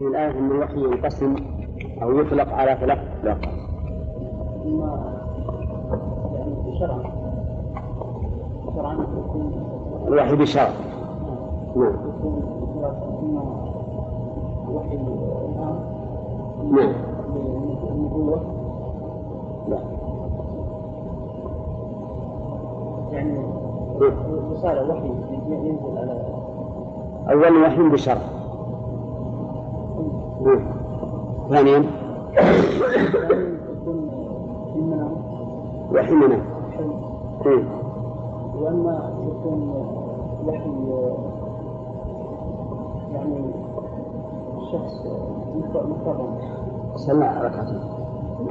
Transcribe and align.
الآية 0.00 0.30
أن 0.30 0.50
الوحي 0.50 0.84
ينقسم 0.84 1.36
أو 2.02 2.20
يطلق 2.20 2.52
على 2.52 2.76
ثلاث 2.80 2.98
أطلاق. 3.18 3.38
يعني 6.34 6.78
شرعا 6.78 7.02
شرعا 8.76 8.92
يكون 8.94 9.52
الوحي 10.08 10.36
بشرع. 10.36 10.70
نعم. 11.76 11.94
الآن 15.16 15.74
نعم. 16.72 16.92
لا. 19.68 19.78
يعني 23.12 23.38
رسالة 24.52 24.90
وحي 24.90 25.08
ينزل 25.48 25.98
على 25.98 26.20
أول 27.30 27.62
وحي 27.62 27.82
بشرع. 27.82 28.35
نعم. 30.40 30.60
ثانيا. 31.50 31.84
حلم 36.02 36.32
إيه. 37.46 37.64
وأما 38.60 39.12
يكون 39.26 39.70
وحي 40.46 40.70
يعني 43.14 43.50
شخص 44.72 45.06
مكرم 45.74 46.38
صلى 46.94 47.40
ركعتين. 47.44 47.80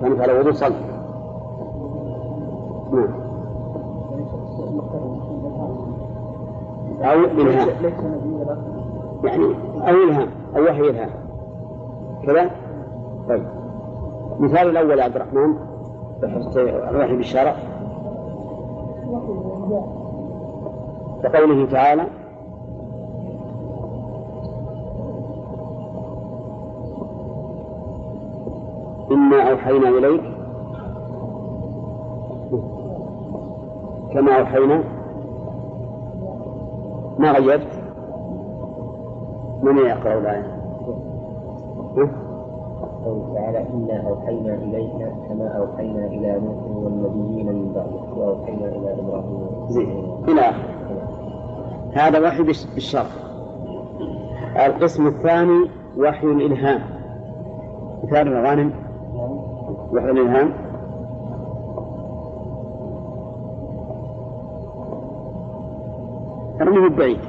كانت 0.02 0.20
على 0.20 0.40
وضوء 0.40 0.52
صلى. 0.52 0.76
نعم. 2.92 3.26
يعني 7.00 7.14
أو 7.14 7.20
إلهام. 7.42 7.68
يعني 9.24 9.46
أو 9.90 10.04
إلهام 10.04 10.28
أو 10.56 10.64
وحي 10.64 10.90
إلهام. 10.90 11.25
كذا؟ 12.26 12.50
طيب. 13.30 13.46
مثال 14.40 14.70
الأول 14.70 15.00
يا 15.00 15.04
عبد 15.04 15.16
الرحمن 15.16 15.56
الوحي 16.90 17.16
بالشرع 17.16 17.56
كقوله 21.24 21.66
تعالى 21.66 22.06
إنا 29.12 29.52
أوحينا 29.52 29.90
إليك 29.90 30.22
كما 34.14 34.40
أوحينا 34.40 34.84
ما 37.20 37.32
غيرت 37.32 37.68
من 39.64 39.78
يقرأ 39.78 40.20
الآية؟ 40.20 40.55
قوله 43.06 43.34
تعالى 43.34 43.58
إنا 43.74 44.10
أوحينا 44.10 44.54
إليك 44.56 45.12
كما 45.30 45.48
أوحينا 45.48 46.06
إلى 46.06 46.40
نوح 46.40 46.84
والنبيين 46.84 47.46
من 47.46 47.74
بعده 47.76 48.14
وأوحينا 48.18 48.66
إلى 48.66 48.94
إبراهيم 49.00 49.68
زين. 49.70 50.04
إلى 50.28 50.52
هذا 51.94 52.20
وحي 52.20 52.44
بالش- 52.44 52.74
بالشرع 52.74 53.06
القسم 54.66 55.08
الثاني 55.08 55.70
وحي 55.98 56.28
الإلهام. 56.28 56.82
مثال 58.04 58.28
الغانم 58.28 58.72
وحي 59.94 60.10
الإلهام. 60.12 60.54
ارميه 66.62 66.90
بعيد 66.90 67.20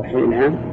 وحي 0.00 0.14
الإلهام. 0.14 0.71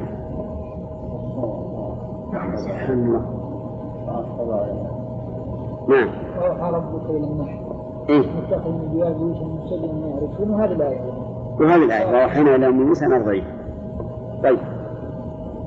نعم. 5.88 6.08
أوحى 6.42 6.70
ربك 6.70 7.10
إلى 7.10 7.26
النحل 7.26 7.70
متخذ 8.08 8.70
من 8.70 8.92
جواب 8.94 9.16
يوسف 9.20 9.42
مسجدا 9.42 9.86
يعرفون 9.86 10.50
وهذه 10.50 10.72
الآية 10.72 11.00
وهذه 11.60 11.84
الآية 11.84 12.06
وأوحينا 12.06 12.54
إلى 12.54 12.70
موسى 12.70 13.06
أن 13.06 13.12
أرضيه 13.12 13.42
طيب. 14.42 14.58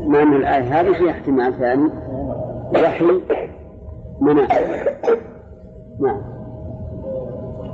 مع 0.07 0.21
أن 0.21 0.33
الآية؟ 0.33 0.81
هذه 0.81 0.93
فيها 0.93 1.11
احتمال 1.11 1.53
ثاني. 1.53 1.89
وحي 2.73 3.21
منام 4.21 4.47
نعم. 5.99 6.21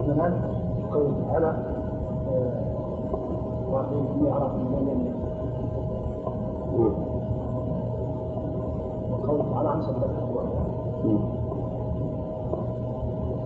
مثلا 0.09 0.34
قوله 0.91 1.28
تعالى 1.31 1.53
وفي 3.72 4.25
يعرف 4.25 4.53
من 4.53 5.09
عن 9.68 9.81
صدق 9.81 10.09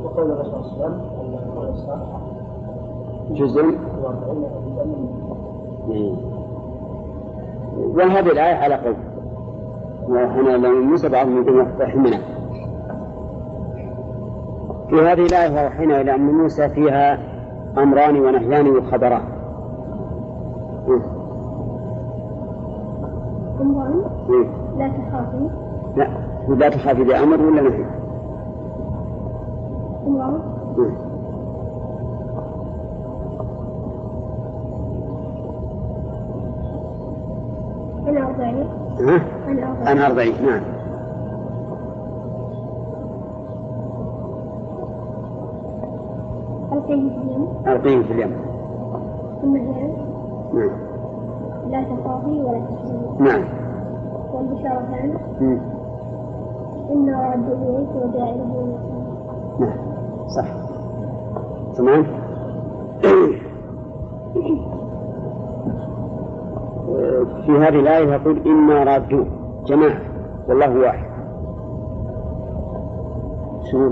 وقول 0.04 0.32
الرسول 0.32 0.64
صلى 0.64 0.86
الله 0.86 1.60
عليه 1.60 1.72
وسلم 1.72 2.00
جزء 3.32 3.66
وهذه 7.96 8.32
الآية 8.32 8.56
على 8.56 8.76
قول. 8.76 8.96
إلى 10.56 10.68
أم 10.68 10.82
موسى 10.90 11.10
بعضهم 11.10 11.42
يقول 11.42 11.68
منام 11.96 12.22
في 14.90 14.96
هذه 14.96 15.26
الآية 15.26 15.56
وأوحينا 15.56 16.02
إلى 16.02 16.16
أم 16.16 16.38
موسى 16.42 16.70
فيها 16.70 17.20
أمران 17.78 18.20
ونهيان 18.20 18.78
وخبران. 18.78 19.22
إيه. 20.88 21.02
لا 24.78 24.88
تخافي. 24.88 25.50
لا 25.96 26.08
لا 26.48 26.70
تخافي 26.70 27.04
بأمر 27.04 27.42
ولا 27.42 27.62
نهي؟ 27.62 27.86
امرأة 30.08 30.42
إيه. 30.80 31.14
أنا 38.08 38.28
أرضعي. 38.28 38.64
ها؟ 39.00 39.22
أنا 39.92 40.08
أرضعي. 40.08 40.32
نعم. 40.32 40.62
ألقيه 46.74 47.10
في 47.10 47.22
اليم. 47.22 47.48
ألقيه 47.68 48.02
في 48.04 48.14
اليم. 48.14 48.36
ثم 49.42 49.58
نعم. 49.58 50.70
لا 51.70 51.84
تخافي 51.84 52.42
ولا 52.44 52.60
تحزني 52.60 53.08
نعم. 53.20 53.44
والبشارتان 54.34 55.14
إنا 56.94 57.34
رد 57.34 57.48
إليك 57.52 57.90
وجاعله. 57.96 58.78
نعم 59.60 59.78
صح 60.28 60.46
تمام 61.78 62.04
في 67.46 67.52
هذه 67.52 67.80
الآية 67.80 68.14
يقول 68.14 68.38
إنا 68.46 68.84
رادوه 68.84 69.26
جماعة 69.66 70.02
والله 70.48 70.80
واحد 70.80 71.06
شنو؟ 73.72 73.92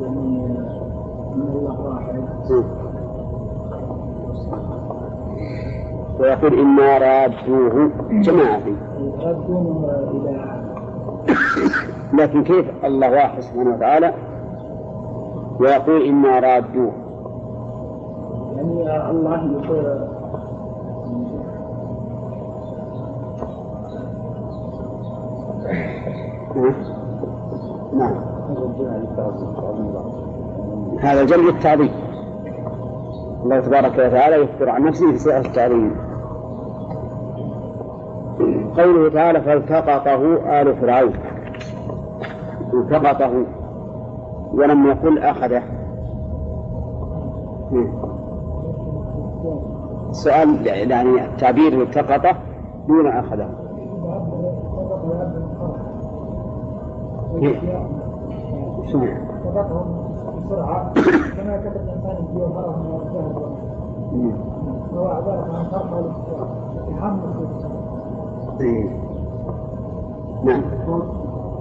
يعني 0.00 0.46
أن 1.34 1.48
الله 1.54 1.80
واحد. 1.80 2.20
ويقول 6.20 6.58
إنا 6.58 6.98
رادوه 6.98 7.90
جماعة 8.10 8.60
ردهم 9.24 9.84
إلى 9.84 10.59
لكن 12.18 12.44
كيف 12.44 12.84
الله 12.84 13.10
واحد 13.10 13.40
سبحانه 13.40 13.74
وتعالى 13.74 14.14
ويقول 15.60 16.02
إنا 16.02 16.38
رادوه 16.38 16.92
يعني 18.56 19.10
الله 19.10 19.52
يقول؟ 19.52 20.20
نعم. 27.94 28.14
هذا 31.00 31.24
جلب 31.24 31.48
التعظيم. 31.48 31.90
الله 33.44 33.60
تبارك 33.60 33.92
وتعالى 33.92 34.42
يخبر 34.42 34.68
عن 34.68 34.84
نفسه 34.84 35.12
في 35.12 35.18
سورة 35.18 35.38
التعظيم. 35.38 35.96
قوله 38.76 39.10
تعالى 39.10 39.40
فالتقطه 39.40 40.60
آل 40.60 40.76
فرعون. 40.76 41.12
التقطه 42.74 43.46
ولم 44.54 44.86
يقل 44.86 45.18
أخذه 45.18 45.62
سؤال 50.10 50.66
يعني 50.66 51.36
تعبير 51.38 51.82
التقطه 51.82 52.36
دون 52.88 53.06
أخذه 53.06 53.48
بسرعة 60.50 60.92
كما 61.36 61.56
كتب 61.56 61.76
الإنسان 61.76 62.16
من 62.34 62.40
يحمل 66.90 67.30
إيه. 68.60 68.90
نعم. 70.44 70.62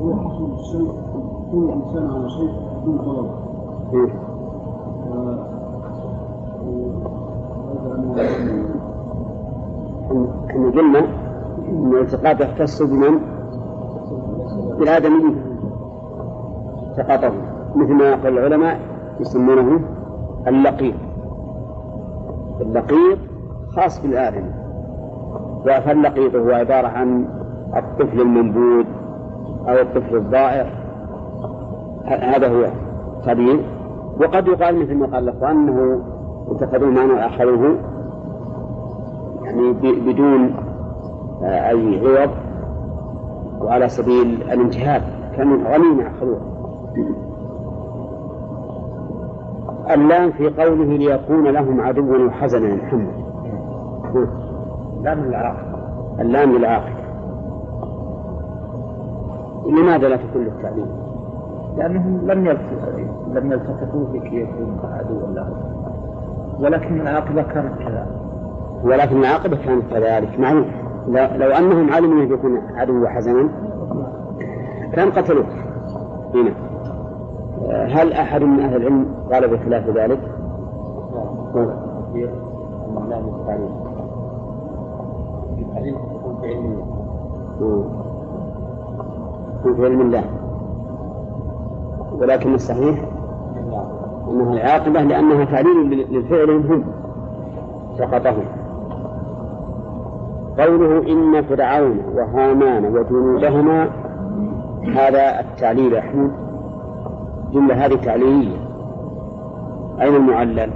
هو 0.01 0.15
حصول 0.15 0.51
الشيء 0.59 0.93
يكون 1.47 1.69
الإنسان 1.69 2.11
على 2.11 2.29
شيء 2.29 2.51
بدون 2.81 2.97
طلب. 2.97 3.29
إيه. 3.93 4.29
إحنا 10.49 10.69
قلنا 10.69 10.99
إن 11.69 11.91
الالتقاط 11.91 12.41
يختص 12.41 12.81
بمن؟ 12.81 13.19
بالآدميين. 14.79 15.35
التقاطه 16.89 17.31
مثل 17.75 17.93
ما 17.93 18.09
يقول 18.09 18.37
العلماء 18.37 18.79
يسمونه 19.19 19.79
اللقيط. 20.47 20.95
اللقيط 22.61 23.17
خاص 23.75 24.01
بالآدمي. 24.01 24.51
فاللقيط 25.65 26.35
هو 26.35 26.49
عبارة 26.51 26.87
عن 26.87 27.25
الطفل 27.75 28.21
المنبوذ. 28.21 28.85
أو 29.67 29.81
الطفل 29.81 30.15
الضائع. 30.15 30.65
هذا 32.05 32.47
هو 32.47 32.65
سبيل 33.25 33.61
وقد 34.21 34.47
يقال 34.47 34.79
مثل 34.79 34.95
ما 34.95 35.05
قال 35.05 35.29
الأخوان 35.29 35.67
أنه 35.67 36.01
اتخذوا 36.51 36.91
معنى 36.91 37.13
وأخذوه 37.13 37.75
يعني 39.43 39.73
بدون 39.81 40.53
آه، 41.43 41.69
أي 41.69 41.99
عوض 41.99 42.29
وعلى 43.61 43.89
سبيل 43.89 44.41
الانتهاك. 44.41 45.01
كانوا 45.37 45.57
غنيمة 45.57 46.03
أخذوه 46.07 46.41
اللام 49.93 50.31
في 50.31 50.49
قوله 50.49 50.97
ليكون 50.97 51.47
لهم 51.47 51.81
عدوا 51.81 52.17
وحزنا 52.17 52.75
محمد. 52.75 53.29
لام 55.03 55.19
العاقل 55.19 55.69
اللام 56.19 56.51
للعاقل 56.51 56.98
لماذا 59.69 60.09
لا 60.09 60.15
تكون 60.15 60.43
للتعليم؟ 60.43 60.87
لأنهم 61.77 62.31
لم 62.31 62.47
لم 63.33 63.51
يلتفتوا 63.51 64.05
بك 64.13 64.33
يكون 64.33 64.79
عدوا 64.83 65.27
له 65.33 65.49
ولكن 66.59 67.01
العاقبة 67.01 67.41
كانت 67.41 67.73
كذلك 67.79 68.07
ولكن 68.83 69.19
العاقبة 69.19 69.57
كانت 69.65 69.83
كذلك. 69.91 70.39
معروف 70.39 70.67
لو, 71.07 71.27
لو 71.35 71.51
أنهم 71.51 71.91
علموا 71.93 72.23
أن 72.23 72.31
يكون 72.31 72.61
عدو 72.75 73.07
حزنا 73.07 73.49
كان 74.93 75.11
قتلوه. 75.11 75.45
هنا 76.35 76.51
آه، 77.65 77.85
هل 77.85 78.13
أحد 78.13 78.43
من 78.43 78.59
أهل 78.59 78.75
العلم 78.75 79.05
قال 79.31 79.47
بخلاف 79.47 79.89
ذلك؟ 79.89 80.19
هي 82.13 82.29
في 89.63 89.85
علم 89.85 90.01
الله. 90.01 90.23
ولكن 92.19 92.53
الصحيح 92.53 93.05
أنها 94.29 94.53
العاقبة 94.53 95.01
لأنها 95.01 95.45
تعليل 95.45 95.77
لل- 95.89 96.13
للفعل 96.15 96.49
هم 96.49 96.83
سقطهم 97.97 98.43
قوله 100.57 100.97
إن 101.11 101.41
فرعون 101.41 101.99
وهامان 102.15 102.85
وجنودهما 102.85 103.89
هذا 104.95 105.39
التعليل 105.39 105.93
يا 105.93 106.01
حمود 106.01 106.31
جملة 107.53 107.85
هذه 107.85 107.95
تعليلية. 107.95 108.57
أين 110.01 110.15
المعلل؟ 110.15 110.69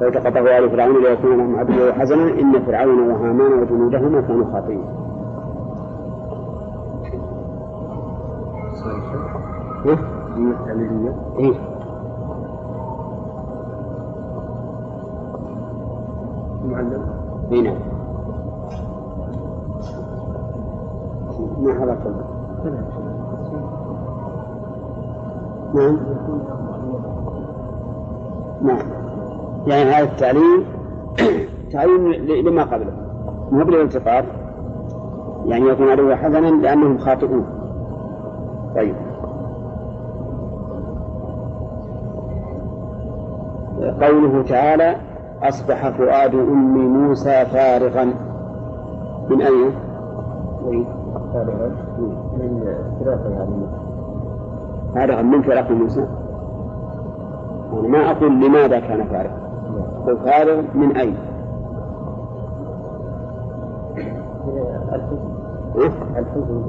فالتقطه 0.00 0.58
آل 0.58 0.70
فرعون 0.70 1.02
ليكون 1.02 1.36
لهم 1.36 1.56
عدوا 1.56 1.90
وحزنا 1.90 2.22
إن 2.40 2.60
فرعون 2.66 3.10
وهامان 3.10 3.52
وجنودهما 3.52 4.20
كانوا 4.20 4.52
خاطئين 4.52 4.84
إيه؟ 9.86 9.98
إيه؟ 11.38 11.54
معلم 16.64 17.02
إيه 17.52 17.62
نعم 17.62 17.78
ما 21.62 21.74
حضرت. 21.80 21.98
نعم 25.74 25.96
نعم 28.62 28.97
يعني 29.68 29.90
هذا 29.90 30.04
التعليم 30.04 30.64
تعليم 31.72 32.12
لما 32.46 32.62
قبله. 32.62 32.92
مو 33.52 33.64
بالالتقاط 33.64 34.24
يعني 35.46 35.68
يكون 35.68 35.88
عدو 35.88 36.14
حزنا 36.14 36.46
لأنهم 36.46 36.98
خاطئون. 36.98 37.46
طيب. 38.76 38.94
قوله 44.02 44.42
تعالى 44.42 44.96
أصبح 45.42 45.90
فؤاد 45.90 46.34
أم 46.34 46.78
موسى 46.88 47.46
فارغا. 47.46 48.04
من 49.30 49.42
أين؟ 49.42 49.70
فارغا. 51.32 51.70
من 52.38 52.64
فراق 53.00 53.20
يعني 53.30 53.66
فارغا 54.94 55.22
من 55.22 55.42
فراق 55.42 55.70
موسى. 55.70 56.06
أنا 57.72 57.88
ما 57.88 58.10
أقول 58.10 58.40
لماذا 58.40 58.80
كان 58.80 59.04
فارغا. 59.04 59.47
فارغ 60.24 60.62
من 60.74 60.96
أين؟ 60.96 61.16
الحزن؟ 64.92 65.18
الحزن 66.16 66.62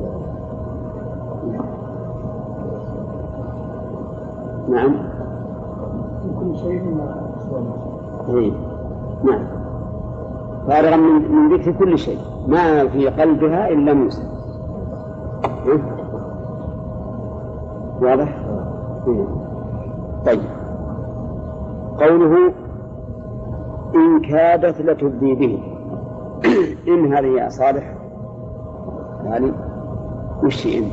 نعم 4.69 4.95
كل 6.39 6.55
شيء 6.55 6.97
إيه؟ 8.29 8.51
نعم 9.23 9.43
فارغا 10.67 10.95
من 10.97 11.31
من 11.31 11.53
ذكر 11.53 11.71
كل 11.71 11.97
شيء 11.97 12.19
ما 12.47 12.87
في 12.87 13.07
قلبها 13.07 13.69
إلا 13.69 13.93
موسى 13.93 14.23
إيه؟ 15.65 15.81
واضح؟ 18.01 18.35
إيه. 19.07 19.25
طيب 20.25 20.41
قوله 21.99 22.51
إن 23.95 24.21
كادت 24.21 24.81
لتبدي 24.81 25.35
به 25.35 25.59
إن 26.93 27.13
هذه 27.13 27.25
يا 27.25 27.49
صالح 27.49 27.95
يعني 29.23 29.51
وش 30.43 30.67
إن؟ 30.67 30.91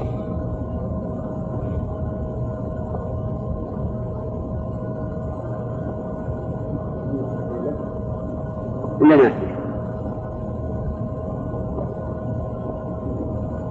ولا؟ 9.00 9.28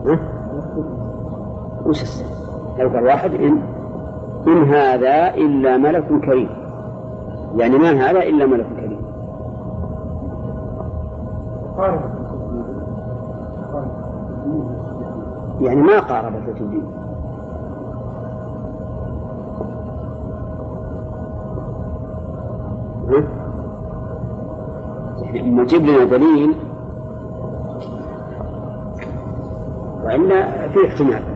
ها؟ 0.06 0.20
وش 1.86 2.02
السبب؟ 2.02 2.36
لو 2.80 2.90
قال 2.90 3.04
واحد 3.04 3.34
إن 3.34 3.62
إن 4.48 4.64
هذا 4.64 5.36
إلا 5.36 5.78
ملك 5.78 6.08
كريم 6.26 6.50
يعني 7.56 7.78
ما 7.78 7.92
هذا 7.92 8.24
إلا 8.24 8.46
ملك 8.46 8.66
كريم 8.76 8.85
يعني 15.62 15.82
ما 15.82 16.00
قاربت 16.00 16.48
التوحيد 16.48 16.84
ها؟ 23.10 23.24
يعني 25.34 25.65
جيب 25.65 25.86
لنا 25.86 26.03
دليل 26.03 26.55
وإلا 30.03 30.67
في 30.67 30.88
احتمال 30.88 31.35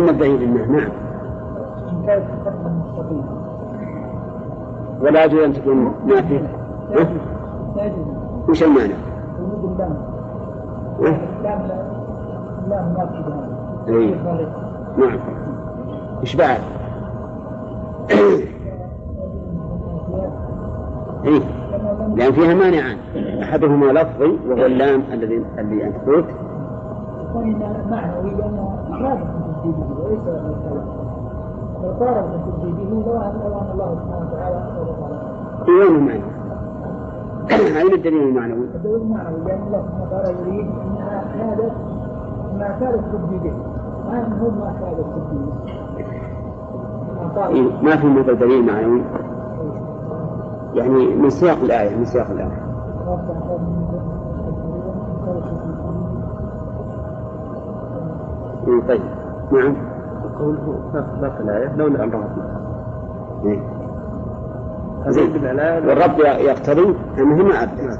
بعيد 0.00 0.40
منه 0.42 0.66
نعم 0.66 0.90
ولا 5.00 5.24
يجوز 5.24 5.40
أن 5.42 5.52
تكون 5.52 5.94
نافية 6.06 6.48
وش 8.48 8.62
المعنى؟ 8.62 8.94
إيه. 13.88 14.14
نعم 14.96 15.18
إيش 16.20 16.36
بعد؟ 16.36 16.60
إيه؟ 21.24 21.40
لأن 22.16 22.32
فيها 22.32 22.54
مانعان 22.54 22.96
أحدهما 23.42 23.86
لفظي 23.86 24.38
وهو 24.48 24.66
اللام 24.66 25.02
الذي 25.12 25.44
الذي 25.58 25.84
أنت 25.84 25.96
قلت 26.06 26.26
الثاني 27.40 27.90
معنوي 27.90 28.30
لأنه 28.30 28.76
رابط 28.90 29.26
بتجديده 29.26 30.04
وليس 30.04 30.20
الكلام 30.20 30.86
لو 31.82 31.90
قارب 32.06 32.24
بتجديده 32.24 32.90
لو 33.06 33.16
أن 33.20 33.32
لو 33.44 33.58
أن 33.58 33.70
الله 33.72 33.94
سبحانه 33.94 34.28
وتعالى 34.32 34.56
أمر 34.56 35.64
في 35.64 35.70
وين 35.70 35.96
المعنى؟ 35.96 36.22
أين 37.80 37.94
الدليل 37.94 38.28
المعنوي؟ 38.28 38.64
الدليل 38.74 38.96
المعنوي 38.96 39.40
لأن 39.46 39.62
الله 39.66 39.82
سبحانه 39.82 40.06
وتعالى 40.06 40.28
يريد 40.40 40.66
أنها 40.86 41.24
كادت 41.36 41.72
ما 42.58 42.68
كادت 42.80 43.04
تبدي 43.12 43.38
به 43.48 43.54
ما 44.10 44.38
هو 44.42 44.50
ما 44.50 44.72
كادت 44.80 45.06
تبدي 45.14 45.44
به 45.44 45.52
ما 47.22 47.42
قال 47.42 47.54
إيه؟ 47.54 47.82
ما 47.82 47.96
في 47.96 48.06
مثل 48.06 48.38
دليل 48.38 48.66
معنوي 48.66 49.02
يعني 50.74 51.14
من 51.16 51.30
سياق 51.30 51.58
الآية 51.62 51.96
من 51.96 52.04
سياق 52.04 52.30
الآية 52.30 52.62
طيب. 58.80 59.00
نعم. 59.52 59.76
قوله 60.38 60.80
باقي 61.20 61.40
الآية؟ 61.40 61.76
لولا 61.76 62.04
أن. 62.04 63.62
هذه 65.06 65.32
بالآية 65.32 65.88
والرب 65.88 66.18
يقتضي 66.20 66.96
أنه 67.18 67.44
ما 67.44 67.62
أبدأ 67.62 67.98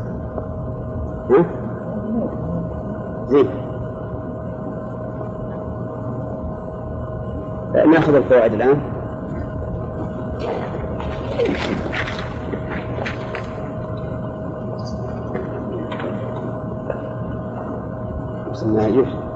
ها؟ 1.31 1.45
زين. 3.27 3.47
ناخذ 7.91 8.15
القواعد 8.15 8.53
الآن. 8.53 8.92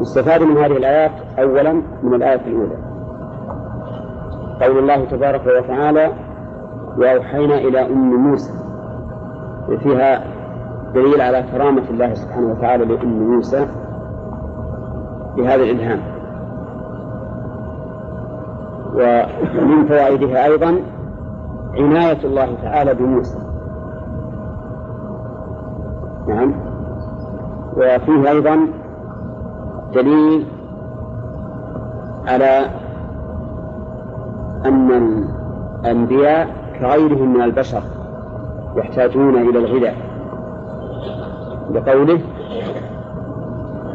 يستفاد 0.00 0.42
من 0.42 0.56
هذه 0.56 0.76
الآيات 0.76 1.12
أولا 1.38 1.72
من 2.02 2.14
الآية 2.14 2.40
الأولى. 2.46 2.76
قول 4.62 4.78
الله 4.78 5.04
تبارك 5.04 5.46
وتعالى 5.46 6.12
وأوحينا 6.98 7.54
إلى 7.54 7.86
أم 7.86 8.14
موسى. 8.14 8.52
فيها 9.82 10.24
دليل 10.94 11.20
على 11.20 11.44
كرامة 11.52 11.82
الله 11.90 12.14
سبحانه 12.14 12.52
وتعالى 12.52 12.84
لأم 12.84 13.32
موسى 13.34 13.66
بهذا 15.36 15.62
الإلهام. 15.62 16.00
ومن 18.94 19.86
فوائدها 19.86 20.44
أيضا 20.44 20.80
عناية 21.74 22.24
الله 22.24 22.54
تعالى 22.62 22.94
بموسى. 22.94 23.38
نعم. 26.28 26.54
وفيه 27.76 28.30
أيضا 28.30 28.58
دليل 29.94 30.46
على 32.26 32.70
أن 34.64 34.90
الأنبياء 35.84 36.48
كغيرهم 36.80 37.34
من 37.34 37.42
البشر 37.42 37.82
يحتاجون 38.76 39.36
إلى 39.36 39.58
الغذاء. 39.58 39.94
لقوله 41.70 42.20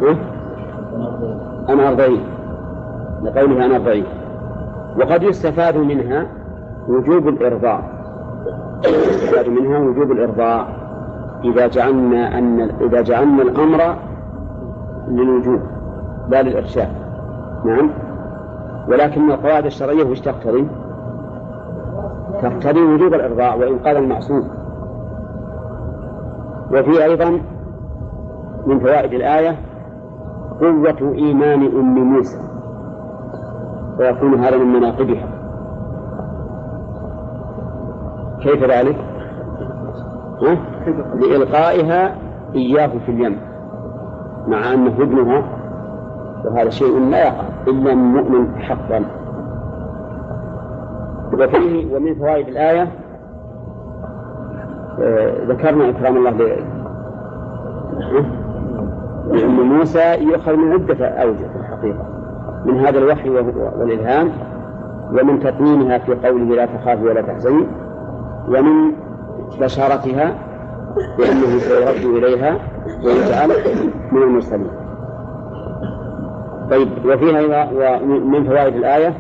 ها؟ 0.02 0.16
أنا 1.70 1.90
أرضعين 1.90 2.24
لقوله 3.24 3.66
أنا 3.66 3.76
أرضعين 3.76 4.06
وقد 5.00 5.24
يستفاد 5.24 5.78
منها 5.78 6.28
وجوب 6.88 7.28
الإرضاع 7.28 7.82
يستفاد 8.86 9.50
منها 9.50 9.80
وجوب 9.80 10.12
الإرضاع 10.12 10.68
إذا 11.44 11.68
جعلنا 11.68 12.38
أن 12.38 12.62
إذا 12.82 13.02
جعلنا 13.02 13.42
الأمر 13.42 13.96
للوجوب. 15.08 15.62
لا 16.32 16.42
للإرشاد 16.42 16.90
نعم 17.66 17.90
ولكن 18.88 19.32
القواعد 19.32 19.66
الشرعية 19.66 20.04
وش 20.04 20.20
تقتضي؟ 20.20 20.68
تقتضي 22.42 22.82
وجوب 22.82 23.14
الإرضاع 23.14 23.56
وإن 23.56 23.80
قال 23.80 23.98
المعصوم 23.98 24.48
وفي 26.72 27.04
أيضا 27.04 27.42
من 28.66 28.80
فوائد 28.80 29.14
الآية 29.14 29.56
قوة 30.60 31.14
إيمان 31.14 31.66
أم 31.66 32.14
موسى 32.14 32.38
ويكون 34.00 34.34
هذا 34.34 34.58
من 34.58 34.74
مناقبها 34.74 35.28
كيف 38.42 38.64
ذلك؟ 38.64 38.96
ها؟ 40.42 40.58
لإلقائها 41.16 42.16
إياه 42.56 42.92
في 43.06 43.12
اليم 43.12 43.38
مع 44.48 44.74
أنه 44.74 45.02
ابنها 45.02 45.61
وهذا 46.46 46.70
شيء 46.70 47.00
لا 47.00 47.24
يقع 47.24 47.44
إلا 47.68 47.96
من 47.96 48.04
مؤمن 48.14 48.56
حقا 48.62 49.06
وفيه 51.34 51.96
ومن 51.96 52.16
فوائد 52.16 52.48
الآية 52.48 52.88
آه، 55.02 55.46
ذكرنا 55.48 55.90
إكرام 55.90 56.18
الله 56.18 56.30
ل- 56.32 56.66
لأم 59.32 59.62
موسى 59.78 60.16
يؤخذ 60.24 60.56
من 60.56 60.72
عدة 60.74 61.06
أوجه 61.08 61.38
في 61.54 61.56
الحقيقة. 61.60 62.06
من 62.66 62.80
هذا 62.86 63.00
الوحي 63.00 63.30
والإلهام 63.30 64.32
ومن 65.12 65.40
تطمينها 65.40 65.98
في 65.98 66.14
قوله 66.28 66.56
لا 66.56 66.66
تخافي 66.66 67.04
ولا 67.04 67.22
تحزني 67.22 67.68
ومن 68.48 68.92
بشارتها 69.60 70.36
بأنه 71.18 71.58
سيرد 71.60 72.16
إليها 72.16 72.56
ويجعل 73.06 73.50
من 74.12 74.22
المرسلين. 74.24 74.68
طيب 76.72 76.90
وفيها 77.06 77.70
ومن 78.04 78.44
فوائد 78.44 78.76
الآية؟ 78.76 79.14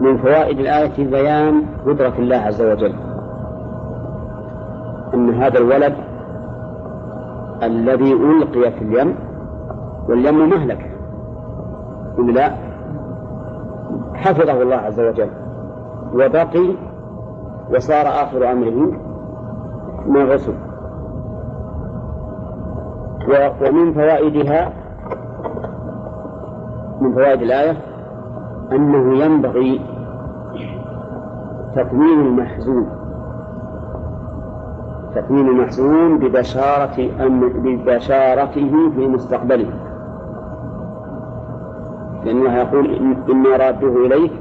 من 0.00 0.18
فوائد 0.18 0.58
الآية 0.58 1.10
بيان 1.10 1.62
قدرة 1.86 2.12
الله 2.18 2.36
عز 2.36 2.62
وجل. 2.62 2.94
أن 5.14 5.34
هذا 5.34 5.58
الولد 5.58 5.94
الذي 7.62 8.12
ألقي 8.12 8.72
في 8.72 8.82
اليم 8.82 9.14
واليم 10.08 10.48
مهلكة. 10.48 10.86
ولا 12.18 12.32
لا 12.32 12.52
حفظه 14.14 14.62
الله 14.62 14.76
عز 14.76 15.00
وجل. 15.00 15.30
وبقي 16.14 16.74
وصار 17.74 18.06
آخر 18.06 18.52
أمره 18.52 18.92
من 20.06 20.20
الرسل 20.20 20.69
ومن 23.30 23.92
فوائدها 23.92 24.72
من 27.00 27.12
فوائد 27.14 27.42
الآية 27.42 27.76
أنه 28.72 29.24
ينبغي 29.24 29.80
تطمين 31.76 32.20
المحزون 32.20 32.86
تطمين 35.14 35.48
المحزون 35.48 36.18
ببشارة 36.18 37.10
ببشارته 37.64 38.90
في 38.96 39.06
مستقبله. 39.08 39.70
لأن 42.24 42.36
الله 42.36 42.56
يقول 42.56 42.84
إن- 42.98 43.30
إنا 43.30 43.56
رادوه 43.56 44.06
إليك 44.06 44.32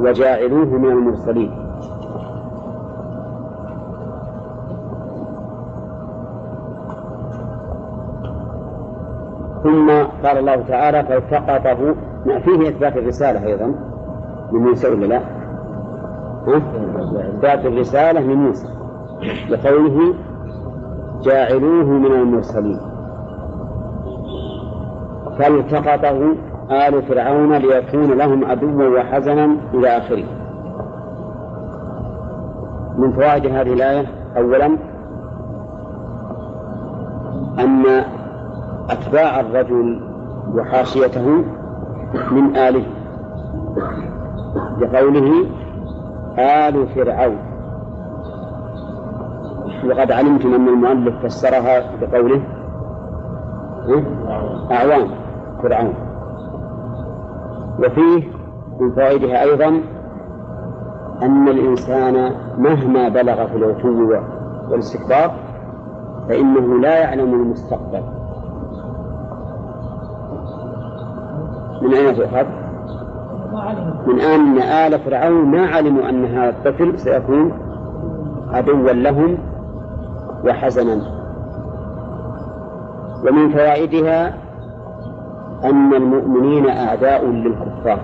وجاعلوه 0.00 0.64
من 0.64 0.90
المرسلين 0.90 1.50
ثم 9.62 9.90
قال 10.28 10.38
الله 10.38 10.62
تعالى 10.68 11.02
فالتقطه 11.02 11.94
ما 12.26 12.38
فيه 12.38 12.68
إثبات 12.68 12.96
الرسالة 12.96 13.46
أيضا 13.46 13.66
من 14.52 14.60
موسى 14.60 14.88
ولا 14.88 15.06
لا؟ 15.06 15.20
إثبات 17.28 17.66
الرسالة 17.66 18.20
من 18.20 18.34
موسى 18.34 18.68
لقوله 19.48 20.14
جاعلوه 21.22 21.84
من 21.84 22.12
المرسلين. 22.12 22.80
فالتقطه 25.38 26.34
آل 26.70 27.02
فرعون 27.02 27.52
ليكون 27.52 28.18
لهم 28.18 28.44
عدوا 28.44 28.98
وحزنا 28.98 29.56
إلى 29.74 29.88
آخره. 29.88 30.24
من 32.98 33.12
فوائد 33.12 33.46
هذه 33.46 33.72
الآية؟ 33.72 34.06
أولا 34.36 34.66
أن 37.58 38.04
أتباع 38.90 39.40
الرجل 39.40 40.07
وحاشيته 40.54 41.44
من 42.30 42.56
آله 42.56 42.84
لقوله 44.80 45.46
آل 46.38 46.86
فرعون 46.88 47.38
وقد 49.84 50.12
علمتم 50.12 50.54
أن 50.54 50.68
المؤلف 50.68 51.24
فسرها 51.24 51.82
بقوله؟ 52.00 52.42
أعوان 54.70 55.08
فرعون 55.62 55.94
وفيه 57.78 58.22
من 58.80 58.90
فوائدها 58.90 59.42
أيضا 59.42 59.68
أن 61.22 61.48
الإنسان 61.48 62.32
مهما 62.58 63.08
بلغ 63.08 63.46
في 63.46 63.56
العتو 63.56 64.22
والاستكبار 64.70 65.34
فإنه 66.28 66.80
لا 66.80 66.98
يعلم 66.98 67.34
المستقبل 67.34 68.17
من 71.82 71.94
أين 71.94 72.16
تؤخذ؟ 72.16 72.46
من 74.06 74.20
أن 74.20 74.58
آل 74.58 74.98
فرعون 74.98 75.44
ما 75.44 75.66
علموا 75.66 76.08
أن 76.08 76.24
هذا 76.24 76.48
الطفل 76.48 76.98
سيكون 76.98 77.52
عدوا 78.52 78.92
لهم 78.92 79.38
وحزنا. 80.44 81.02
ومن 83.28 83.50
فوائدها 83.50 84.34
أن 85.64 85.94
المؤمنين 85.94 86.68
أعداء 86.68 87.26
للكفار. 87.26 88.00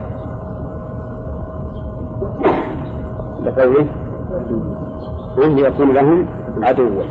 لقوله 3.43 3.87
يكون 5.39 5.93
لهم 5.93 6.27
عدوا 6.63 7.03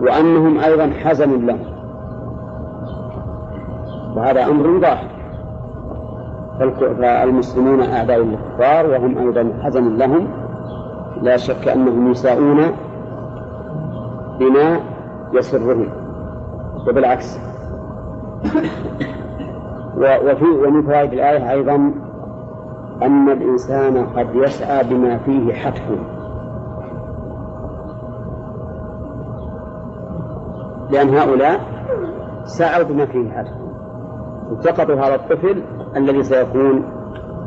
وأنهم 0.00 0.58
أيضا 0.58 0.90
حزن 1.04 1.46
لهم. 1.46 1.74
وهذا 4.16 4.46
أمر 4.46 4.80
ظاهر 4.80 5.13
فالمسلمون 6.58 7.80
أعداء 7.80 8.18
للكفار 8.18 8.86
وهم 8.86 9.18
أيضا 9.18 9.52
حزن 9.62 9.96
لهم. 9.96 10.28
لا 11.22 11.36
شك 11.36 11.68
أنهم 11.68 12.10
يساءون 12.10 12.60
بما 14.38 14.80
يسرهم 15.32 15.88
وبالعكس. 16.88 17.38
وفي 19.96 20.44
ومن 20.44 20.82
فوائد 20.82 21.12
الآية 21.12 21.50
أيضا 21.50 21.74
أن 23.02 23.30
الإنسان 23.30 24.06
قد 24.16 24.26
يسعى 24.34 24.84
بما 24.84 25.18
فيه 25.18 25.52
حتف 25.52 25.82
لأن 30.90 31.08
هؤلاء 31.08 31.60
سعوا 32.44 32.82
بما 32.82 33.06
فيه 33.06 33.30
حتف 33.30 33.52
التقطوا 34.52 34.94
هذا 34.94 35.14
الطفل 35.14 35.62
الذي 35.96 36.22
سيكون 36.22 36.82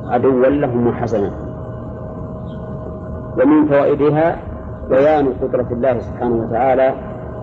عدوا 0.06 0.48
لهم 0.48 0.88
وحسنا. 0.88 1.32
ومن 3.42 3.68
فوائدها 3.68 4.38
بيان 4.89 5.34
قدرة 5.42 5.68
الله 5.72 6.00
سبحانه 6.00 6.36
وتعالى 6.36 6.94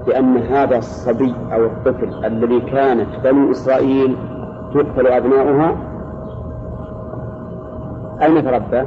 بأن 0.06 0.36
هذا 0.36 0.78
الصبي 0.78 1.34
أو 1.52 1.64
الطفل 1.64 2.24
الذي 2.24 2.60
كانت 2.60 3.08
بنو 3.24 3.50
إسرائيل 3.50 4.16
تقتل 4.74 5.06
أبناؤها 5.06 5.76
أين 8.22 8.44
تربى؟ 8.44 8.84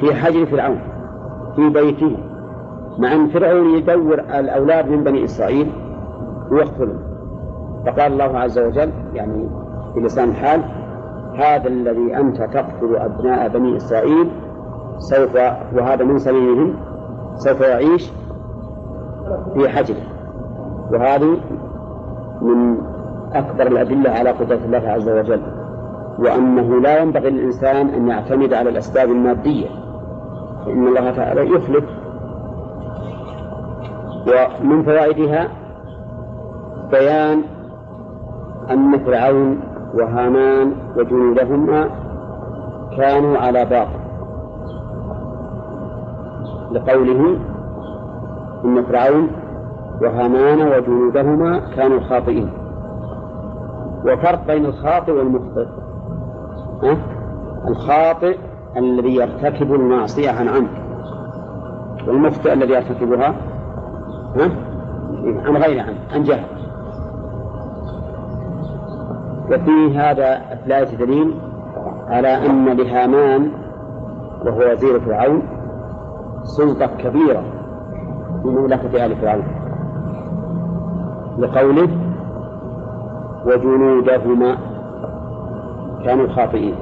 في 0.00 0.14
حجر 0.14 0.46
فرعون 0.46 0.78
في 1.56 1.68
بيته. 1.68 2.16
مع 2.98 3.12
أن 3.12 3.28
فرعون 3.28 3.66
يدور 3.70 4.14
الأولاد 4.14 4.88
من 4.88 5.04
بني 5.04 5.24
إسرائيل 5.24 5.72
ويقتلهم 6.50 6.98
فقال 7.86 8.12
الله 8.12 8.38
عز 8.38 8.58
وجل 8.58 8.90
يعني 9.14 9.48
في 9.96 10.02
لسان 10.02 10.28
الحال 10.28 10.62
هذا 11.38 11.68
الذي 11.68 12.16
أنت 12.16 12.36
تقتل 12.36 12.96
أبناء 12.96 13.48
بني 13.48 13.76
إسرائيل 13.76 14.30
سوف 14.98 15.34
وهذا 15.74 16.04
من 16.04 16.18
سبيلهم 16.18 16.74
سوف 17.36 17.60
يعيش 17.60 18.12
في 19.54 19.68
حجره. 19.68 20.02
وهذه 20.92 21.40
من 22.42 22.78
أكبر 23.32 23.66
الأدلة 23.66 24.10
على 24.10 24.30
قدرة 24.30 24.60
الله 24.64 24.88
عز 24.88 25.08
وجل. 25.08 25.42
وأنه 26.18 26.80
لا 26.80 26.98
ينبغي 26.98 27.30
للإنسان 27.30 27.88
أن 27.88 28.08
يعتمد 28.08 28.52
على 28.52 28.70
الأسباب 28.70 29.10
المادية 29.10 29.68
فإن 30.64 30.86
الله 30.86 31.10
تعالى 31.10 31.50
يخلف. 31.50 31.84
ومن 34.26 34.82
فوائدها 34.82 35.48
بيان 36.90 37.42
أن 38.70 38.98
فرعون 38.98 39.75
وهامان 39.96 40.72
وجنودهما 40.96 41.88
كانوا 42.96 43.38
على 43.38 43.64
باطل. 43.64 44.06
لقوله 46.72 47.38
إن 48.64 48.82
فرعون 48.82 49.28
وهامان 50.02 50.68
وجنودهما 50.68 51.60
كانوا 51.76 52.00
خاطئين. 52.00 52.50
وفرق 54.04 54.46
بين 54.46 54.66
الخاطئ 54.66 55.12
والمخطئ. 55.12 55.66
أه؟ 56.82 56.96
الخاطئ 57.68 58.38
الذي 58.76 59.14
يرتكب 59.14 59.74
المعصية 59.74 60.30
عن 60.30 60.48
عمد. 60.48 60.86
والمخطئ 62.08 62.52
الذي 62.52 62.72
يرتكبها؟ 62.72 63.34
ها؟ 64.36 64.50
عن 65.44 65.56
غير 65.56 65.80
عمد 65.80 65.96
عن 66.14 66.22
جهل. 66.22 66.55
وفي 69.50 69.98
هذا 69.98 70.42
الآية 70.66 70.96
دليل 70.96 71.34
على 72.08 72.28
أن 72.28 72.64
لهامان 72.64 73.50
وهو 74.44 74.72
وزير 74.72 75.00
فرعون 75.00 75.42
سلطة 76.42 76.86
كبيرة 76.86 77.42
في 78.42 78.48
مملكة 78.48 79.06
آل 79.06 79.16
فرعون. 79.16 79.44
لقوله 81.38 81.88
وجنودهما 83.46 84.56
كانوا 86.04 86.28
خاطئين. 86.28 86.74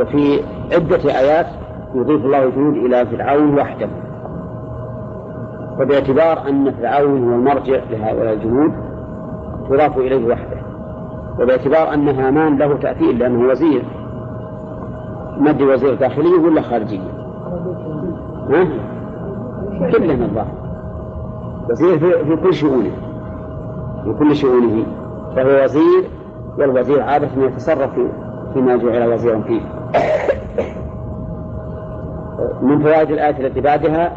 وفي 0.00 0.40
عدة 0.72 1.18
آيات 1.20 1.46
يضيف 1.94 2.24
الله 2.24 2.44
الجنود 2.44 2.74
إلى 2.74 3.06
فرعون 3.06 3.58
وحده. 3.58 3.88
وباعتبار 5.80 6.48
أن 6.48 6.70
فرعون 6.70 7.28
هو 7.28 7.34
المرجع 7.34 7.80
لهؤلاء 7.90 8.32
الجنود 8.32 8.72
تضاف 9.68 9.98
إليه 9.98 10.28
وحده. 10.28 10.53
وباعتبار 11.40 11.94
أن 11.94 12.08
هامان 12.08 12.58
له 12.58 12.76
تأثير 12.76 13.12
لأنه 13.12 13.48
وزير. 13.48 13.82
مد 15.38 15.62
وزير 15.62 15.94
داخلية 15.94 16.38
ولا 16.38 16.62
خارجية؟ 16.62 17.10
ها؟ 18.50 18.64
كله 19.92 20.14
من 20.16 20.22
الله 20.22 20.46
وزير 21.70 21.98
في, 21.98 22.24
في 22.24 22.36
كل 22.36 22.54
شؤونه. 22.54 22.90
في 24.04 24.14
كل 24.18 24.36
شؤونه. 24.36 24.86
فهو 25.36 25.64
وزير 25.64 26.04
والوزير 26.58 27.02
عادة 27.02 27.28
يتصرف 27.36 27.90
فيما 28.54 28.76
جعل 28.76 29.12
وزيرا 29.12 29.40
فيه. 29.40 29.60
من 32.62 32.82
فوائد 32.82 33.10
الآية 33.10 33.46
التي 33.46 33.60
بعدها 33.60 34.12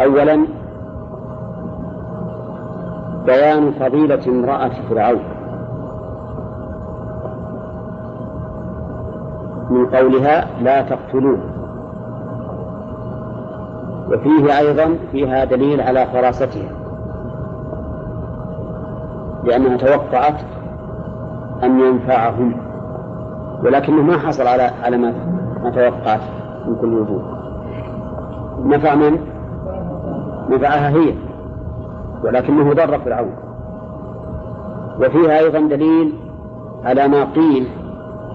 أولا 0.00 0.46
بيان 3.26 3.72
فضيلة 3.72 4.20
امرأة 4.28 4.70
فرعون. 4.90 5.22
من 9.70 9.86
قولها 9.86 10.46
لا 10.60 10.82
تقتلوه. 10.82 11.38
وفيه 14.12 14.58
أيضا 14.58 14.96
فيها 15.12 15.44
دليل 15.44 15.80
على 15.80 16.06
فراستها. 16.06 16.70
لأنها 19.44 19.76
توقعت 19.76 20.40
أن 21.62 21.80
ينفعهم. 21.80 22.56
ولكنه 23.64 24.02
ما 24.02 24.18
حصل 24.18 24.46
على 24.46 24.70
على 24.82 24.96
ما 24.96 25.14
ما 25.62 25.70
توقعت 25.70 26.20
من 26.66 26.76
كل 26.80 26.94
وجوه. 26.94 27.22
نفع 28.64 28.94
من؟ 28.94 29.18
نفعها 30.50 30.88
هي. 30.88 31.31
ولكنه 32.24 32.72
ضر 32.72 32.98
فرعون. 32.98 33.34
وفيها 35.00 35.38
أيضا 35.38 35.58
دليل 35.58 36.12
على 36.84 37.08
ما 37.08 37.24
قيل 37.24 37.68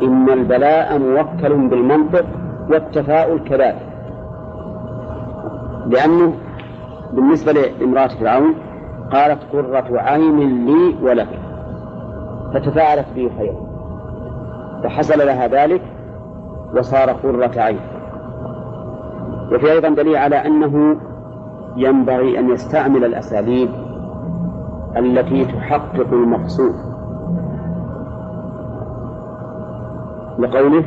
إن 0.04 0.30
البلاء 0.30 1.00
موكل 1.00 1.67
بالمنطق 1.67 2.26
والتفاؤل 2.69 3.39
كذلك. 3.39 3.88
لأنه 5.88 6.34
بالنسبة 7.13 7.52
لامرأة 7.52 8.08
فرعون 8.08 8.56
قالت 9.12 9.39
قرة 9.54 10.00
عين 10.00 10.65
لي 10.65 10.95
ولك. 11.02 11.39
فتفاعلت 12.54 13.06
به 13.15 13.32
خيرا 13.38 13.67
فحصل 14.84 15.19
لها 15.19 15.47
ذلك 15.47 15.82
وصار 16.76 17.10
قرة 17.10 17.52
عين. 17.58 17.80
وفي 19.54 19.71
أيضا 19.71 19.89
دليل 19.89 20.15
على 20.15 20.36
أنه 20.36 20.97
ينبغي 21.78 22.40
أن 22.40 22.50
يستعمل 22.50 23.06
الأساليب 23.06 23.70
التي 24.98 25.46
تحقق 25.46 26.13
المقصود. 26.13 26.76
لقوله 30.40 30.84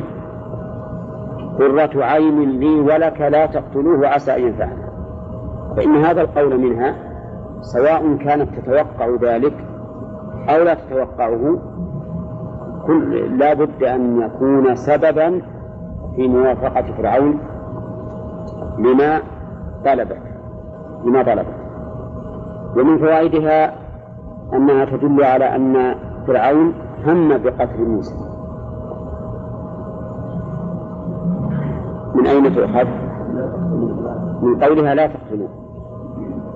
قرة 1.59 2.05
عين 2.05 2.49
لي 2.59 2.79
ولك 2.79 3.21
لا 3.21 3.45
تقتلوه 3.45 4.07
عسى 4.07 4.35
أن 4.35 4.41
ينفعنا. 4.41 4.91
فإن 5.77 5.95
هذا 5.95 6.21
القول 6.21 6.59
منها 6.59 6.95
سواء 7.61 8.17
كانت 8.17 8.49
تتوقع 8.59 9.15
ذلك 9.21 9.53
أو 10.49 10.63
لا 10.63 10.73
تتوقعه 10.73 11.57
كل 12.87 13.37
لا 13.37 13.53
بد 13.53 13.83
أن 13.83 14.21
يكون 14.21 14.75
سببا 14.75 15.41
في 16.15 16.27
موافقة 16.27 16.93
فرعون 16.97 17.39
لما 18.79 19.21
طلبه. 19.85 20.30
لما 21.05 21.23
طلبه 21.23 21.53
ومن 22.77 22.97
فوائدها 22.97 23.73
أنها 24.53 24.85
تدل 24.85 25.23
على 25.23 25.55
أن 25.55 25.95
فرعون 26.27 26.73
هم 27.05 27.37
بقتل 27.37 27.85
موسى. 27.85 28.15
من 32.15 32.27
أين 32.27 32.55
تؤخذ؟ 32.55 32.87
من 34.41 34.63
قولها 34.63 34.95
لا 34.95 35.07
تقتلوه 35.07 35.49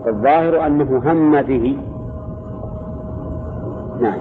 الظاهر 0.08 0.65
أنه 0.65 1.01
هم 1.05 1.41
به. 1.41 1.77
نعم. 4.01 4.19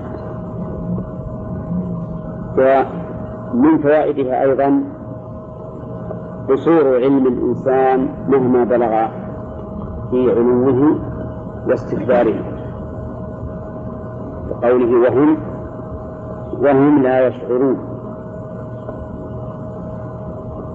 ومن 2.58 3.78
فوائدها 3.78 4.42
أيضا 4.42 4.84
قصور 6.48 6.96
علم 6.96 7.26
الإنسان 7.26 8.08
مهما 8.28 8.64
بلغ 8.64 9.23
في 10.14 10.31
علوه 10.31 10.98
واستكباره. 11.66 12.35
وقوله 14.50 15.00
وهم 15.00 15.37
وهم 16.61 17.03
لا 17.03 17.27
يشعرون. 17.27 17.79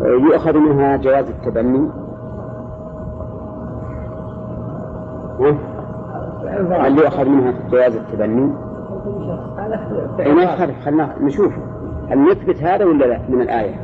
يؤخذ 0.02 0.58
منها 0.58 0.98
جواز 0.98 1.30
التبني. 1.30 1.90
هل 6.70 6.98
يؤخذ 6.98 7.30
منها 7.30 7.54
جواز 7.72 7.96
التبني؟ 7.96 8.54
اي 10.20 10.34
ما 10.34 10.44
يخالف 10.44 10.86
خلنا 10.86 11.16
نشوف. 11.22 11.54
هل 12.10 12.32
نثبت 12.32 12.64
هذا 12.64 12.86
ولا 12.86 13.06
لا 13.06 13.20
من 13.30 13.42
الآية؟ 13.42 13.76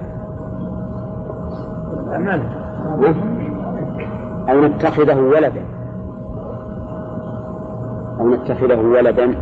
أو 4.50 4.62
نتخذه 4.62 5.20
ولدا. 5.20 5.66
أو 8.20 8.30
نتخذه 8.30 8.80
ولدا. 8.80 9.36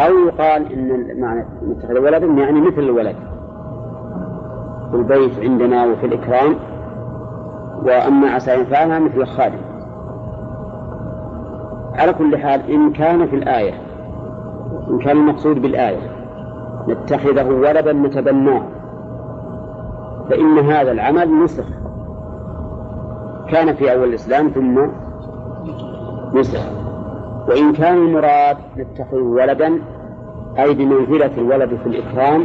أو 0.00 0.12
يقال 0.26 0.72
إن 0.72 1.20
معنى 1.20 1.44
نتخذ 1.68 1.98
ولدا 1.98 2.26
يعني 2.26 2.60
مثل 2.60 2.78
الولد. 2.78 3.16
في 4.90 4.96
البيت 4.96 5.40
عندنا 5.40 5.86
وفي 5.86 6.06
الإكرام. 6.06 6.54
وأما 7.82 8.30
عسى 8.30 8.58
ينفعنا 8.58 8.98
مثل 8.98 9.20
الخادم. 9.20 9.60
على 11.94 12.12
كل 12.12 12.36
حال 12.36 12.70
إن 12.70 12.92
كان 12.92 13.26
في 13.26 13.36
الآية 13.36 13.74
إن 14.90 14.98
كان 14.98 15.16
المقصود 15.16 15.62
بالآية 15.62 16.10
نتخذه 16.88 17.48
ولدا 17.48 17.92
نتبناه 17.92 18.62
فإن 20.30 20.58
هذا 20.58 20.92
العمل 20.92 21.44
نسخ. 21.44 21.79
كان 23.50 23.74
في 23.74 23.92
أول 23.92 24.08
الإسلام 24.08 24.48
ثم 24.48 24.80
نسخ 26.38 26.60
وإن 27.48 27.72
كان 27.72 27.94
المراد 27.94 28.56
نتخذه 28.76 29.22
ولدا 29.22 29.80
أي 30.58 30.74
بمنزلة 30.74 31.30
الولد 31.38 31.78
في 31.82 31.86
الإكرام 31.86 32.44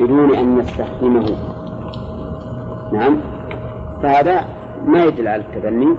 بدون 0.00 0.34
أن 0.34 0.58
نستخدمه 0.58 1.26
نعم. 2.92 3.18
فهذا 4.02 4.44
ما 4.86 5.04
يدل 5.04 5.28
على 5.28 5.42
التبني 5.42 5.96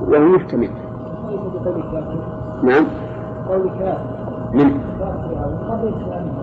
وهو 0.00 0.28
محتمل 0.28 0.70
نعم. 2.62 2.86
من؟ 4.54 4.80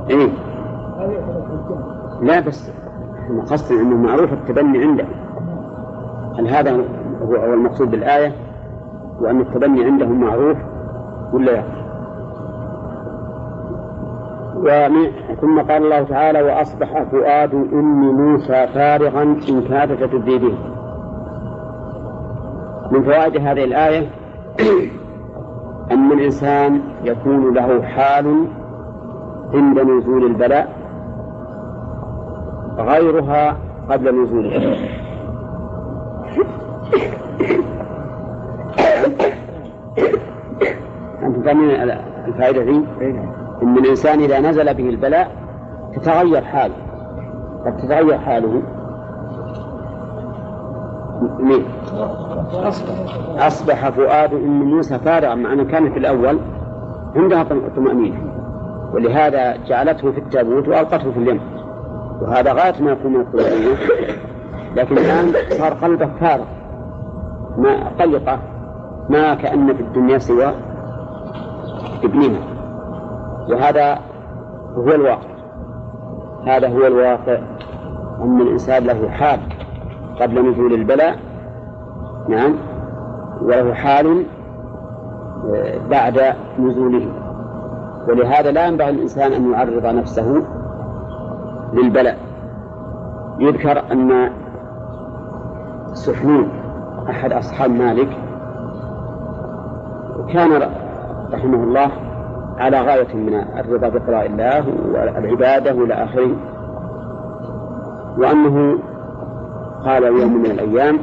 إيه؟ 0.10 0.30
لا 2.22 2.40
بس 2.40 2.70
إحنا 3.20 3.42
قصدنا 3.42 3.82
إنه 3.82 3.96
معروف 3.96 4.34
التبني 4.34 4.84
عنده. 4.84 5.06
هل 6.40 6.48
هذا 6.48 6.72
هو 7.22 7.54
المقصود 7.54 7.92
بالآية؟ 7.92 8.32
وأن 9.22 9.42
التبني 9.42 9.86
عندهم 9.86 10.20
معروف 10.20 10.58
ولا 11.34 11.52
لا؟ 11.52 11.64
ثم 15.42 15.60
قال 15.60 15.84
الله 15.84 16.04
تعالى 16.04 16.42
وأصبح 16.42 17.04
فؤاد 17.04 17.54
أم 17.54 18.16
موسى 18.16 18.68
فارغا 18.68 19.22
إن 19.22 19.62
كادت 19.70 20.04
تبدي 20.04 20.38
به. 20.38 20.58
من 22.92 23.04
فوائد 23.04 23.38
هذه 23.38 23.64
الآية 23.64 24.10
أن 25.92 26.12
الإنسان 26.12 26.82
يكون 27.04 27.54
له 27.54 27.82
حال 27.82 28.48
عند 29.54 29.80
نزول 29.80 30.26
البلاء 30.26 30.76
غيرها 32.78 33.58
قبل 33.90 34.24
نزوله. 34.24 34.78
فاهمين 41.46 41.70
الفائدة 42.28 42.62
ذي؟ 42.62 42.86
أن 43.64 43.78
الإنسان 43.78 44.20
إذا 44.20 44.40
نزل 44.40 44.74
به 44.74 44.90
البلاء 44.90 45.32
تتغير 45.96 46.42
حاله. 46.42 46.76
قد 47.66 47.78
تتغير 47.78 48.18
حاله. 48.18 48.62
مين؟ 51.40 51.64
أصبح. 53.38 53.90
فؤاد 53.90 54.34
أم 54.34 54.64
موسى 54.64 55.00
فارغا 55.00 55.36
مع 55.36 55.54
أنه 55.54 55.64
كان 55.64 55.94
في 55.94 56.00
الأول 56.00 56.40
عندها 57.16 57.44
طمأنينة. 57.76 58.18
ولهذا 58.94 59.58
جعلته 59.68 60.12
في 60.12 60.18
التابوت 60.18 60.68
وألقته 60.68 61.12
في 61.12 61.20
اليم. 61.20 61.40
وهذا 62.22 62.54
غاية 62.54 62.84
ما 62.84 62.92
يكون 62.92 63.14
من 63.14 63.22
الطمأنينة 63.22 63.78
لكن 64.76 64.98
الآن 64.98 65.34
صار 65.50 65.74
قلبه 65.74 66.10
فارغ. 66.20 66.46
ما 67.58 67.90
قلقة. 68.00 68.40
ما 69.10 69.34
كأن 69.34 69.74
في 69.74 69.82
الدنيا 69.82 70.18
سوى 70.18 70.54
ابنها 72.06 72.40
وهذا 73.50 74.00
هو 74.78 74.92
الواقع. 74.92 75.36
هذا 76.48 76.68
هو 76.68 76.88
الواقع. 76.88 77.38
أن 78.22 78.42
الإنسان 78.42 78.84
له 78.84 79.10
حال 79.10 79.40
قبل 80.22 80.52
نزول 80.52 80.74
البلاء. 80.74 81.16
نعم. 82.30 82.56
وله 83.42 83.74
حال 83.74 84.26
آه، 85.56 85.78
بعد 85.90 86.22
نزوله. 86.60 87.08
ولهذا 88.10 88.52
لا 88.52 88.68
ينبغي 88.68 88.90
الإنسان 88.90 89.34
أن 89.34 89.52
يعرض 89.52 89.86
نفسه 89.86 90.44
للبلاء. 91.74 92.18
يذكر 93.40 93.84
أن 93.92 94.30
سحنون 95.94 96.50
أحد 97.10 97.34
أصحاب 97.34 97.70
مالك 97.70 98.10
كان 100.34 100.70
رحمه 101.34 101.64
الله 101.64 101.92
على 102.58 102.82
غاية 102.82 103.16
من 103.16 103.34
الرضا 103.60 103.90
بقضاء 103.90 104.26
الله 104.26 104.66
والعبادة 104.94 105.72
إلى 105.72 105.94
آخره 105.94 106.36
وأنه 108.18 108.78
قال 109.86 110.04
يوم 110.04 110.38
من 110.38 110.46
الأيام 110.46 110.98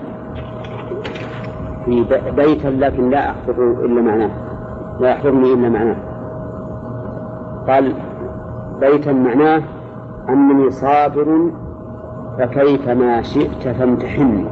في 1.85 2.05
بيتا 2.37 2.69
لكن 2.69 3.11
لا 3.11 3.31
أحفظ 3.31 3.61
إلا 3.61 4.03
معناه 4.03 4.31
لا 5.01 5.11
يحفظني 5.11 5.53
إلا 5.53 5.69
معناه. 5.69 5.97
قال 7.69 7.95
بيتا 8.81 9.13
معناه 9.13 9.63
أنني 10.29 10.71
صابر 10.71 11.51
فكيف 12.39 12.89
ما 12.89 13.23
شئت 13.23 13.69
فامتحني 13.69 14.45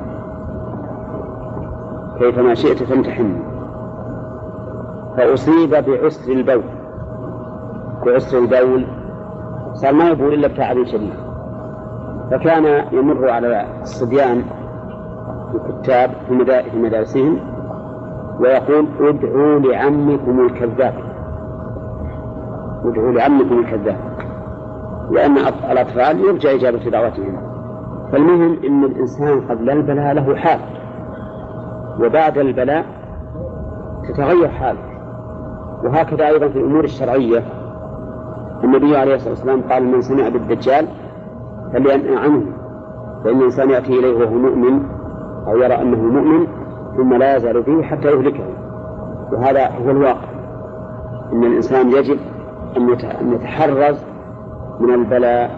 كيف 2.18 2.38
ما 2.38 2.54
شئت 2.54 2.82
فامتحني 2.82 3.49
فأصيب 5.16 5.70
بعسر 5.70 6.32
البول. 6.32 6.62
بعسر 8.06 8.38
البول 8.38 8.86
صار 9.74 9.92
ما 9.92 10.08
يبول 10.08 10.34
إلا 10.34 10.48
بتعب 10.48 10.84
شديد 10.84 11.14
فكان 12.30 12.84
يمر 12.92 13.30
على 13.30 13.66
الصبيان 13.82 14.42
الكتاب 15.54 16.10
في 16.28 16.34
مدارسهم 16.76 17.38
ويقول 18.40 18.86
ادعوا 19.00 19.58
لعمكم 19.58 20.46
الكذاب. 20.46 20.94
ادعوا 22.84 23.12
لعمكم 23.12 23.58
الكذاب. 23.58 23.96
لأن 25.10 25.36
الأطفال 25.70 26.20
يرجى 26.20 26.54
إجابة 26.54 26.90
دعوتهم. 26.90 27.42
فالمهم 28.12 28.58
أن 28.66 28.84
الإنسان 28.84 29.40
قبل 29.40 29.70
البلاء 29.70 30.14
له 30.14 30.36
حال. 30.36 30.60
وبعد 32.00 32.38
البلاء 32.38 32.84
تتغير 34.08 34.48
حاله. 34.48 34.89
وهكذا 35.84 36.26
أيضا 36.26 36.48
في 36.48 36.58
الأمور 36.58 36.84
الشرعية. 36.84 37.42
النبي 38.64 38.96
عليه 38.96 39.14
الصلاة 39.14 39.30
والسلام 39.30 39.62
قال 39.62 39.84
من 39.84 40.00
سمع 40.02 40.28
بالدجال 40.28 40.88
فلينأ 41.72 42.20
عنه 42.20 42.42
فإن 43.24 43.38
الإنسان 43.38 43.70
يأتي 43.70 43.98
إليه 43.98 44.24
وهو 44.24 44.34
مؤمن 44.34 44.82
أو 45.46 45.56
يرى 45.56 45.74
أنه 45.74 45.96
مؤمن 45.96 46.46
ثم 46.96 47.14
لا 47.14 47.36
يزال 47.36 47.62
به 47.62 47.82
حتى 47.82 48.08
يهلكه. 48.08 48.44
وهذا 49.32 49.68
هو 49.68 49.90
الواقع 49.90 50.28
أن 51.32 51.44
الإنسان 51.44 51.90
يجب 51.90 52.18
أن 52.76 53.32
يتحرز 53.32 54.04
من 54.80 54.94
البلاء. 54.94 55.50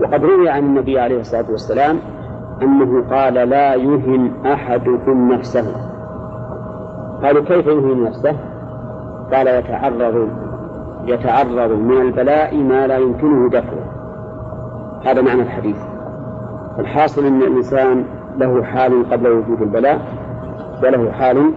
وقد 0.00 0.24
روي 0.24 0.48
عن 0.48 0.62
النبي 0.64 1.00
عليه 1.00 1.20
الصلاة 1.20 1.50
والسلام 1.50 1.98
أنه 2.62 3.04
قال 3.10 3.34
لا 3.34 3.74
يهن 3.74 4.30
أحدكم 4.46 5.32
نفسه. 5.32 5.76
قالوا 7.22 7.42
كيف 7.42 7.66
يهن 7.66 8.04
نفسه؟ 8.04 8.36
قال 9.32 9.46
يتعرض 9.46 10.28
يتعرض 11.04 11.70
من 11.70 12.00
البلاء 12.00 12.56
ما 12.56 12.86
لا 12.86 12.98
يمكنه 12.98 13.48
دفعه. 13.48 13.92
هذا 15.04 15.22
معنى 15.22 15.42
الحديث. 15.42 15.76
الحاصل 16.78 17.26
أن 17.26 17.42
الإنسان 17.42 18.04
له 18.38 18.62
حال 18.62 19.10
قبل 19.10 19.28
وجود 19.28 19.62
البلاء 19.62 20.00
وله 20.82 21.12
حال 21.12 21.52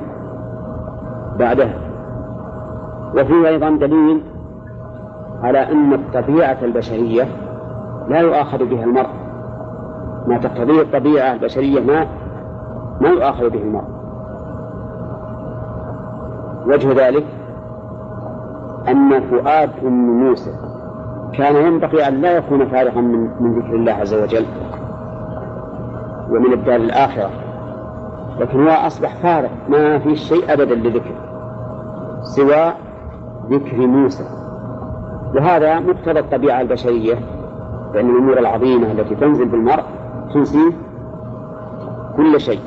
بعدها 1.40 1.74
وفيه 3.16 3.48
أيضا 3.48 3.70
دليل 3.70 4.22
على 5.44 5.72
أن 5.72 5.94
الطبيعة 5.94 6.58
البشرية 6.64 7.28
لا 8.08 8.20
يؤاخذ 8.20 8.66
بها 8.66 8.84
المرء. 8.84 9.10
ما 10.28 10.38
تقتضيه 10.38 10.82
الطبيعة 10.82 11.34
البشرية 11.34 11.80
ما 11.80 12.06
ما 13.02 13.10
يؤاخذ 13.10 13.50
به 13.50 13.62
المرء. 13.62 13.88
وجه 16.68 17.08
ذلك 17.08 17.26
أن 18.88 19.30
فؤاد 19.30 19.70
أم 19.86 20.24
موسى 20.24 20.52
كان 21.38 21.56
ينبغي 21.56 22.08
أن 22.08 22.22
لا 22.22 22.32
يكون 22.38 22.66
فارغا 22.66 23.02
من, 23.02 23.30
من 23.40 23.60
ذكر 23.60 23.76
الله 23.76 23.92
عز 23.92 24.14
وجل 24.14 24.46
ومن 26.30 26.54
الدار 26.54 26.76
الآخرة 26.76 27.30
لكن 28.40 28.64
هو 28.64 28.70
أصبح 28.70 29.16
فارغ 29.16 29.50
ما 29.70 30.00
في 30.00 30.16
شيء 30.16 30.54
أبدا 30.54 30.76
لذكر 30.76 31.16
سوى 32.24 32.74
ذكر 33.50 33.78
موسى. 33.78 34.24
وهذا 35.36 35.80
مقتضى 35.80 36.20
الطبيعة 36.20 36.62
البشرية 36.62 37.16
فإن 37.94 38.10
الأمور 38.10 38.40
العظيمة 38.40 38.92
التي 38.92 39.16
تنزل 39.16 39.46
بالمرء 39.46 39.84
تنسيه 40.34 40.72
كل 42.18 42.40
شيء 42.40 42.60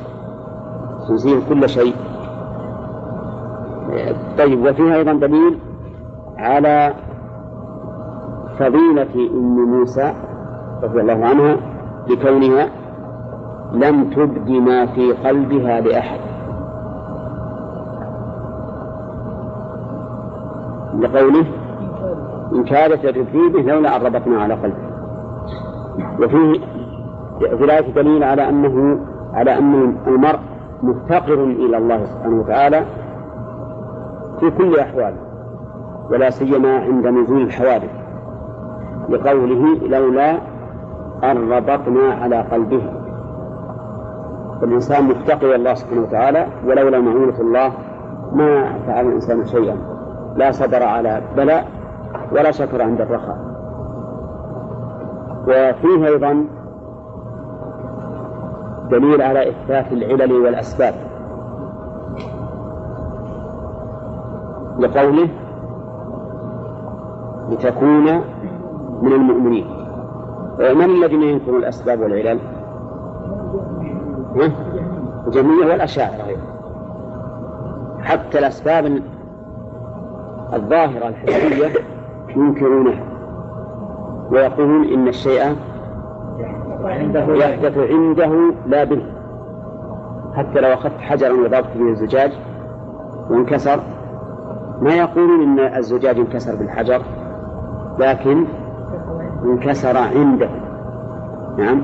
تنسيه 1.07 1.39
كل 1.49 1.69
شيء. 1.69 1.95
طيب 4.37 4.65
وفيها 4.65 4.95
أيضا 4.95 5.13
دليل 5.13 5.59
على 6.39 6.93
فضيلة 8.59 9.29
أم 9.33 9.79
موسى 9.79 10.13
رضي 10.83 11.01
الله 11.01 11.25
عنها 11.25 11.57
لكونها 12.07 12.69
لم 13.73 14.09
تبد 14.09 14.49
ما 14.49 14.85
في 14.85 15.11
قلبها 15.11 15.81
لأحد. 15.81 16.19
لقوله 20.99 21.45
إن 22.53 22.63
كادت 22.63 23.05
لتبدي 23.05 23.49
به 23.49 23.61
لولا 23.61 23.95
أن 23.95 24.41
على 24.41 24.53
قلبه. 24.53 24.89
وفيه 26.19 26.59
في 27.39 27.63
الآية 27.63 27.93
دليل 27.93 28.23
على 28.23 28.49
أنه 28.49 28.99
على 29.33 29.57
أن 29.57 29.95
المرء 30.07 30.39
مفتقر 30.83 31.43
إلى 31.43 31.77
الله 31.77 32.05
سبحانه 32.05 32.39
وتعالى 32.39 32.85
في 34.39 34.51
كل 34.51 34.79
أحواله. 34.79 35.28
ولا 36.11 36.29
سيما 36.29 36.77
عند 36.77 37.07
نزول 37.07 37.41
الحوادث 37.41 37.89
لقوله 39.09 39.87
لولا 39.87 40.31
أن 41.23 41.51
ربطنا 41.51 42.13
على 42.21 42.41
قلبه. 42.41 42.81
فالإنسان 44.61 45.03
مفتقر 45.03 45.47
إلى 45.47 45.55
الله 45.55 45.73
سبحانه 45.73 46.01
وتعالى 46.01 46.47
ولولا 46.67 46.99
معونة 46.99 47.39
الله 47.39 47.71
ما 48.33 48.79
فعل 48.87 49.07
الإنسان 49.07 49.45
شيئا. 49.45 49.77
لا 50.35 50.51
صبر 50.51 50.83
على 50.83 51.21
بلاء 51.37 51.67
ولا 52.31 52.51
شكر 52.51 52.81
عند 52.81 53.01
الرخاء. 53.01 53.37
وفيه 55.47 56.07
أيضا 56.07 56.45
دليل 58.91 59.21
على 59.21 59.49
إثبات 59.49 59.91
العلل 59.91 60.33
والأسباب. 60.33 60.93
لقوله 64.79 65.29
لتكون 67.51 68.05
من 69.01 69.13
المؤمنين. 69.13 69.65
من 70.59 70.85
الذين 70.85 71.23
ينكرون 71.23 71.59
الأسباب 71.59 71.99
والعلل؟ 71.99 72.39
الجميع 75.27 75.67
والأشاعرة 75.67 76.37
حتى 78.01 78.39
الأسباب 78.39 79.01
الظاهرة 80.53 81.07
الحسية 81.07 81.79
ينكرونها. 82.35 83.03
ويقولون 84.31 84.83
إن 84.83 85.07
الشيء 85.07 85.55
يحدث 87.27 87.77
عنده 87.77 88.51
لا 88.67 88.83
به. 88.83 89.01
حتى 90.33 90.61
لو 90.61 90.73
أخذت 90.73 90.99
حجرا 90.99 91.33
وضربت 91.33 91.77
به 91.77 91.89
الزجاج 91.89 92.31
وانكسر 93.29 93.79
ما 94.81 94.93
يقولون 94.93 95.41
إن 95.41 95.59
الزجاج 95.77 96.17
انكسر 96.17 96.55
بالحجر؟ 96.55 97.01
لكن 97.99 98.45
انكسر 99.43 99.97
عنده. 99.97 100.49
نعم؟ 101.57 101.81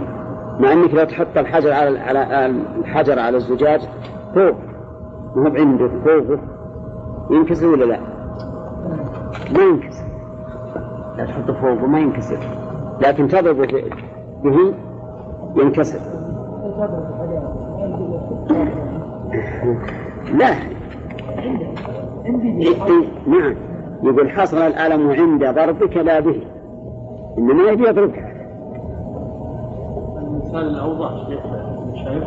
مع 0.59 0.73
إنك 0.73 0.93
لو 0.93 1.03
تحط 1.03 1.37
الحجر 1.37 1.73
على 1.73 1.99
على 1.99 2.45
الحجر 2.79 3.19
على 3.19 3.37
الزجاج 3.37 3.81
فوق. 4.35 4.55
ما 5.35 5.49
هو 5.49 5.55
عنده 5.55 5.89
فوقه 6.05 6.39
ينكسر 7.31 7.67
ولا 7.67 7.85
لا؟ 7.85 7.99
ما 9.55 9.63
ينكسر. 9.63 10.05
لا 11.17 11.25
تحطه 11.25 11.53
فوقه 11.53 11.87
ما 11.87 11.99
ينكسر. 11.99 12.39
لكن 13.01 13.27
تضرب 13.27 13.57
به 14.43 14.73
ينكسر. 15.55 15.99
لا. 20.33 20.55
نعم. 23.27 23.55
يقول 24.03 24.29
حصل 24.29 24.57
الألم 24.57 25.09
عند 25.11 25.45
ضربك 25.55 25.97
لا 25.97 26.19
به. 26.19 26.41
إنما 27.37 27.63
يبي 27.63 27.89
يضربك. 27.89 28.35
المثال 30.17 30.67
الأوضح 30.67 31.11
شيخ 31.95 32.23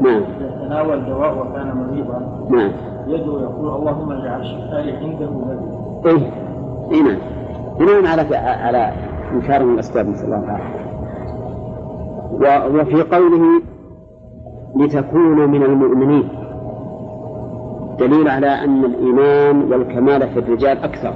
نعم. 0.00 0.22
تناول 0.66 1.04
دواء 1.04 1.38
وكان 1.38 1.76
مريضا. 1.76 2.46
نعم. 2.50 2.70
يدعو 3.06 3.38
يقول 3.38 3.68
اللهم 3.68 4.12
اجعل 4.12 4.44
شفائي 4.44 4.96
عنده 4.96 5.26
نبي 5.26 6.08
إيه. 6.08 6.32
إيه 6.92 7.02
نعم. 7.02 7.18
بناء 7.78 8.06
على 8.06 8.36
على 8.36 8.92
إنكار 9.32 9.64
من 9.64 9.74
الأسباب 9.74 10.08
نسأل 10.08 10.24
الله 10.24 10.44
العافية. 10.44 10.86
وفي 12.80 13.02
قوله 13.02 13.62
لتكونوا 14.76 15.46
من 15.46 15.62
المؤمنين. 15.62 16.28
دليل 17.98 18.28
على 18.28 18.46
أن 18.46 18.84
الإيمان 18.84 19.72
والكمال 19.72 20.28
في 20.28 20.38
الرجال 20.38 20.78
أكثر. 20.78 21.12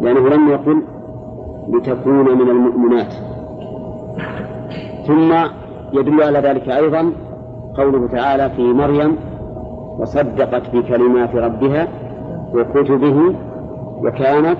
لأنه 0.00 0.28
لم 0.28 0.48
يقل 0.48 0.82
لتكون 1.68 2.38
من 2.38 2.50
المؤمنات. 2.50 3.12
ثم 5.06 5.32
يدل 5.92 6.22
على 6.22 6.38
ذلك 6.38 6.68
أيضا 6.68 7.12
قوله 7.76 8.08
تعالى 8.08 8.50
في 8.50 8.62
مريم 8.62 9.16
وصدقت 9.98 10.76
بكلمات 10.76 11.34
ربها 11.34 11.88
وكتبه 12.54 13.34
وكانت 14.02 14.58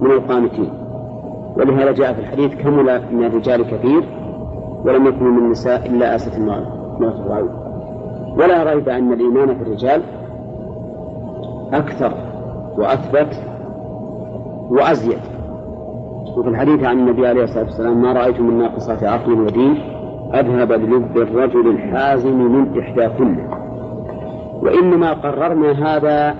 من 0.00 0.10
القانتين. 0.10 0.70
ولهذا 1.56 1.92
جاء 1.92 2.12
في 2.12 2.20
الحديث 2.20 2.54
كمل 2.54 3.00
من 3.12 3.24
الرجال 3.24 3.62
كثير 3.62 4.04
ولم 4.84 5.06
يكن 5.06 5.24
من 5.24 5.38
النساء 5.38 5.86
إلا 5.86 6.16
آسة 6.16 6.36
الموت 6.36 7.65
ولا 8.36 8.74
ريب 8.74 8.88
أن 8.88 9.12
الإيمان 9.12 9.54
في 9.54 9.62
الرجال 9.62 10.02
أكثر 11.72 12.12
وأثبت 12.78 13.42
وأزيد. 14.70 15.18
وفي 16.36 16.48
الحديث 16.48 16.84
عن 16.84 16.98
النبي 16.98 17.26
عليه 17.26 17.44
الصلاة 17.44 17.64
والسلام 17.64 18.02
ما 18.02 18.12
رأيت 18.12 18.40
من 18.40 18.58
ناقصات 18.58 19.04
عقل 19.04 19.32
ودين؟ 19.32 19.78
أذهب 20.34 20.68
بلب 20.68 21.16
الرجل 21.16 21.70
الحازم 21.70 22.38
من 22.40 22.78
إحدى 22.80 23.08
كله 23.18 23.48
وإنما 24.62 25.12
قررنا 25.12 25.70
هذا 25.70 26.34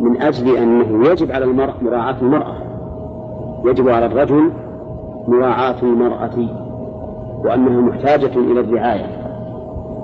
من 0.00 0.22
أجل 0.22 0.56
أنه 0.56 1.08
يجب 1.08 1.32
على 1.32 1.44
المرء 1.44 1.72
مراعاة 1.82 2.16
المرأة. 2.22 2.54
يجب 3.64 3.88
على 3.88 4.06
الرجل 4.06 4.50
مراعاة 5.28 5.76
المرأة 5.82 6.48
وأنها 7.44 7.80
محتاجة 7.80 8.38
إلى 8.38 8.60
الرعاية. 8.60 9.06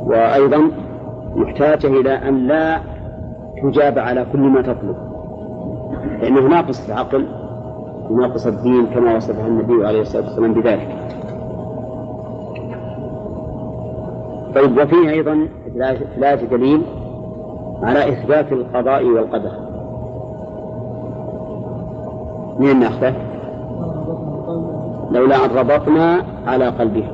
وأيضا 0.07 0.71
محتاجة 1.37 1.87
إلى 1.87 2.13
أن 2.13 2.47
لا 2.47 2.81
تجاب 3.63 3.99
على 3.99 4.27
كل 4.33 4.39
ما 4.39 4.63
تطلب. 4.63 4.97
لأنه 6.21 6.41
ناقص 6.41 6.89
العقل 6.89 7.27
وناقص 8.11 8.47
الدين 8.47 8.87
كما 8.87 9.17
وصفها 9.17 9.47
النبي 9.47 9.87
عليه 9.87 10.01
الصلاة 10.01 10.23
والسلام 10.23 10.55
بذلك. 10.55 10.89
طيب 14.55 14.79
وفيه 14.79 15.11
أيضا 15.11 15.49
في 16.37 16.47
دليل 16.47 16.83
على 17.83 18.09
إثبات 18.09 18.53
القضاء 18.53 19.05
والقدر. 19.05 19.51
من 22.59 22.81
ناخذه؟ 22.81 23.15
لولا 25.11 25.45
أن 25.45 25.51
ربطنا 25.57 26.23
على 26.47 26.69
قلبها 26.69 27.11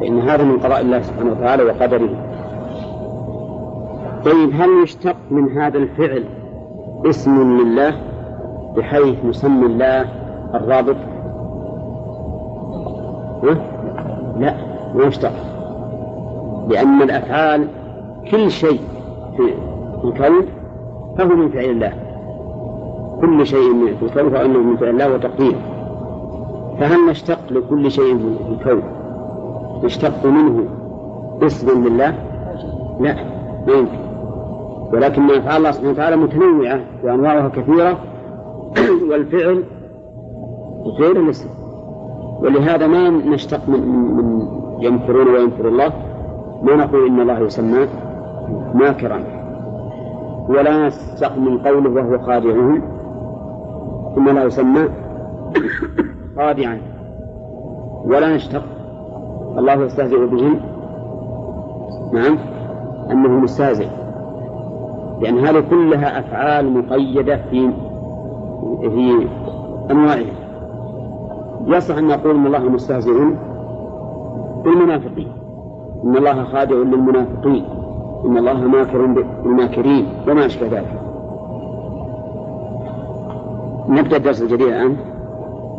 فإن 0.00 0.20
هذا 0.20 0.44
من 0.44 0.58
قضاء 0.58 0.80
الله 0.80 1.00
سبحانه 1.00 1.30
وتعالى 1.30 1.62
وقدره. 1.62 2.29
طيب 4.24 4.50
هل 4.52 4.82
يشتق 4.82 5.16
من 5.30 5.58
هذا 5.58 5.78
الفعل 5.78 6.24
اسم 7.06 7.60
لله 7.60 7.94
بحيث 8.76 9.24
نسمي 9.24 9.66
الله 9.66 10.04
الرابط؟ 10.54 10.96
لا 14.38 14.54
ما 14.94 15.04
يشتق. 15.04 15.32
لأن 16.68 17.02
الأفعال 17.02 17.68
كل 18.30 18.50
شيء 18.50 18.80
في 19.36 19.54
الكون 20.04 20.46
فهو 21.18 21.28
من 21.36 21.48
فعل 21.48 21.64
الله. 21.64 21.92
كل 23.20 23.46
شيء 23.46 23.96
في 24.00 24.04
الكون 24.04 24.30
فإنه 24.30 24.58
من 24.58 24.76
فعل 24.76 24.88
الله 24.88 25.14
وتقديره 25.14 25.60
فهل 26.80 27.10
نشتق 27.10 27.38
لكل 27.50 27.90
شيء 27.90 28.18
في 28.18 28.48
الكون؟ 28.52 28.82
نشتق 29.84 30.26
منه 30.26 30.64
اسم 31.42 31.84
لله؟ 31.84 32.14
لا 33.00 33.14
ما 33.66 33.72
يمكن. 33.72 34.09
ولكن 34.92 35.30
أفعال 35.30 35.56
الله 35.56 35.70
سبحانه 35.70 35.90
وتعالى 35.92 36.16
متنوعة 36.16 36.80
وأنواعها 37.04 37.48
كثيرة. 37.48 37.98
والفعل 39.10 39.64
غير 41.00 41.16
الاسم. 41.20 41.48
ولهذا 42.40 42.86
ما 42.86 43.08
نشتق 43.10 43.68
من, 43.68 43.80
من 44.16 44.48
يمكرون 44.80 45.28
ويمكر 45.28 45.68
الله. 45.68 45.92
ما 46.62 46.76
نقول 46.76 47.06
إن 47.06 47.20
الله 47.20 47.38
يسمى 47.38 47.86
ماكرا 48.74 49.20
ولا 50.48 50.86
نشتق 50.86 51.38
من 51.38 51.58
قوله 51.58 51.90
وهو 51.90 52.18
خادعهم. 52.18 52.82
ثم 54.14 54.28
لا 54.28 54.44
يسمى 54.44 54.88
خادعا. 56.36 56.78
ولا 58.04 58.36
نشتق. 58.36 58.62
الله 59.58 59.74
يستهزئ 59.74 60.26
بهم. 60.26 60.60
نعم. 62.12 62.38
أنه 63.10 63.28
مستهزئ. 63.28 63.99
لأن 65.20 65.38
هذه 65.38 65.64
كلها 65.70 66.18
أفعال 66.18 66.72
مقيدة 66.72 67.36
في 67.50 67.70
في 68.80 69.26
أنواعها. 69.90 70.40
يصح 71.66 71.96
أن 71.96 72.06
نقول 72.06 72.36
إن 72.36 72.46
الله 72.46 72.58
مستهزئ 72.58 73.12
بالمنافقين. 74.64 75.32
إن 76.04 76.16
الله 76.16 76.44
خادع 76.44 76.76
للمنافقين. 76.76 77.64
إن 78.24 78.38
الله 78.38 78.60
ماكر 78.60 79.06
بالماكرين 79.06 80.06
وما 80.28 80.46
أشبه 80.46 80.66
ذلك. 80.66 81.00
نبدأ 83.88 84.16
الدرس 84.16 84.42
الجديد 84.42 84.66
الآن. 84.66 84.96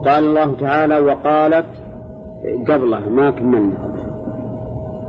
قال 0.06 0.26
الله 0.26 0.54
تعالى 0.60 1.00
وقالت 1.00 1.66
قبله 2.68 3.10
ما 3.10 3.32
كملنا. 3.32 3.78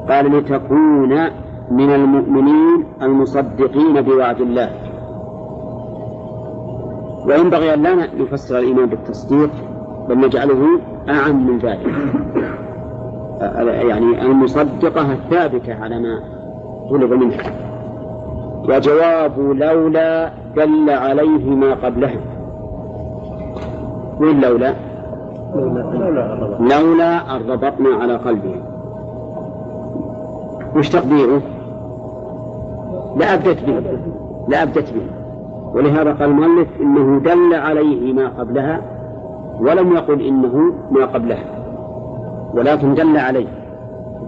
قال 0.08 0.36
لتكون 0.36 1.41
من 1.72 1.90
المؤمنين 1.90 2.84
المصدقين 3.02 4.00
بوعد 4.00 4.40
الله. 4.40 4.70
وينبغي 7.26 7.74
أن 7.74 7.82
لا 7.82 7.94
نفسر 7.94 8.58
الإيمان 8.58 8.86
بالتصديق 8.86 9.50
بل 10.08 10.18
نجعله 10.18 10.80
أعم 11.08 11.46
من 11.46 11.58
ذلك. 11.58 11.86
يعني 13.88 14.22
المصدقة 14.22 15.12
الثابتة 15.12 15.82
على 15.82 15.98
ما 15.98 16.20
طلب 16.90 17.12
منها. 17.12 17.52
وجواب 18.68 19.38
لولا 19.38 20.32
دل 20.56 20.90
عليه 20.90 21.50
ما 21.50 21.74
قبلها. 21.74 22.20
وين 24.20 24.40
لولا؟ 24.40 24.74
لولا 26.60 27.36
أن 27.36 27.50
ربطنا 27.50 27.88
على 28.00 28.16
قلبه. 28.16 28.54
وش 30.76 30.88
تقديره؟ 30.88 31.42
لأبدت 33.16 33.64
به. 33.64 33.82
لأبدت 34.48 34.92
به. 34.92 35.06
ولهذا 35.74 36.12
قال 36.12 36.30
المؤلف 36.30 36.68
إنه 36.80 37.20
دل 37.20 37.54
عليه 37.54 38.12
ما 38.12 38.28
قبلها 38.28 38.80
ولم 39.60 39.92
يقل 39.92 40.20
إنه 40.20 40.74
ما 40.90 41.04
قبلها. 41.06 41.44
ولكن 42.54 42.94
دل 42.94 43.16
عليه. 43.16 43.46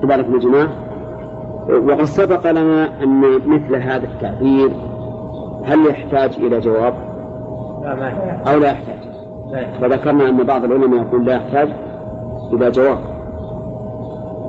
تبارك 0.03 0.27
يا 0.29 0.38
جماعة؟ 0.38 0.68
وقد 1.68 2.05
سبق 2.05 2.51
لنا 2.51 3.03
أن 3.03 3.20
مثل 3.47 3.77
هذا 3.77 4.05
التعبير 4.05 4.70
هل 5.64 5.87
يحتاج 5.87 6.37
إلى 6.38 6.61
جواب؟ 6.61 6.94
أو 8.47 8.59
لا 8.59 8.66
يحتاج؟ 8.70 8.99
فذكرنا 9.81 10.29
أن 10.29 10.42
بعض 10.42 10.64
العلماء 10.64 11.01
يقول 11.01 11.25
لا 11.25 11.35
يحتاج 11.35 11.68
إلى 12.53 12.70
جواب. 12.70 12.99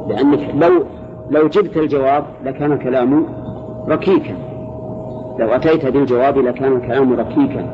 لأنك 0.08 0.39
لو 0.56 0.84
لو 1.30 1.48
جبت 1.48 1.78
الجواب 1.78 2.24
لكان 2.43 2.71
الكلام 2.71 3.26
ركيكا. 3.89 4.36
لو 5.39 5.48
أتيت 5.48 5.86
بالجواب 5.86 6.38
لكان 6.38 6.74
الكلام 6.74 7.13
ركيكا. 7.13 7.65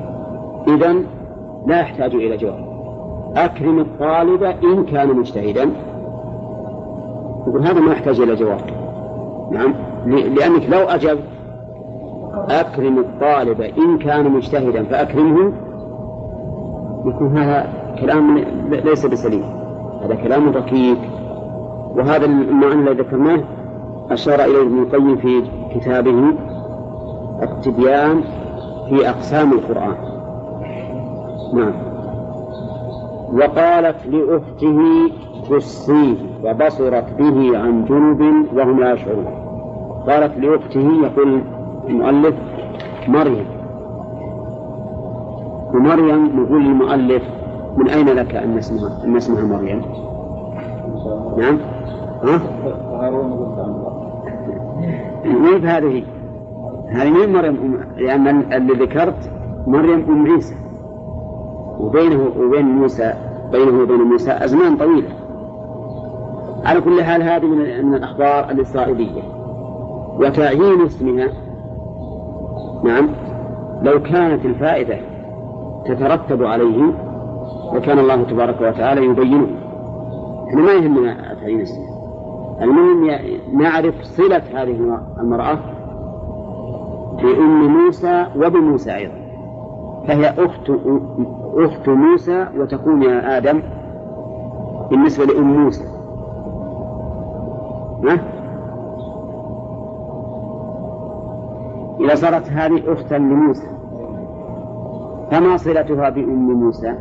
إذا 0.67 0.95
لا 1.67 1.79
يحتاج 1.79 2.15
إلى 2.15 2.37
جواب. 2.37 2.71
أكرم 3.35 3.79
الطالب 3.79 4.43
إن 4.43 4.85
كان 4.85 5.15
مجتهدا. 5.15 5.71
يقول 7.47 7.67
هذا 7.67 7.79
ما 7.79 7.91
يحتاج 7.91 8.19
إلى 8.19 8.35
جواب. 8.35 8.61
نعم. 9.51 9.73
لأنك 10.05 10.69
لو 10.69 10.79
أجبت 10.79 11.23
أكرم 12.49 12.99
الطالب 12.99 13.61
إن 13.61 13.97
كان 13.97 14.31
مجتهدا 14.31 14.83
فأكرمه. 14.83 15.53
يكون 17.05 17.37
هذا 17.37 17.67
كلام 17.99 18.37
ليس 18.69 19.05
بسليم. 19.05 19.43
هذا 20.03 20.15
كلام 20.15 20.49
ركيك. 20.49 20.99
وهذا 21.95 22.25
المعنى 22.25 22.73
الذي 22.73 23.01
ذكرناه 23.01 23.41
أشار 24.11 24.43
إليه 24.43 24.61
ابن 24.61 24.79
القيم 24.79 25.15
في 25.15 25.43
كتابه 25.75 26.33
التبيان 27.43 28.21
في 28.89 29.09
أقسام 29.09 29.51
القرآن. 29.53 29.95
نعم. 31.53 31.73
وقالت 33.33 34.05
لأخته 34.05 34.79
قصيه 35.51 36.15
وبصرت 36.43 37.05
به 37.19 37.57
عن 37.57 37.85
جنب 37.85 38.45
وهم 38.55 38.79
لا 38.79 38.93
يشعرون. 38.93 39.25
قالت 40.07 40.37
لأخته 40.37 40.91
يقول 41.03 41.41
المؤلف 41.89 42.35
مريم. 43.07 43.45
ومريم 45.73 46.43
يقول 46.43 46.65
المؤلف 46.65 47.23
من 47.77 47.89
أين 47.89 48.07
لك 48.07 48.35
أن 48.35 48.57
اسمها 48.57 49.03
أن 49.03 49.15
اسمها 49.15 49.43
مريم؟ 49.43 49.81
نعم. 51.37 51.57
ها؟ 52.23 52.41
مين 55.25 55.65
هذه؟ 55.65 56.03
هذه 56.87 57.09
مين 57.09 57.33
مريم 57.33 57.55
أم 57.55 57.79
لأن 57.97 58.53
اللي 58.53 58.73
ذكرت 58.73 59.31
مريم 59.67 60.05
أم 60.09 60.31
عيسى. 60.31 60.55
وبينه 61.79 62.29
وبين 62.39 62.65
موسى 62.65 63.13
بينه 63.51 63.81
وبين 63.83 64.01
موسى 64.01 64.31
أزمان 64.31 64.77
طويلة. 64.77 65.09
على 66.65 66.81
كل 66.81 67.03
حال 67.03 67.23
هذه 67.23 67.45
من 67.45 67.85
من 67.85 67.95
الأخبار 67.95 68.49
الإسرائيلية. 68.49 69.21
وتعيين 70.19 70.81
اسمها 70.81 71.27
نعم. 72.83 73.09
لو 73.81 74.01
كانت 74.01 74.45
الفائدة 74.45 74.97
تترتب 75.85 76.43
عليه 76.43 76.93
لكان 77.73 77.99
الله 77.99 78.23
تبارك 78.23 78.61
وتعالى 78.61 79.05
يبينه. 79.05 79.47
إحنا 80.47 80.61
ما 80.61 80.71
يهمنا 80.71 81.35
تعيين 81.41 81.61
اسمها. 81.61 81.90
المهم 82.61 83.07
نعرف 83.53 84.01
صلة 84.01 84.41
هذه 84.53 84.99
المرأة 85.19 85.59
بأم 87.23 87.67
موسى 87.67 88.25
وبموسى 88.35 88.95
أيضا 88.95 89.21
فهي 90.07 90.29
أخت 90.29 90.71
أخت 91.55 91.89
موسى 91.89 92.47
وتكون 92.57 93.03
يا 93.03 93.37
آدم 93.37 93.61
بالنسبة 94.89 95.25
لأم 95.25 95.63
موسى 95.63 95.83
ها؟ 98.03 98.19
إذا 101.99 102.15
صارت 102.15 102.49
هذه 102.49 102.93
أختا 102.93 103.15
لموسى 103.15 103.67
فما 105.31 105.57
صلتها 105.57 106.09
بأم 106.09 106.51
موسى؟ 106.51 106.95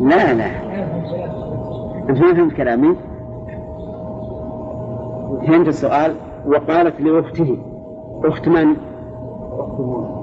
لا. 0.00 0.34
لا 0.34 0.46
أنت 2.08 2.20
ما 2.20 2.34
فهمت 2.34 2.52
كلامي؟ 2.52 2.96
فهمت 5.46 5.68
السؤال؟ 5.68 6.14
وقالت 6.46 7.00
لأخته. 7.00 7.58
أخت 8.24 8.48
من؟ 8.48 8.76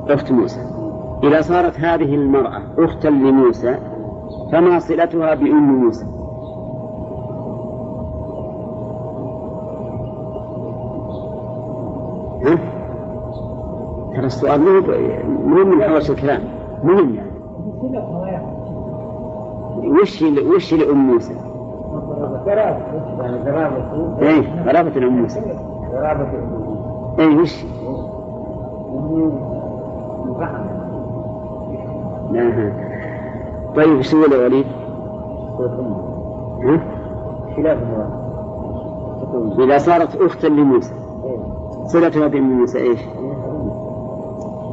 أخت 0.09 0.31
موسى. 0.31 0.59
إذا 1.23 1.41
صارت 1.41 1.79
هذه 1.79 2.15
المرأة 2.15 2.61
أختا 2.77 3.07
لموسى 3.07 3.77
فما 4.51 4.79
صلتها 4.79 5.35
بأم 5.35 5.83
موسى؟ 5.83 6.05
ترى 14.13 14.25
السؤال 14.25 14.61
مو 14.61 14.81
مو 15.45 15.65
من 15.65 15.83
حوش 15.83 16.09
الكلام 16.09 16.41
مهم 16.83 17.15
يعني 17.15 17.33
وش 20.01 20.21
وش 20.55 20.73
لأم 20.73 20.97
موسى؟ 20.97 21.33
يعني 23.19 23.37
قرابة 23.37 24.21
إيه 24.21 24.63
قرابة 24.67 24.97
أم 24.97 25.21
موسى 25.21 25.39
قرابة 25.93 26.27
إيه 27.19 27.37
وش؟ 27.37 27.65
لا 32.31 32.73
طيب 33.75 34.01
تقول 34.01 34.33
يا 34.33 34.45
وليد؟ 34.45 34.65
خلاف 37.55 37.77
إذا 39.59 39.77
صارت 39.77 40.15
أختا 40.21 40.47
لموسى 40.47 40.93
صلتها 41.85 42.27
بأم 42.27 42.59
موسى 42.59 42.77
إيش؟ 42.79 42.99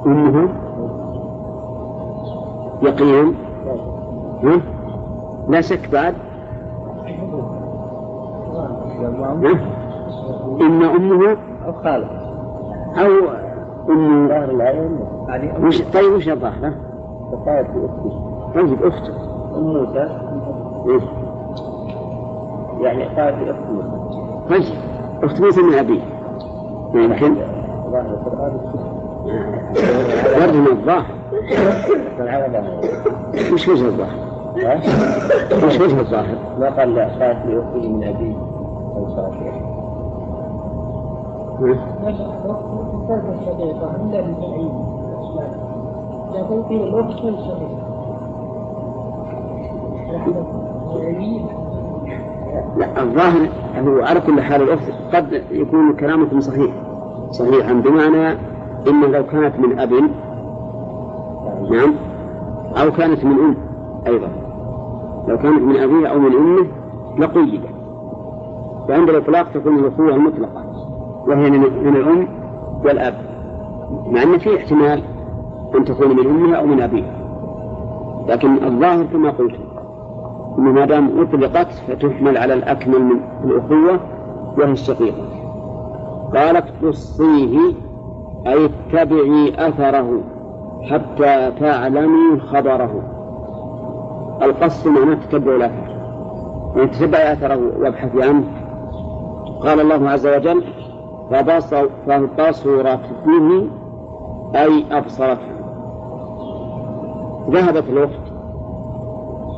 أمه. 0.07 0.49
يقين؟ 2.83 3.35
لا 5.49 5.61
شك 5.61 5.89
بعد؟ 5.93 6.15
إما 10.61 10.97
أمه 10.97 11.37
أو 11.67 11.73
خالة. 11.73 12.07
أو 12.99 13.11
أم. 13.89 14.29
ظاهر 14.29 14.51
العين. 14.51 14.99
يعني 15.29 15.67
وش 15.67 15.83
طيب 15.83 16.13
وش 16.13 16.29
الظاهرة؟ 16.29 16.75
وقالت 17.33 17.69
لأختي 17.71 18.11
طيب 18.55 18.83
أخته 18.85 19.13
أم 19.57 19.63
موسى. 19.65 20.09
إيه؟ 20.87 21.01
يعني 22.81 23.05
قالت 23.05 23.43
لأخت 23.43 23.61
موسى 23.71 23.89
طيب 24.51 24.63
أخت 25.23 25.41
موسى 25.41 25.63
من 25.63 25.75
أبيه 25.75 26.01
يمكن. 26.95 27.35
ظاهر 27.91 28.07
القرآن. 28.11 28.61
من 30.55 30.67
الظاهر. 30.67 31.05
وش 33.53 33.69
وجه 33.69 33.87
الظاهر؟ 33.87 34.31
وش 35.67 35.81
وجه 35.81 36.01
الظاهر؟ 36.01 36.37
ما 36.61 36.71
قال 36.71 36.95
لا 36.95 37.09
من 37.75 38.05
أبي 38.05 38.37
أو 38.97 39.07
لكن 50.13 50.35
لا 52.77 53.03
الظاهر 53.03 53.49
هو 53.87 54.03
على 54.03 54.21
كل 54.21 54.41
حال 54.41 54.63
الأخت 54.63 54.93
قد 55.13 55.43
يكون 55.51 55.93
كلامكم 55.93 56.41
صحيح. 56.41 56.71
صحيحا 57.31 57.73
بمعنى 57.73 58.50
إنه 58.89 59.07
لو 59.07 59.27
كانت 59.27 59.59
من 59.59 59.79
أب 59.79 59.93
نعم 61.71 61.95
أو 62.83 62.93
كانت 62.93 63.25
من 63.25 63.33
أم 63.33 63.57
أيضا. 64.07 64.29
لو 65.29 65.39
كانت 65.39 65.63
من 65.63 65.77
أبيه 65.77 66.07
أو 66.07 66.19
من 66.19 66.33
أمه 66.37 66.67
لقيدت. 67.19 67.69
فعند 68.89 69.09
الإطلاق 69.09 69.53
تكون 69.53 69.79
الأخوة 69.79 70.15
المطلقة. 70.15 70.65
وهي 71.27 71.51
من 71.51 71.61
من 71.61 71.97
الأم 71.97 72.29
والأب. 72.85 73.15
مع 74.07 74.23
أن 74.23 74.39
في 74.39 74.57
احتمال 74.57 75.03
أن 75.75 75.85
تكون 75.85 76.17
من 76.17 76.27
أمها 76.27 76.57
أو 76.57 76.67
من 76.67 76.81
أبيها. 76.81 77.21
لكن 78.29 78.65
الظاهر 78.65 79.05
كما 79.05 79.31
قلت 79.31 79.55
أنه 80.59 80.73
ما 80.73 80.85
دام 80.85 81.21
أطلقت 81.21 81.73
فتحمل 81.89 82.39
على 82.39 82.55
الأكمل 82.55 83.03
من 83.03 83.21
الأخوة 83.45 84.01
وهي 84.59 84.73
الشقيقة 84.73 85.25
قالت 86.35 86.65
قصيه 86.83 87.73
أي 88.47 88.65
اتبعي 88.65 89.69
أثره 89.69 90.21
حتى 90.91 91.51
تعلمي 91.61 92.41
خبره. 92.41 93.03
القص 94.43 94.87
معناه 94.87 95.15
تتبع 95.15 95.57
الأثر 95.57 95.91
يعني 96.77 96.89
تتبعي 96.89 97.33
أثره 97.33 97.61
وابحثي 97.79 98.23
عنه 98.23 98.45
قال 99.61 99.81
الله 99.81 100.11
عز 100.11 100.27
وجل 100.27 100.65
فبصر 101.31 101.87
فبصرت 102.07 103.01
به 103.27 103.67
أي 104.55 104.85
أبصرته. 104.91 105.51
ذهبت 107.51 107.85
الأخت 107.89 108.31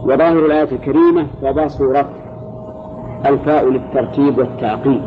وظاهر 0.05 0.47
الآية 0.47 0.73
الكريمة 0.73 1.27
فبصرت 1.43 2.11
الفاء 3.27 3.69
للترتيب 3.69 4.39
والتعقيب. 4.39 5.03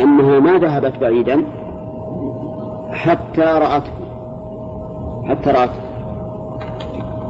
أنها 0.00 0.40
ما 0.40 0.58
ذهبت 0.58 0.98
بعيدا 1.00 1.44
حتى 2.90 3.40
رأته. 3.40 3.92
حتى 5.24 5.50
رأته. 5.50 5.88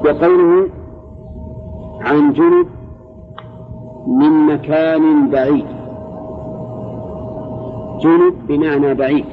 وقوله 0.04 0.68
عن 2.00 2.32
جنب 2.32 2.66
من 4.06 4.46
مكان 4.46 5.30
بعيد. 5.30 5.66
جنب 8.00 8.34
بمعنى 8.48 8.94
بعيد. 8.94 9.24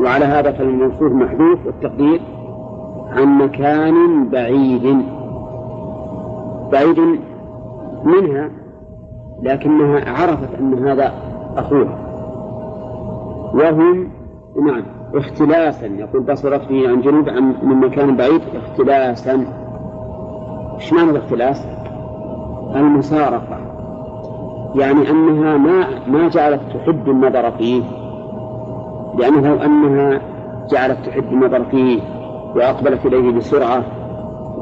وعلى 0.00 0.24
هذا 0.24 0.52
فالموصوف 0.52 1.12
محذوف 1.12 1.66
والتقدير 1.66 2.20
عن 3.16 3.38
مكان 3.38 4.28
بعيد. 4.28 5.04
بعيد 6.72 7.18
منها 8.04 8.50
لكنها 9.42 10.10
عرفت 10.10 10.54
أن 10.60 10.88
هذا 10.88 11.12
أخوها. 11.56 11.98
وهم 13.54 14.13
نعم. 14.62 14.82
اختلاسا. 15.14 15.86
يقول 15.86 16.22
بصرت 16.22 16.62
فيه 16.62 16.88
عن 16.88 17.00
جنوب 17.00 17.28
عن 17.28 17.54
من 17.62 17.76
مكان 17.76 18.16
بعيد. 18.16 18.40
اختلاسا. 18.56 19.46
إيش 20.74 20.92
معنى 20.92 21.10
الاختلاس؟ 21.10 21.66
المسارقة 22.74 23.58
يعني 24.74 25.10
أنها 25.10 25.56
ما 25.56 25.86
ما 26.08 26.28
جعلت 26.28 26.60
تحب 26.74 27.10
النظر 27.10 27.50
فيه. 27.50 27.82
لأنه 29.18 29.48
لو 29.48 29.62
أنها 29.62 30.20
جعلت 30.70 30.98
تحب 31.06 31.32
النظر 31.32 31.64
فيه 31.64 32.00
وأقبلت 32.56 33.06
إليه 33.06 33.32
بسرعة 33.32 33.84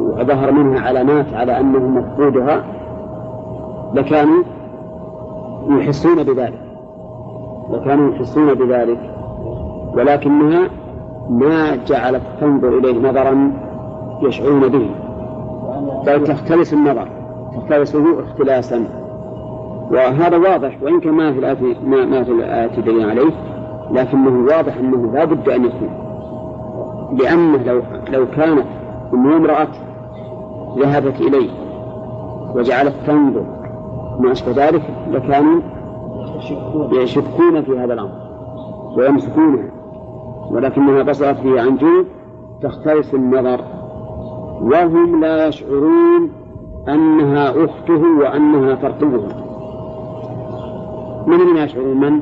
وظهر 0.01 0.53
منها 0.53 0.81
علامات 0.81 1.35
على 1.35 1.61
أنه 1.61 1.79
مفقودها 1.79 2.65
لكانوا 3.95 4.43
يحسون 5.69 6.23
بذلك. 6.23 6.61
لكانوا 7.71 8.15
يحسون 8.15 8.55
بذلك. 8.55 9.22
ولكنها 9.95 10.69
ما 11.31 11.77
جعلت 11.77 12.23
تنظر 12.41 12.79
إليه 12.79 13.11
نظرا 13.11 13.53
يشعرون 14.23 14.69
به. 14.69 14.91
بل 16.07 16.25
تختلس 16.25 16.73
النظر 16.73 17.09
تختلسه 17.57 18.21
اختلاسا. 18.21 18.85
وهذا 19.91 20.37
واضح 20.37 20.83
وإن 20.83 21.01
كان 21.01 21.13
ما 21.13 21.33
في 21.33 21.39
الآية 21.39 21.77
ما, 21.87 22.05
ما 22.05 22.25
في 22.25 22.33
الآية 22.33 22.81
دليل 22.81 23.11
عليه 23.11 23.31
لكنه 23.91 24.47
واضح 24.47 24.77
أنه 24.77 25.13
لا 25.13 25.25
بد 25.25 25.49
أن 25.49 25.65
يكون. 25.65 25.91
لأنه 27.21 27.63
لو 27.67 27.83
لو 28.13 28.27
كانت 28.37 28.67
أم 29.15 29.33
امرأة 29.33 29.69
ذهبت 30.79 31.21
إليه 31.21 31.51
وجعلت 32.55 32.95
تنظر 33.07 33.45
ما 34.21 34.33
أشبه 34.33 34.53
ذلك 34.69 34.83
لكانوا 35.11 35.61
يشكون 36.93 37.63
في 37.63 37.79
هذا 37.79 37.95
الأمر 37.95 38.13
ويمسكونها. 38.97 39.82
ولكنها 40.53 41.03
بصرت 41.03 41.37
فيه 41.37 41.61
عن 41.61 41.77
جنوب 41.77 42.07
تختلس 42.63 43.15
النظر. 43.15 43.61
وهم 44.61 45.21
لا 45.21 45.47
يشعرون 45.47 46.31
أنها 46.89 47.51
أخته 47.51 48.19
وأنها 48.21 48.75
ترقبه 48.75 49.23
من 51.27 51.39
من 51.39 51.57
يشعرون؟ 51.57 51.97
من؟ 52.01 52.21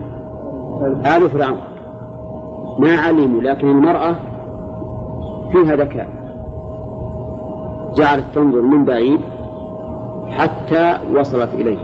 آل 1.06 1.30
فرعون. 1.30 1.58
ما 2.78 2.96
علموا 2.96 3.40
لكن 3.40 3.70
المرأة 3.70 4.16
فيها 5.52 5.76
ذكاء. 5.76 6.08
جعلت 7.96 8.24
تنظر 8.34 8.62
من 8.62 8.84
بعيد 8.84 9.20
حتى 10.30 10.98
وصلت 11.16 11.54
إليه 11.54 11.78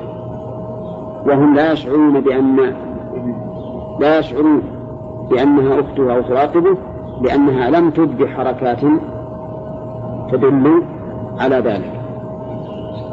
وهم 1.26 1.55
لا 1.55 1.72
يشعرون 1.72 2.20
بأن 2.20 2.57
لا 4.01 4.18
يشعرون 4.18 4.62
بأنها 5.31 5.81
أخته 5.81 6.14
أو 6.14 6.22
تراقبه 6.22 6.77
لأنها 7.22 7.70
لم 7.70 7.91
تبدي 7.91 8.29
حركات 8.29 8.81
تدل 10.33 10.83
على 11.39 11.57
ذلك. 11.57 12.01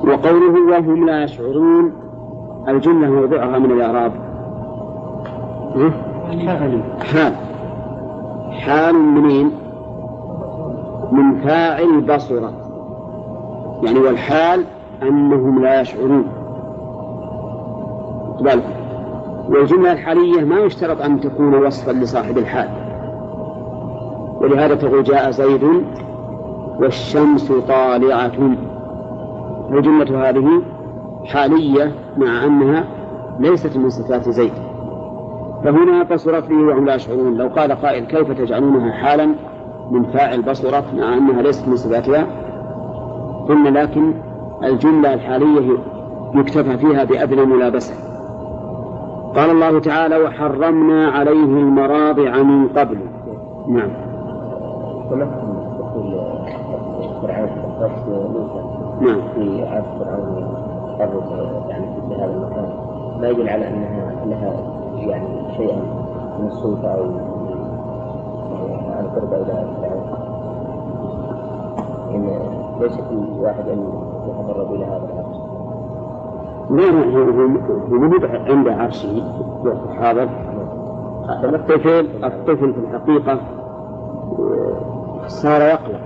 وقوله 0.03 0.72
وهم 0.72 1.05
لا 1.05 1.24
يشعرون 1.24 1.93
الجملة 2.68 3.09
موضعها 3.09 3.59
من 3.59 3.72
الإعراب. 3.72 4.11
حال. 7.14 7.34
حال. 8.51 8.95
منين؟ 8.95 9.51
من 11.11 11.39
فاعل 11.39 12.01
بصرت 12.01 12.53
يعني 13.84 13.99
والحال 13.99 14.64
أنهم 15.03 15.64
لا 15.64 15.82
يشعرون. 15.82 16.26
بالكم 18.41 18.82
والجملة 19.53 19.91
الحالية 19.91 20.43
ما 20.43 20.59
يشترط 20.59 21.01
أن 21.01 21.19
تكون 21.19 21.65
وصفا 21.65 21.91
لصاحب 21.91 22.37
الحال. 22.37 22.69
ولهذا 24.41 24.75
تقول 24.75 25.03
جاء 25.03 25.31
زيد 25.31 25.63
والشمس 26.79 27.51
طالعة. 27.51 28.55
الجملة 29.71 30.29
هذه 30.29 30.61
حالية 31.25 31.91
مع 32.17 32.45
أنها 32.45 32.83
ليست 33.39 33.77
من 33.77 33.89
صفات 33.89 34.29
زيد. 34.29 34.53
فهنا 35.63 36.03
بصرت 36.03 36.49
به 36.49 36.67
وهم 36.67 36.85
لا 36.85 36.95
يشعرون. 36.95 37.37
لو 37.37 37.47
قال 37.47 37.71
قائل 37.71 38.05
كيف 38.05 38.31
تجعلونها 38.31 38.91
حالا 38.91 39.35
من 39.91 40.03
فاعل 40.03 40.41
بصرت 40.41 40.93
مع 40.93 41.17
أنها 41.17 41.41
ليست 41.41 41.67
من 41.67 41.75
صفاتها؟ 41.75 42.27
قلنا 43.49 43.69
لكن 43.79 44.13
الجملة 44.63 45.13
الحالية 45.13 45.77
يكتفى 46.35 46.77
فيها 46.77 47.03
بأدنى 47.03 47.45
ملابسة 47.45 48.12
قال 49.36 49.49
الله 49.49 49.79
تعالى 49.79 50.17
وحرمنا 50.17 51.07
عليه 51.07 51.43
المراضع 51.43 52.43
من 52.43 52.67
قبل. 52.67 52.97
نعم. 53.67 53.89
نعم. 59.01 59.21
في 59.36 59.65
عهد 59.65 59.84
فرعون 59.99 60.43
قرب 60.99 61.23
يعني 61.69 61.86
في 62.09 62.15
هذا 62.15 62.34
المكان 62.34 62.69
ما 63.21 63.29
يدل 63.29 63.49
على 63.49 63.67
أنها 63.67 64.25
لها 64.25 64.53
يعني 64.97 65.53
شيئا 65.57 65.75
من 66.39 66.47
السلطه 66.47 66.88
أو 66.88 67.03
القرب 68.99 69.34
إلى 69.34 69.65
فرعون 69.81 70.03
إن 72.15 72.39
ليس 72.81 72.95
كل 72.95 73.41
واحد 73.43 73.67
أن 73.69 73.88
يتقرب 74.27 74.73
إلى 74.73 74.86
هذا 74.86 75.09
العرش 75.13 75.42
لا 76.70 76.89
هو 76.89 78.49
عند 78.49 78.68
عرشه 78.68 79.24
وقت 79.66 79.97
حاضر 79.99 80.30
الطفل 81.43 82.24
الطفل 82.24 82.74
في 82.74 82.80
الحقيقة 82.80 83.39
صار 85.28 85.61
يقلق 85.61 85.99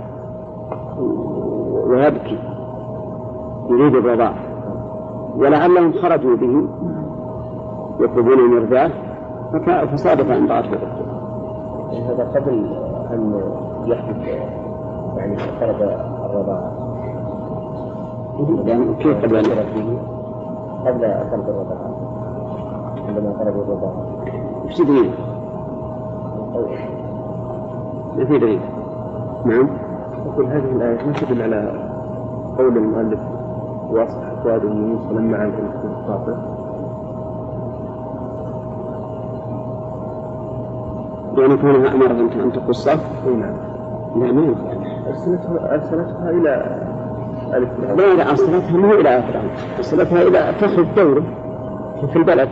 ويبكي 1.88 2.39
يريد 3.70 3.95
الرضاعة. 3.95 4.36
ولعلهم 5.38 5.93
خرجوا 5.93 6.36
به 6.36 6.68
يطلبون 7.99 8.39
المرضعة 8.39 8.91
فصادف 9.86 10.32
أن 10.32 10.47
رأته 10.47 10.78
هذا 11.91 12.32
قبل 12.36 12.78
أن 13.12 13.41
يحدث 13.86 14.28
يعني 15.18 15.38
خرج 15.38 15.82
الرضاعة. 16.26 16.72
يعني 18.66 18.95
كيف 18.95 19.26
قبل 19.26 19.36
أن 19.36 19.43
به 19.76 20.16
قبل 20.86 21.01
خلق 21.32 21.47
الرضاعه 21.49 21.95
عندما 23.07 23.34
خرج 23.39 23.53
الرضاعه 23.53 24.05
وش 24.65 24.82
دليل؟ 24.82 25.11
ما 28.17 28.25
في 28.25 28.38
دليل؟ 28.38 28.59
نعم. 29.45 29.69
أقول 30.28 30.45
هذه 30.45 30.71
الآية 30.75 31.05
ما 31.07 31.13
تدل 31.13 31.41
على 31.41 31.71
قول 32.57 32.78
المؤلف 32.78 33.19
وأصبح 33.89 34.34
فؤاد 34.43 34.61
بن 34.61 34.82
موسى 34.82 35.13
لما 35.13 35.51
في 35.51 35.86
الخاطئ 35.86 36.34
يعني 41.38 41.57
كونها 41.57 41.93
أمر 41.93 42.11
أن 42.11 42.51
تقصه 42.51 42.99
أي 43.28 43.36
نعم. 43.36 43.55
لا 44.15 44.32
ما 44.32 44.41
ينفع. 44.41 44.71
أرسلتها 45.07 45.73
أرسلتها 45.73 46.30
إلى. 46.30 46.82
لا 47.97 48.13
لا 48.13 48.29
أرسلتها 48.29 48.77
مو 48.77 48.93
إلى 48.93 49.23
فرعون 49.23 49.49
أرسلتها 49.77 50.21
إلى 50.21 50.53
تأخذ 50.59 50.85
دوره 50.95 51.23
في 52.11 52.15
البلد. 52.15 52.49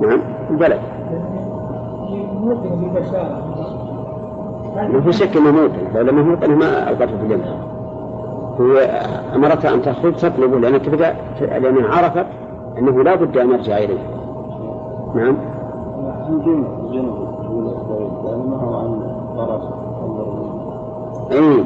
نعم. 0.00 0.20
البلد. 0.50 0.80
ما 4.76 5.00
في 5.00 5.12
شك 5.12 5.36
إنه 5.36 5.50
موطن. 5.50 5.94
لو 5.94 6.02
لم 6.02 6.18
يموطن 6.18 6.50
ما 6.50 6.88
اوقفه 6.88 7.06
في 7.06 7.22
الجنة. 7.22 7.56
هي 8.60 8.80
امرتها 9.34 9.74
أن 9.74 9.82
تخرج 9.82 10.14
تطلبه 10.14 10.58
لأن 10.58 10.82
تبدا 10.82 11.16
لانها 11.40 11.96
عرفت 11.96 12.26
أنه 12.78 13.02
لا 13.02 13.14
بد 13.14 13.36
أن 13.36 13.50
يرجع 13.50 13.78
إليه. 13.78 13.98
نعم. 15.14 15.36
يعني 16.92 18.42
ما 18.50 18.56
هو 18.56 18.74
عن 18.74 19.00
طرف 19.36 19.62
اي 21.32 21.64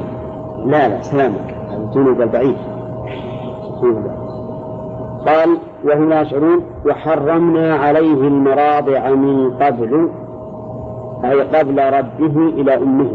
لا 0.65 0.87
لا 0.87 1.01
سلامك. 1.01 1.55
الجنوب 1.77 2.21
البعيد. 2.21 2.55
قال 5.25 5.57
وهم 5.85 6.09
لا 6.09 6.21
يشعرون 6.21 6.63
وحرمنا 6.85 7.75
عليه 7.75 8.27
المراضع 8.27 9.09
من 9.09 9.51
قبل 9.51 10.09
أي 11.25 11.41
قبل 11.41 11.93
رده 11.93 12.41
إلى 12.61 12.75
أمه. 12.75 13.11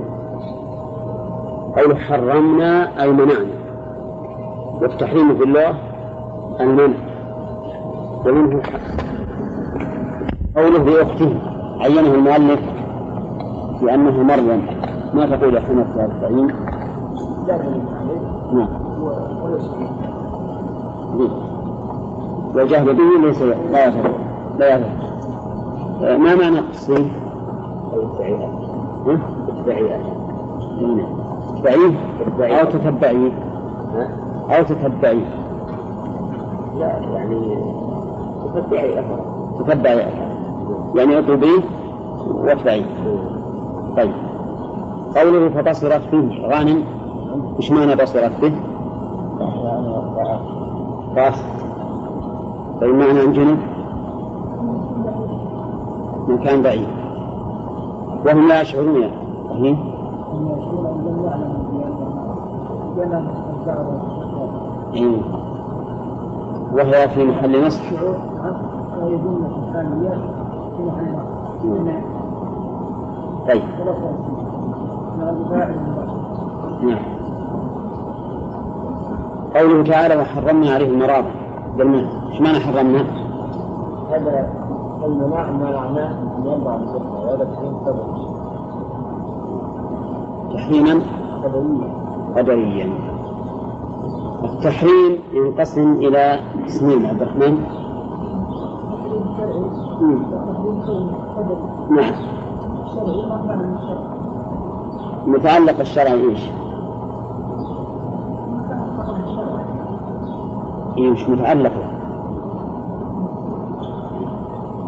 قول 1.76 1.96
حرمنا 1.96 3.02
أي 3.02 3.12
منعنا. 3.12 3.56
والتحريم 4.80 5.36
في 5.38 5.44
الله 5.44 5.74
المنع 6.60 6.96
ومنه 8.26 8.62
قوله 10.56 10.78
بأخته 10.78 11.34
عينه 11.80 12.14
المؤلف 12.14 12.60
بأنه 13.82 14.22
مريم 14.22 14.66
ما 15.14 15.26
تقول 15.26 15.54
يا 15.54 15.60
حمد 15.60 15.86
التعيين؟ 15.98 16.65
لا 17.46 17.58
نعم. 18.52 18.68
به. 21.18 21.30
والجهل 22.54 22.94
به 22.94 23.26
ليس 23.26 23.42
لا 23.42 23.86
يفعل 23.86 24.12
لا 24.58 24.76
يفعل 24.76 25.06
آه، 26.02 26.16
ما 26.16 26.34
معنى 26.34 26.58
التصريف؟ 26.58 27.06
هنا. 29.06 29.20
تتبعيه 31.48 32.60
أو 32.60 32.64
تتبعيه؟ 32.64 33.32
أو 34.50 34.62
تتبعيه 34.62 35.24
لا 36.78 36.86
يعني 37.14 37.58
تتبعي 38.54 39.00
أثر. 39.00 39.20
تتبعي 39.58 40.04
يعني 40.94 41.18
اطلبيه 41.18 41.60
واتبعيه 42.34 42.84
طيب. 43.96 44.12
قوله 45.16 45.48
فبصرت 45.48 46.02
به 46.12 46.46
غانم. 46.48 46.95
إيش 47.56 47.70
معنى 47.72 47.94
بصرت 47.96 48.32
به؟ 48.42 48.52
راس 51.16 51.42
طيب 52.80 52.94
معنى 52.94 53.20
عن 53.20 53.32
جنب 53.32 53.58
مكان 56.28 56.62
بعيد 56.62 56.88
وهم 58.26 58.48
لا 58.48 58.60
يشعرون 58.60 59.10
بأنه 62.96 63.32
استمتع 63.32 63.74
إيه. 64.94 65.20
وهي 66.72 67.08
في 67.08 67.24
محل 67.24 67.66
نصب 67.66 67.82
نصب. 67.82 67.82
طيب. 73.48 73.62
نعم 76.82 77.15
قوله 79.56 79.82
تعالى 79.82 80.16
وحرمنا 80.16 80.70
عليه 80.70 80.86
المراضع 80.86 81.30
قلنا 81.78 81.98
إيش 82.32 82.40
معنى 82.40 82.58
حرمنا؟ 82.60 83.04
هذا 84.10 84.52
المناع 85.04 85.50
ما 85.50 85.70
معناه 85.70 86.10
أن 86.38 86.46
يضع 86.46 86.76
بصفه 86.76 87.24
وهذا 87.24 87.44
تحريم 87.44 87.76
قدري 87.76 88.26
تحريما؟ 90.54 91.02
قدري 91.44 91.92
قدريا. 92.36 92.90
التحريم 94.44 95.18
ينقسم 95.32 95.92
إلى 95.92 96.40
قسمين 96.64 97.06
عبد 97.06 97.22
الرحمن. 97.22 97.64
نعم. 101.90 102.14
متعلق 105.26 105.80
الشرع 105.80 106.12
إيش؟ 106.12 106.40
مش 110.98 111.28
متعلق 111.28 111.72
به. 111.72 111.86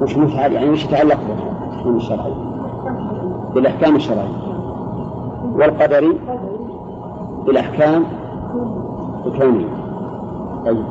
مش 0.02 0.16
متعلق 0.16 0.54
يعني 0.54 0.70
مش 0.70 0.84
يتعلق 0.84 1.18
بالتحريم 1.28 1.96
الشرعي 1.96 2.34
بالأحكام 3.54 3.96
الشرعية. 3.96 4.38
والقدري 5.54 6.18
بالأحكام 7.46 8.04
الكونية. 9.26 9.66
طيب. 10.66 10.84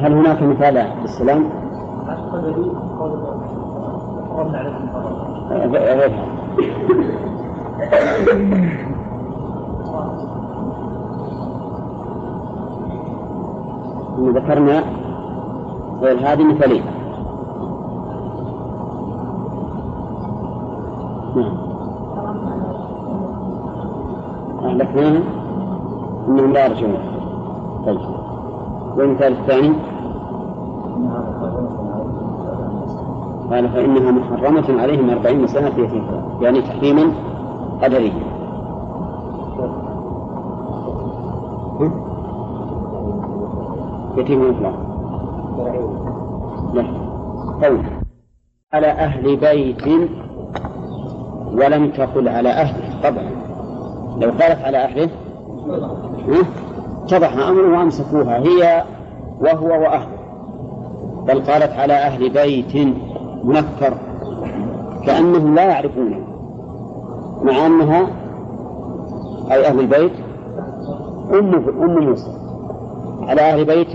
هل 0.00 0.12
هناك 0.12 0.42
مثال 0.42 0.92
للسلام؟ 1.02 1.44
قدري 2.32 2.70
قول 2.98 3.18
حرمنا 7.90 8.87
ذكرنا 14.18 14.82
هذه 16.02 16.44
مثالين 16.44 16.82
نعم. 21.36 21.58
أهلكناهم 24.64 25.22
أنهم 26.28 26.52
لا 26.52 26.66
يرجعون. 26.66 26.98
طيب. 27.86 28.00
والمثال 28.96 29.32
الثاني؟ 29.32 29.72
قال 33.50 33.68
فإنها 33.68 34.10
محرمة 34.10 34.82
عليهم 34.82 35.10
أربعين 35.10 35.46
سنة 35.46 35.70
في 35.70 36.02
يعني 36.40 36.62
تحريما 36.62 37.12
قدريا 37.82 38.27
يتيم 44.18 44.50
مطلق 44.50 44.74
لا 46.74 46.84
قول 47.66 47.82
على 48.72 48.86
أهل 48.86 49.36
بيت 49.36 49.86
ولم 51.52 51.90
تقل 51.90 52.28
على 52.28 52.48
أهله 52.48 53.00
طبعا. 53.02 53.30
لو 54.20 54.30
قالت 54.30 54.64
على 54.64 54.78
أهله 54.78 55.10
اتضح 57.04 57.48
أمره 57.48 57.78
وأمسكوها 57.78 58.38
هي 58.38 58.84
وهو 59.40 59.68
وأهله. 59.68 60.18
بل 61.26 61.42
قالت 61.42 61.72
على 61.72 61.92
أهل 61.92 62.30
بيت 62.30 62.76
منكر 63.44 63.94
كأنهم 65.06 65.54
لا 65.54 65.64
يعرفونه 65.64 66.20
مع 67.42 67.66
أنها 67.66 68.06
أي 69.52 69.66
أهل 69.66 69.80
البيت 69.80 70.12
أم 71.32 71.54
أم 71.82 72.04
موسى. 72.04 72.37
على 73.28 73.40
أهل 73.40 73.64
بيت 73.64 73.94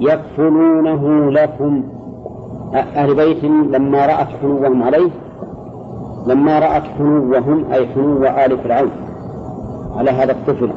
يكفلونه 0.00 1.30
لكم. 1.30 1.82
أهل 2.74 3.14
بيت 3.14 3.44
لما 3.44 4.06
رأت 4.06 4.28
حنوهم 4.42 4.82
عليه 4.82 5.10
لما 6.26 6.58
رأت 6.58 6.82
حنوهم 6.82 7.72
أي 7.72 7.86
حنو 7.86 8.24
آل 8.24 8.58
فرعون 8.58 8.90
على 9.96 10.10
هذا 10.10 10.32
الطفل. 10.32 10.70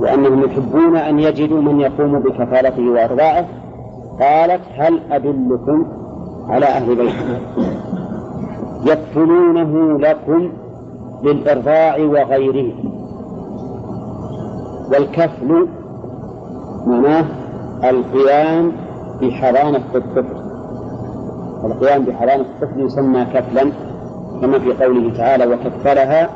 وأنهم 0.00 0.44
يحبون 0.44 0.96
أن 0.96 1.18
يجدوا 1.18 1.60
من 1.60 1.80
يقوم 1.80 2.18
بكفالته 2.18 2.90
وإرضاعه 2.90 3.46
قالت 4.20 4.62
هل 4.76 5.00
أدلكم 5.10 5.86
على 6.48 6.66
أهل 6.66 6.94
بيت؟ 6.94 7.14
يكفلونه 8.84 9.98
لكم 9.98 10.50
للإرضاع 11.22 11.96
وغيره. 11.96 12.72
والكفل 14.92 15.68
معناه 16.86 17.24
القيام 17.84 18.72
بحضانة 19.22 19.82
الطفل 19.94 20.40
القيام 21.64 22.04
بحضانة 22.04 22.42
الطفل 22.42 22.80
يسمى 22.80 23.24
كفلا 23.24 23.72
كما 24.40 24.58
في 24.58 24.84
قوله 24.84 25.12
تعالى 25.16 25.46
وكفلها 25.46 26.30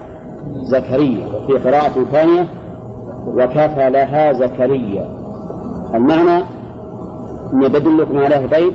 زكريا 0.63 1.27
وفي 1.27 1.69
قراءة 1.69 2.05
ثانية 2.13 2.47
وكفلها 3.27 4.33
زكريا 4.33 5.09
المعنى 5.95 6.45
أن 7.53 7.69
بدلكم 7.69 8.19
على 8.19 8.47
بيت 8.47 8.75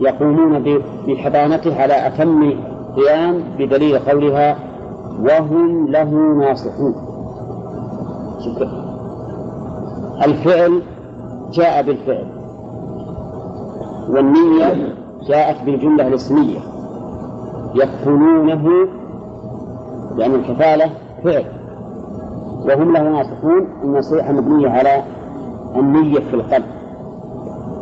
يقومون 0.00 0.82
بحضانته 1.06 1.82
على 1.82 2.06
أتم 2.06 2.52
قيام 2.96 3.42
بدليل 3.58 3.98
قولها 3.98 4.56
وهم 5.20 5.88
له 5.88 6.10
ناصحون 6.38 6.94
الفعل 10.22 10.82
جاء 11.52 11.82
بالفعل. 11.82 12.26
والنية 14.08 14.94
جاءت 15.28 15.62
بالجملة 15.64 16.06
الاسمية. 16.06 16.58
يكفلونه 17.74 18.88
لأن 20.16 20.34
الكفالة 20.34 20.90
فعل. 21.24 21.44
وهم 22.64 22.92
له 22.92 23.02
ناصحون 23.02 23.66
النصيحة 23.84 24.32
مبنية 24.32 24.68
على 24.68 25.02
النية 25.76 26.20
في 26.20 26.34
القلب. 26.34 26.66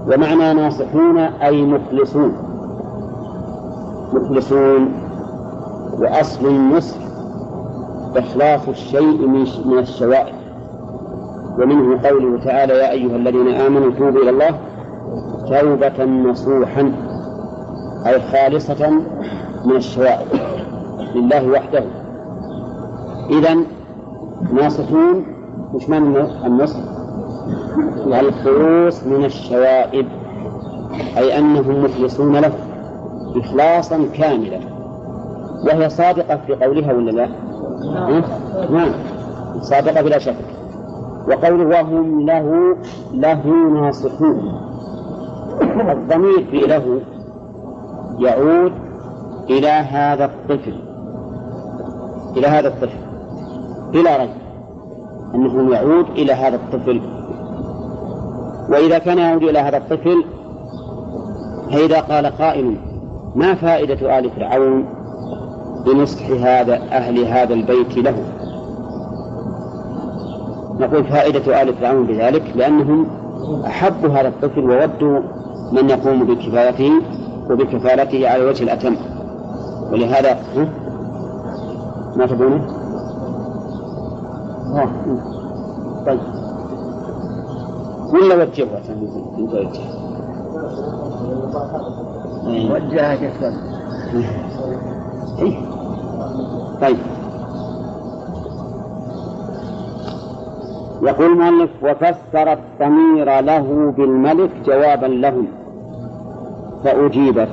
ومعنى 0.07 0.55
ناصحون 0.55 1.18
أي 1.18 1.66
مخلصون. 1.66 2.32
مخلصون 4.12 4.93
وأصل 5.99 6.47
النصح 6.47 6.97
إخلاص 8.16 8.68
الشيء 8.68 9.26
من 9.64 9.78
الشوائب. 9.78 10.38
ومنه 11.59 12.09
قوله 12.09 12.39
تعالى 12.45 12.73
يا 12.73 12.91
أيها 12.91 13.17
الذين 13.17 13.49
آمنوا 13.49 13.91
توبوا 13.91 14.23
إلى 14.23 14.31
الله 14.31 14.59
توبة 15.49 16.05
نصوحا 16.05 16.93
أي 18.07 18.21
خالصة 18.21 18.91
من 19.65 19.77
الشوائب 19.77 20.27
لله 21.15 21.51
وحده. 21.51 21.85
إذا 23.31 23.57
ناصحون 24.53 25.27
وش 25.75 25.89
معنى 25.89 26.47
النصح؟ 26.47 26.79
الخلوص 28.07 29.05
من 29.05 29.25
الشوائب 29.25 30.07
أي 31.17 31.39
أنهم 31.39 31.85
مخلصون 31.85 32.37
له 32.37 32.53
إخلاصا 33.37 34.01
كاملا. 34.15 34.61
وهي 35.65 35.91
صادقة 35.91 36.37
في 36.47 36.55
قولها 36.55 36.93
ولا 36.93 37.11
لا؟ 37.11 37.29
نعم. 38.71 38.91
صادقة 39.61 40.03
بلا 40.03 40.19
شك. 40.19 40.58
وقوله 41.29 41.66
وهم 41.66 42.26
له 42.26 42.76
له 43.12 43.47
ناصحون. 43.81 44.53
الضمير 45.91 46.47
في 46.51 46.59
له 46.59 47.01
يعود 48.18 48.72
إلى 49.51 49.68
هذا 49.68 50.24
الطفل. 50.24 50.74
إلى 52.37 52.47
هذا 52.47 52.68
الطفل. 52.68 52.99
بلا 53.93 54.16
ريب 54.16 54.31
أنه 55.35 55.74
يعود 55.74 56.07
إلى 56.11 56.33
هذا 56.33 56.57
الطفل. 56.57 57.01
وإذا 58.68 58.99
كان 58.99 59.18
يعود 59.18 59.43
إلى 59.43 59.59
هذا 59.59 59.76
الطفل 59.76 60.24
فإذا 61.72 62.01
قال 62.01 62.26
قائل 62.26 62.76
ما 63.37 63.55
فائدة 63.55 64.18
آل 64.18 64.31
فرعون 64.31 64.85
بنصح 65.87 66.31
هذا 66.31 66.74
أهل 66.74 67.24
هذا 67.24 67.55
البيت 67.55 67.97
له؟ 67.99 68.38
نقول 70.81 71.05
فائدة 71.05 71.62
آل 71.62 71.74
فرعون 71.74 72.07
بذلك 72.07 72.53
لأنهم 72.57 73.07
أحبوا 73.66 74.11
هذا 74.11 74.29
الطفل 74.29 74.70
وودوا 74.70 75.20
من 75.72 75.91
يقوم 75.91 76.24
بكفايته 76.24 76.93
وبكفالته 77.51 78.29
على 78.29 78.43
الوجه 78.43 78.62
الأتم. 78.62 78.97
ولهذا 79.93 80.39
ما 82.16 82.26
تبونه؟ 82.26 82.66
طيب. 86.07 86.20
ولا 88.12 88.35
وجهه 88.35 88.68
عشان 88.83 89.09
انت 89.39 89.55
وجه. 89.55 89.81
وجهها 92.72 93.14
كيف 93.16 93.45
طيب. 96.81 96.97
يقول 101.03 101.27
المؤلف 101.27 101.71
وفسر 101.83 102.53
الضمير 102.53 103.41
له 103.41 103.95
بالملك 103.97 104.51
جوابا 104.67 105.07
لهم. 105.07 105.47
فأجيبت. 106.85 107.49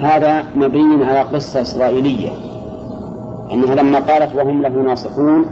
هذا 0.00 0.44
مبين 0.56 1.02
على 1.02 1.20
قصة 1.20 1.60
إسرائيلية 1.60 2.28
أنها 3.52 3.74
لما 3.74 3.98
قالت 3.98 4.36
وهم 4.36 4.62
له 4.62 4.68
ناصحون 4.68 5.44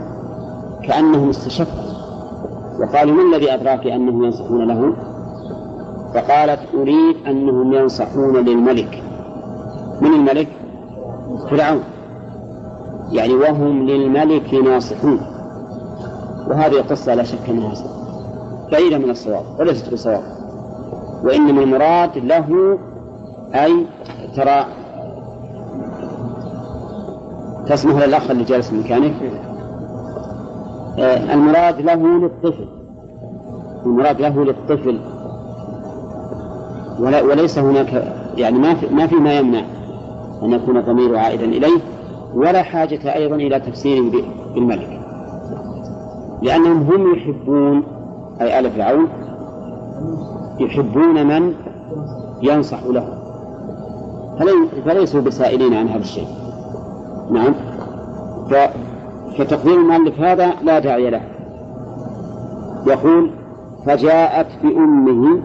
كأنهم 0.83 1.29
استشفوا. 1.29 1.83
وقالوا 2.79 3.15
ما 3.15 3.35
الذي 3.35 3.53
أدراك 3.53 3.87
أنهم 3.87 4.23
ينصحون 4.23 4.67
له؟ 4.67 4.93
فقالت 6.13 6.59
أريد 6.73 7.15
أنهم 7.27 7.73
ينصحون 7.73 8.35
للملك. 8.37 9.03
من 10.01 10.13
الملك؟ 10.13 10.47
فرعون. 11.49 11.94
يعني 13.11 13.33
وهم 13.33 13.85
للملك 13.85 14.53
ناصحون. 14.53 15.19
وهذه 16.47 16.79
القصة 16.79 17.13
لا 17.15 17.23
شك 17.23 17.49
أنها 17.49 17.73
بعيدة 18.71 18.97
من 18.97 19.09
الصواب 19.09 19.43
وليست 19.59 19.93
بصواب. 19.93 20.23
وإنما 21.23 21.63
المراد 21.63 22.17
له 22.17 22.77
أي 23.55 23.85
ترى 24.35 24.65
تسمح 27.67 28.05
للأخ 28.05 28.31
اللي 28.31 28.43
جالس 28.43 28.73
مكانك؟ 28.73 29.13
آه 30.99 31.33
المراد 31.33 31.81
له 31.81 32.07
للطفل. 32.19 32.67
المراد 33.85 34.21
له 34.21 34.43
للطفل. 34.45 34.99
وليس 36.99 37.59
هناك 37.59 38.15
يعني 38.37 38.59
ما 38.59 38.73
في 38.73 38.87
ما 38.87 39.07
في 39.07 39.15
ما 39.15 39.39
يمنع 39.39 39.61
أن 40.43 40.51
يكون 40.51 40.77
الضمير 40.77 41.17
عائدا 41.17 41.45
إليه. 41.45 41.79
ولا 42.33 42.63
حاجة 42.63 43.15
أيضا 43.15 43.35
إلى 43.35 43.59
تفسيره 43.59 44.11
بالملك. 44.53 44.99
لأنهم 46.41 46.77
هم 46.77 47.13
يحبون 47.13 47.83
أي 48.41 48.59
آل 48.59 48.71
فرعون 48.71 49.07
يحبون 50.59 51.27
من 51.27 51.53
ينصح 52.41 52.83
له 52.83 53.07
فليسوا 54.85 55.21
بسائلين 55.21 55.73
عن 55.73 55.87
هذا 55.87 56.01
الشيء. 56.01 56.27
نعم. 57.31 57.53
فتقدير 59.37 59.75
المؤلف 59.75 60.19
هذا 60.19 60.53
لا 60.63 60.79
داعي 60.79 61.09
له. 61.09 61.21
يقول 62.87 63.31
فجاءت 63.85 64.47
بأمه 64.63 65.39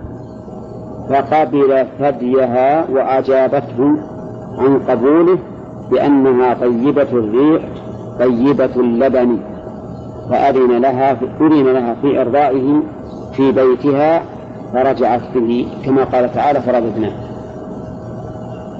فقبل 1.11 1.87
ثديها 1.99 2.91
وأجابته 2.91 3.97
عن 4.59 4.79
قبوله 4.89 5.39
بأنها 5.91 6.55
طيبة 6.55 7.03
الريح 7.13 7.63
طيبة 8.21 8.71
اللبن 8.77 9.39
فأذن 10.31 10.79
لها 10.79 11.13
أذن 11.13 11.73
لها 11.73 11.95
في 12.03 12.21
إرضائه 12.21 12.83
في 13.33 13.53
بيتها 13.53 14.23
فرجعت 14.73 15.21
به 15.35 15.69
كما 15.85 16.05
قال 16.05 16.33
تعالى 16.33 16.61
فرددناه 16.61 17.13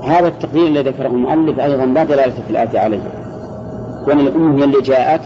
هذا 0.05 0.29
التقدير 0.29 0.67
الذي 0.67 0.91
ذكره 0.91 1.07
المؤلف 1.07 1.61
أيضا 1.61 1.85
لا 1.87 2.05
دلالة 2.05 2.35
في 2.47 2.51
الآية 2.51 2.79
عليه. 2.79 3.01
وأن 4.09 4.21
الأم 4.21 4.57
هي 4.57 4.65
اللي 4.65 4.81
جاءت 4.81 5.21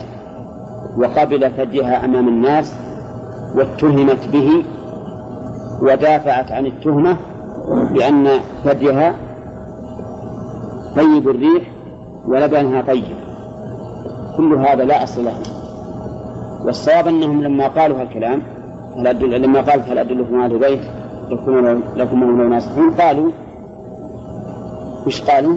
وقبل 0.96 1.50
ثديها 1.56 2.04
أمام 2.04 2.28
الناس 2.28 2.74
واتهمت 3.56 4.28
به 4.32 4.64
ودافعت 5.82 6.52
عن 6.52 6.66
التهمة 6.66 7.16
بأن 7.92 8.28
ثديها 8.64 9.14
طيب 10.96 11.28
الريح 11.28 11.62
ولبنها 12.28 12.82
طيب. 12.82 13.16
كل 14.36 14.54
هذا 14.54 14.84
لا 14.84 15.02
أصل 15.02 15.24
له. 15.24 15.32
والصواب 16.64 17.08
أنهم 17.08 17.42
لما 17.42 17.68
قالوا 17.68 18.00
هالكلام 18.00 18.42
هل 18.96 19.06
أدل 19.06 19.42
لما 19.42 19.60
قالت 19.60 19.88
هل 19.88 19.98
أدلكم 19.98 20.40
على 20.40 20.58
بيت 20.58 20.80
لكم 21.30 21.82
لكم 21.96 22.20
من 22.20 22.50
ناصحين 22.50 22.90
قالوا 22.90 23.30
وش 25.06 25.22
قالوا؟ 25.22 25.56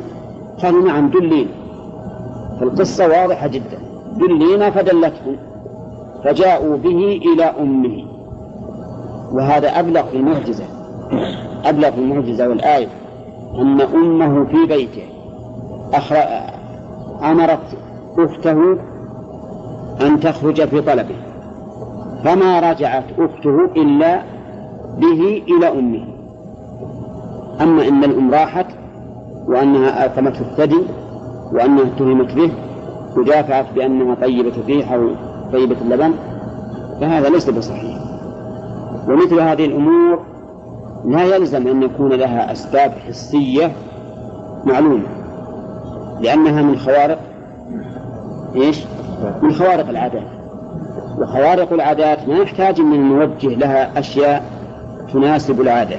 قالوا 0.64 0.88
نعم 0.88 1.10
دلينا 1.10 1.50
فالقصة 2.60 3.08
واضحة 3.08 3.48
جدا. 3.48 3.80
دلينا 4.18 4.70
فدلتهم 4.70 5.38
فجاءوا 6.24 6.78
به 6.78 7.22
إلى 7.34 7.44
أمه. 7.44 8.04
وهذا 9.34 9.80
أبلغ 9.80 10.04
في 10.04 10.18
المعجزة. 10.18 10.66
أبلغ 11.66 11.92
في 11.92 11.98
المعجزة 11.98 12.50
والآية 12.50 12.88
أن 13.56 13.82
أمه 13.82 14.46
في 14.46 14.66
بيته 14.66 15.04
أمرت 17.24 17.78
أخته 18.18 18.78
أن 20.02 20.20
تخرج 20.20 20.66
في 20.66 20.82
طلبه 20.82 21.16
فما 22.24 22.60
رجعت 22.60 23.04
أخته 23.20 23.66
إلا 23.76 24.22
به 24.98 25.44
إلى 25.48 25.68
أمه. 25.80 26.06
أما 27.62 27.88
إن 27.88 28.04
الأم 28.04 28.34
راحت 28.34 28.66
وأنها 29.48 30.06
آثمته 30.06 30.42
الثدي 30.42 30.82
وأنها 31.54 31.84
اتهمت 31.84 32.34
به 32.34 32.52
ودافعت 33.18 33.74
بأنها 33.76 34.16
طيبة 34.16 34.54
الريح 34.58 34.92
أو 34.92 35.10
طيبة 35.54 35.76
اللبن 35.82 36.14
فهذا 37.02 37.30
ليس 37.30 37.50
بصحيح. 37.50 37.98
ومثل 39.08 39.40
هذه 39.40 39.66
الأمور 39.66 40.20
لا 41.06 41.36
يلزم 41.36 41.68
أن 41.68 41.84
يكون 41.84 42.14
لها 42.14 42.52
أسباب 42.52 42.92
حسية 42.92 43.72
معلومة. 44.66 45.27
لأنها 46.22 46.62
من 46.62 46.78
خوارق 46.78 47.20
إيش؟ 48.56 48.84
من 49.42 49.54
خوارق 49.54 49.90
العادات. 49.90 50.28
وخوارق 51.20 51.74
العادات 51.74 52.28
ما 52.28 52.38
يحتاج 52.38 52.80
أن 52.80 53.10
نوجه 53.10 53.48
لها 53.48 54.00
أشياء 54.00 54.44
تناسب 55.14 55.62
العادة 55.62 55.96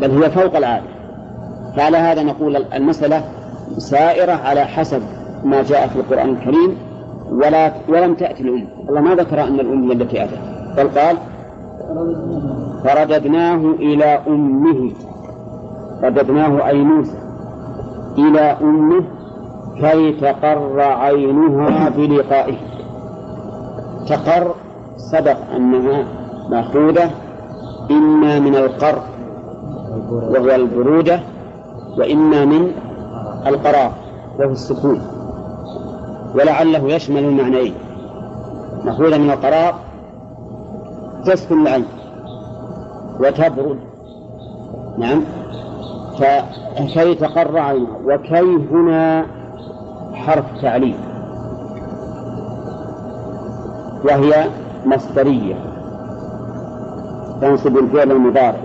بل 0.00 0.22
هي 0.22 0.30
فوق 0.30 0.56
العادة. 0.56 0.86
فعلى 1.76 1.96
هذا 1.96 2.22
نقول 2.22 2.56
المسألة 2.56 3.22
سائرة 3.78 4.32
على 4.32 4.64
حسب 4.64 5.02
ما 5.44 5.62
جاء 5.62 5.88
في 5.88 5.96
القرآن 5.96 6.28
الكريم 6.28 6.76
ولا 7.30 7.72
ولم 7.88 8.14
تأتي 8.14 8.42
الأم. 8.42 8.66
الله 8.88 9.00
ما 9.00 9.14
ذكر 9.14 9.42
أن 9.42 9.60
الأم 9.60 9.92
التي 9.92 10.24
أتت. 10.24 10.38
بل 10.76 10.88
قال 11.00 11.16
فرددناه 12.84 13.74
إلى 13.78 14.20
أمه. 14.26 14.92
رددناه 16.02 16.68
أي 16.68 16.78
موسى. 16.78 17.23
إلى 18.18 18.40
أمه 18.40 19.04
كي 19.80 20.12
تقر 20.12 20.80
عينها 20.80 21.88
بلقائه. 21.88 22.56
تقر 24.08 24.54
سبق 24.96 25.36
أنها 25.56 26.04
مأخوذة 26.50 27.10
إما 27.90 28.38
من 28.38 28.56
القر 28.56 28.98
وهو 30.10 30.54
البرودة 30.54 31.20
وإما 31.98 32.44
من 32.44 32.72
القرار 33.46 33.92
وهو 34.38 34.50
السكون. 34.50 35.00
ولعله 36.34 36.92
يشمل 36.92 37.24
المعنيين. 37.24 37.74
مأخوذة 38.84 39.18
من 39.18 39.30
القرار 39.30 39.74
تسكن 41.24 41.62
العين 41.62 41.84
وتبرد. 43.20 43.78
نعم. 44.98 45.20
فكي 46.18 47.14
تقر 47.14 47.58
عينها 47.58 47.96
وكي 48.04 48.68
هنا 48.70 49.26
حرف 50.14 50.44
تعليل. 50.62 50.96
وهي 54.04 54.50
مصدرية. 54.86 55.54
تنصب 57.40 57.76
الفعل 57.76 58.12
المضارع. 58.12 58.60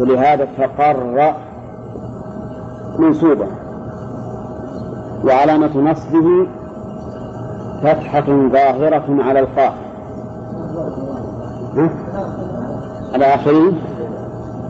ولهذا 0.00 0.48
تقر 0.58 1.34
منصوبة. 2.98 3.46
وعلامة 5.24 5.80
نصبه 5.90 6.46
فتحة 7.82 8.48
ظاهرة 8.52 9.22
على 9.22 9.40
القاف. 9.40 9.72
على 13.14 13.24
آخره 13.24 13.72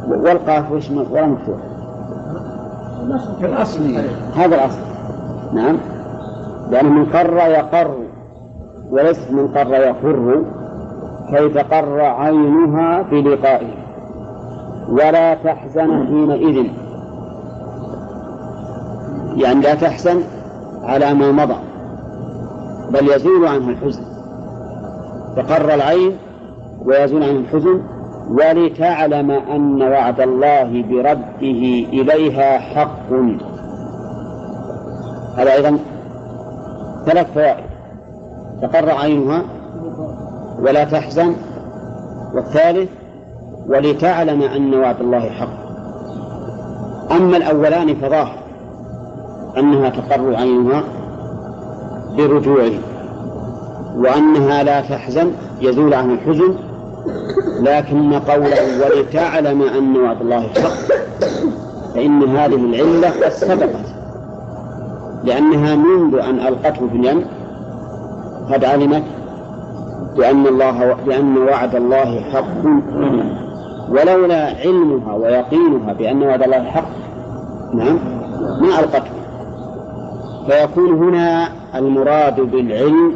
والقاف 0.08 0.72
وش 0.72 0.90
ولا 0.90 1.26
مفتوح 1.26 1.56
الأصلي 3.40 3.98
هذا 4.36 4.54
الأصل. 4.54 4.80
نعم. 5.54 5.76
لأنه 6.70 6.88
من 6.88 7.04
قر 7.06 7.36
يقر 7.36 7.94
وليس 8.90 9.30
من 9.30 9.48
قر 9.48 9.74
يقر 9.74 10.44
كي 11.30 11.48
تقر 11.48 12.00
عينها 12.00 13.02
بلقائه 13.02 13.74
ولا 14.88 15.34
تحزن 15.34 16.06
حينئذ. 16.06 16.66
يعني 19.36 19.60
لا 19.60 19.74
تحزن 19.74 20.22
على 20.82 21.14
ما 21.14 21.32
مضى 21.32 21.58
بل 22.92 23.08
يزول 23.08 23.46
عنها 23.46 23.70
الحزن. 23.70 24.02
تقر 25.36 25.74
العين 25.74 26.16
ويزول 26.84 27.22
عنه 27.22 27.38
الحزن 27.38 27.82
ولتعلم 28.30 29.30
أن 29.30 29.82
وعد 29.82 30.20
الله 30.20 30.84
برده 30.90 31.62
إليها 31.92 32.58
حق. 32.58 33.12
هذا 35.36 35.52
أيضا 35.52 35.78
ثلاث 37.06 37.32
فوائد. 37.34 37.64
تقر 38.62 38.90
عينها 38.90 39.42
ولا 40.58 40.84
تحزن. 40.84 41.34
والثالث 42.34 42.90
ولتعلم 43.68 44.42
أن 44.42 44.74
وعد 44.74 45.00
الله 45.00 45.30
حق. 45.30 45.68
أما 47.16 47.36
الأولان 47.36 47.94
فظاهر 47.94 48.38
أنها 49.58 49.88
تقر 49.88 50.34
عينها 50.36 50.84
برجوعه 52.16 52.72
وأنها 53.96 54.62
لا 54.62 54.80
تحزن 54.80 55.32
يزول 55.60 55.94
عنها 55.94 56.14
الحزن 56.14 56.54
لكن 57.60 58.12
قوله 58.12 58.84
ولتعلم 58.84 59.62
أن 59.62 59.96
وعد 59.96 60.20
الله 60.20 60.40
حق 60.40 60.94
فإن 61.94 62.22
هذه 62.22 62.54
العلة 62.54 63.08
قد 63.08 63.32
سبقت. 63.32 63.86
لأنها 65.24 65.76
منذ 65.76 66.18
أن 66.18 66.40
ألقته 66.40 66.88
في 66.88 66.96
اليم 66.96 67.24
قد 68.52 68.64
علمت 68.64 69.02
بأن 70.16 70.46
الله 70.46 70.96
بأن 71.06 71.38
وعد 71.38 71.74
الله 71.74 72.20
حق. 72.20 72.64
ولولا 73.90 74.46
علمها 74.46 75.14
ويقينها 75.14 75.92
بأن 75.92 76.22
وعد 76.22 76.42
الله 76.42 76.64
حق 76.64 76.88
نعم 77.74 77.98
ما 78.60 78.80
ألقته. 78.80 79.10
فيكون 80.46 80.92
هنا 80.92 81.48
المراد 81.74 82.40
بالعلم 82.40 83.14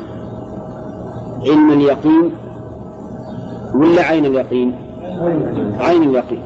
علم 1.46 1.70
اليقين 1.72 2.32
ولا 3.74 4.02
عين 4.02 4.26
اليقين؟ 4.26 4.74
عين 5.80 6.02
اليقين. 6.02 6.42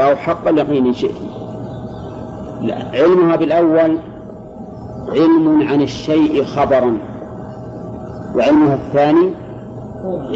أو 0.00 0.16
حق 0.16 0.48
اليقين 0.48 0.86
إن 0.86 0.92
شئت. 0.92 1.14
لا. 2.62 2.74
علمها 2.94 3.36
بالأول 3.36 3.98
علم 5.08 5.68
عن 5.68 5.82
الشيء 5.82 6.44
خبرا 6.44 6.98
وعلمها 8.34 8.74
الثاني 8.74 9.30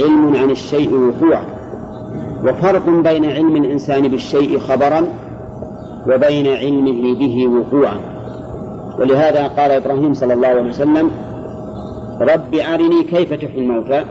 علم 0.03 0.37
عن 0.37 0.51
الشيء 0.51 0.95
وقوعا 0.95 1.45
وفرق 2.45 2.89
بين 2.89 3.25
علم 3.25 3.57
الإنسان 3.57 4.09
بالشيء 4.09 4.59
خبرا 4.59 5.07
وبين 6.09 6.47
علمه 6.47 7.15
به 7.19 7.49
وقوعا 7.49 8.01
ولهذا 8.99 9.47
قال 9.47 9.71
إبراهيم 9.71 10.15
صلى 10.15 10.35
الله 10.35 10.49
عليه 10.49 10.69
وسلم 10.71 11.11
رب 12.21 12.55
أرني 12.55 13.03
كيف 13.03 13.33
تحيي 13.33 13.61
الموتى؟ 13.61 14.05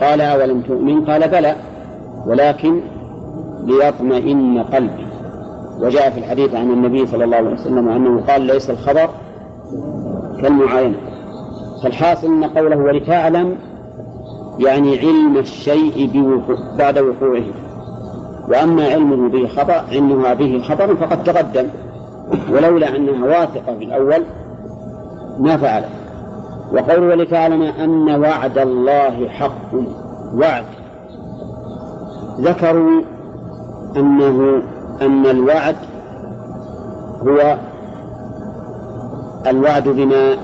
قال 0.00 0.20
أولم 0.20 0.60
تؤمن؟ 0.60 1.04
قال 1.04 1.28
بلى. 1.28 1.56
ولكن 2.26 2.80
ليطمئن 3.64 4.62
قلبي. 4.62 5.06
وجاء 5.80 6.10
في 6.10 6.18
الحديث 6.18 6.54
عن 6.54 6.70
النبي 6.70 7.06
صلى 7.06 7.24
الله 7.24 7.36
عليه 7.36 7.52
وسلم 7.52 7.88
أنه 7.88 8.20
قال 8.20 8.42
ليس 8.42 8.70
الخبر 8.70 9.08
كالمعاينة 10.42 10.96
فالحاصل 11.82 12.26
أن 12.26 12.44
قوله 12.44 12.76
ولتعلم 12.76 13.56
يعني 14.58 14.98
علم 14.98 15.36
الشيء 15.36 16.10
بوقوع 16.12 16.56
بعد 16.78 16.98
وقوعه. 16.98 17.44
وأما 18.48 18.88
علمه 18.88 19.28
به 19.28 19.48
خبر 19.48 19.74
علمها 19.92 20.34
به 20.34 20.62
خبر 20.68 20.94
فقد 20.94 21.22
تقدم. 21.22 21.66
ولولا 22.52 22.96
أنها 22.96 23.26
واثقة 23.26 23.78
في 23.78 23.84
الأول 23.84 24.22
ما 25.38 25.56
فعلت. 25.56 25.88
وقول 26.72 27.02
ولتعلم 27.02 27.62
أن 27.62 28.20
وعد 28.20 28.58
الله 28.58 29.28
حق. 29.28 29.74
وعد. 30.34 30.64
ذكروا 32.40 33.02
أنه 33.96 34.62
أن 35.02 35.26
الوعد 35.26 35.76
هو 37.22 37.58
الوعد 39.46 39.88
بما 39.88 40.36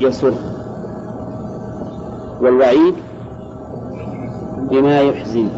يسر 0.00 0.34
والوعيد 2.40 2.94
بما 4.70 5.00
يحزن. 5.00 5.48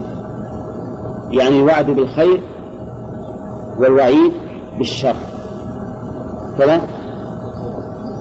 يعني 1.30 1.60
الوعد 1.60 1.86
بالخير 1.90 2.42
والوعيد 3.78 4.32
بالشر. 4.78 5.16
كذا 6.58 6.80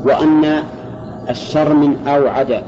وأن 0.05 0.63
الشر 1.29 1.73
من 1.73 2.07
أوعد. 2.07 2.63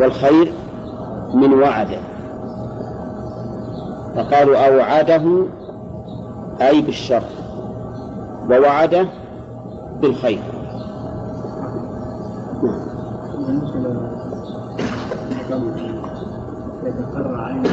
والخير 0.00 0.52
من 1.34 1.52
وعد. 1.54 1.88
فقالوا 4.16 4.56
أوعده 4.56 5.46
أي 6.60 6.80
بالشر 6.80 7.22
ووعده 8.50 9.08
بالخير. 10.00 10.42
يتقرع 16.84 17.46
عينه 17.46 17.70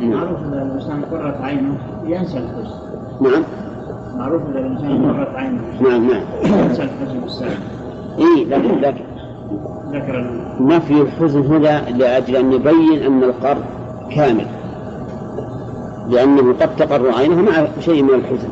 معروف 0.00 0.38
ان 0.38 0.52
الانسان 0.52 1.04
قرة 1.10 1.36
عينه 1.42 1.76
ينسى 2.04 2.38
الحزن 2.38 2.74
نعم. 3.20 3.42
معروف 4.16 4.42
إن 4.42 4.56
الإنسان 4.56 5.10
قرة 5.10 5.38
عينه. 5.38 5.60
نعم 5.80 6.10
نعم. 6.10 6.22
بالسالب 7.22 7.58
إيه 8.18 8.44
لكن 8.44 8.80
لكن 8.80 9.04
ذكر 9.90 10.26
نفي 10.60 11.02
الحزن 11.02 11.40
هنا 11.40 11.90
لأجل 11.90 12.36
أن 12.36 12.52
يبين 12.52 13.02
أن 13.02 13.22
القرض 13.22 13.64
كامل. 14.10 14.46
لأنه 16.08 16.54
قد 16.60 16.76
تقر 16.76 17.10
عينه 17.10 17.42
مع 17.42 17.66
شيء 17.80 18.02
من 18.02 18.14
الحزن. 18.14 18.48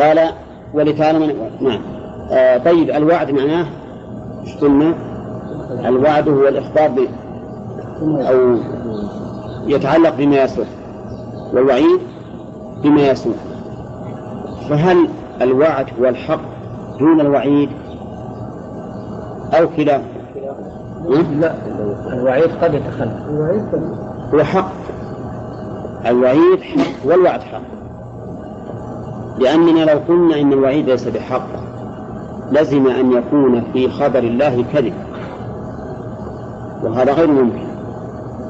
قال 0.00 0.32
ولتعلم 0.74 1.32
نعم. 1.60 1.80
آه 2.30 2.58
طيب 2.58 2.90
الوعد 2.90 3.30
معناه 3.30 3.66
إيش 4.46 4.56
قلنا؟ 4.56 4.94
الوعد 5.88 6.28
هو 6.28 6.48
الإخبار 6.48 6.88
ب 6.88 6.98
أو 8.02 8.56
يتعلق 9.66 10.14
بما 10.18 10.42
يسر 10.42 10.64
والوعيد 11.52 12.00
بما 12.82 13.08
يسوء 13.08 13.36
فهل 14.68 15.08
الوعد 15.42 15.86
هو 16.00 16.08
الحق 16.08 16.40
دون 16.98 17.20
الوعيد؟ 17.20 17.70
أو 19.52 19.68
كلا؟ 19.76 20.00
لا 21.40 21.54
الوعيد 22.12 22.50
قد 22.62 22.74
يتخلف. 22.74 23.12
هو 24.34 24.44
حق 24.44 24.72
الوعيد 26.06 26.60
حق 26.60 27.06
والوعد 27.06 27.40
حق. 27.40 27.60
لأننا 29.38 29.90
لو 29.92 30.00
قلنا 30.08 30.40
إن 30.40 30.52
الوعيد 30.52 30.90
ليس 30.90 31.08
بحق 31.08 31.48
لزم 32.52 32.86
أن 32.86 33.12
يكون 33.12 33.62
في 33.72 33.88
خبر 33.88 34.18
الله 34.18 34.64
كذب. 34.72 34.94
وهذا 36.82 37.12
غير 37.12 37.30
ممكن. 37.30 37.70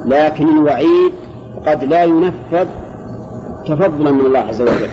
لكن 0.07 0.49
الوعيد 0.49 1.13
قد 1.67 1.85
لا 1.85 2.05
ينفذ 2.05 2.67
تفضلا 3.67 4.11
من 4.11 4.21
الله 4.21 4.39
عز 4.39 4.63
وجل. 4.63 4.89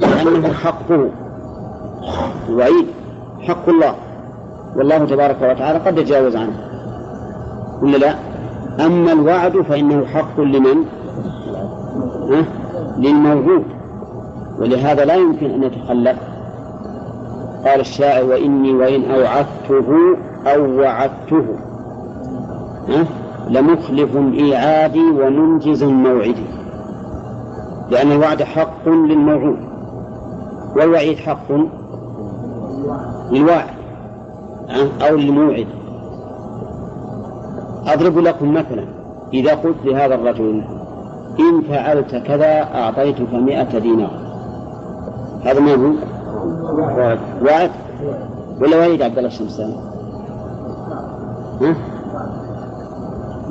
لأنه 0.00 0.52
حقه 0.52 1.08
الوعيد 2.48 2.86
حق 3.40 3.68
الله. 3.68 3.94
والله 4.76 4.98
تبارك 5.04 5.36
وتعالى 5.42 5.78
قد 5.78 5.98
يتجاوز 5.98 6.36
عنه. 6.36 6.60
ولا 7.82 7.96
لا؟ 7.96 8.14
أما 8.86 9.12
الوعد 9.12 9.60
فإنه 9.60 10.06
حق 10.06 10.40
لمن؟ 10.40 10.84
ها؟ 12.30 12.44
للموعود 12.98 13.64
ولهذا 14.58 15.04
لا 15.04 15.14
يمكن 15.14 15.50
أن 15.50 15.62
يتخلف. 15.62 16.18
قال 17.66 17.80
الشاعر 17.80 18.24
وإني 18.24 18.74
وإن 18.74 19.10
أوعدته 19.10 20.16
أو 20.46 20.80
وعدته. 20.80 21.44
ها؟ 22.88 23.04
لمخلف 23.50 24.16
إيعادي 24.16 25.10
ومنجز 25.10 25.84
موعدي 25.84 26.55
لأن 27.90 28.12
الوعد 28.12 28.42
حق 28.42 28.88
للموعود 28.88 29.58
والوعيد 30.76 31.18
حق 31.18 31.52
للواعد؟ 33.30 33.76
أو 35.08 35.16
للموعد 35.16 35.66
أضرب 37.86 38.18
لكم 38.18 38.54
مثلا 38.54 38.84
إذا 39.32 39.54
قلت 39.54 39.76
لهذا 39.84 40.14
الرجل 40.14 40.64
إن 41.40 41.62
فعلت 41.62 42.14
كذا 42.14 42.62
أعطيتك 42.62 43.34
مئة 43.34 43.78
دينار 43.78 44.26
هذا 45.44 45.60
ما 45.60 45.74
هو؟ 45.74 45.92
وعد 46.96 47.18
وعد 47.42 47.70
ولا 48.60 48.76
وعيد 48.76 49.02
عبد 49.02 49.16
الله 49.18 49.28
الشمساني؟ 49.28 49.74
ها؟ 51.60 51.76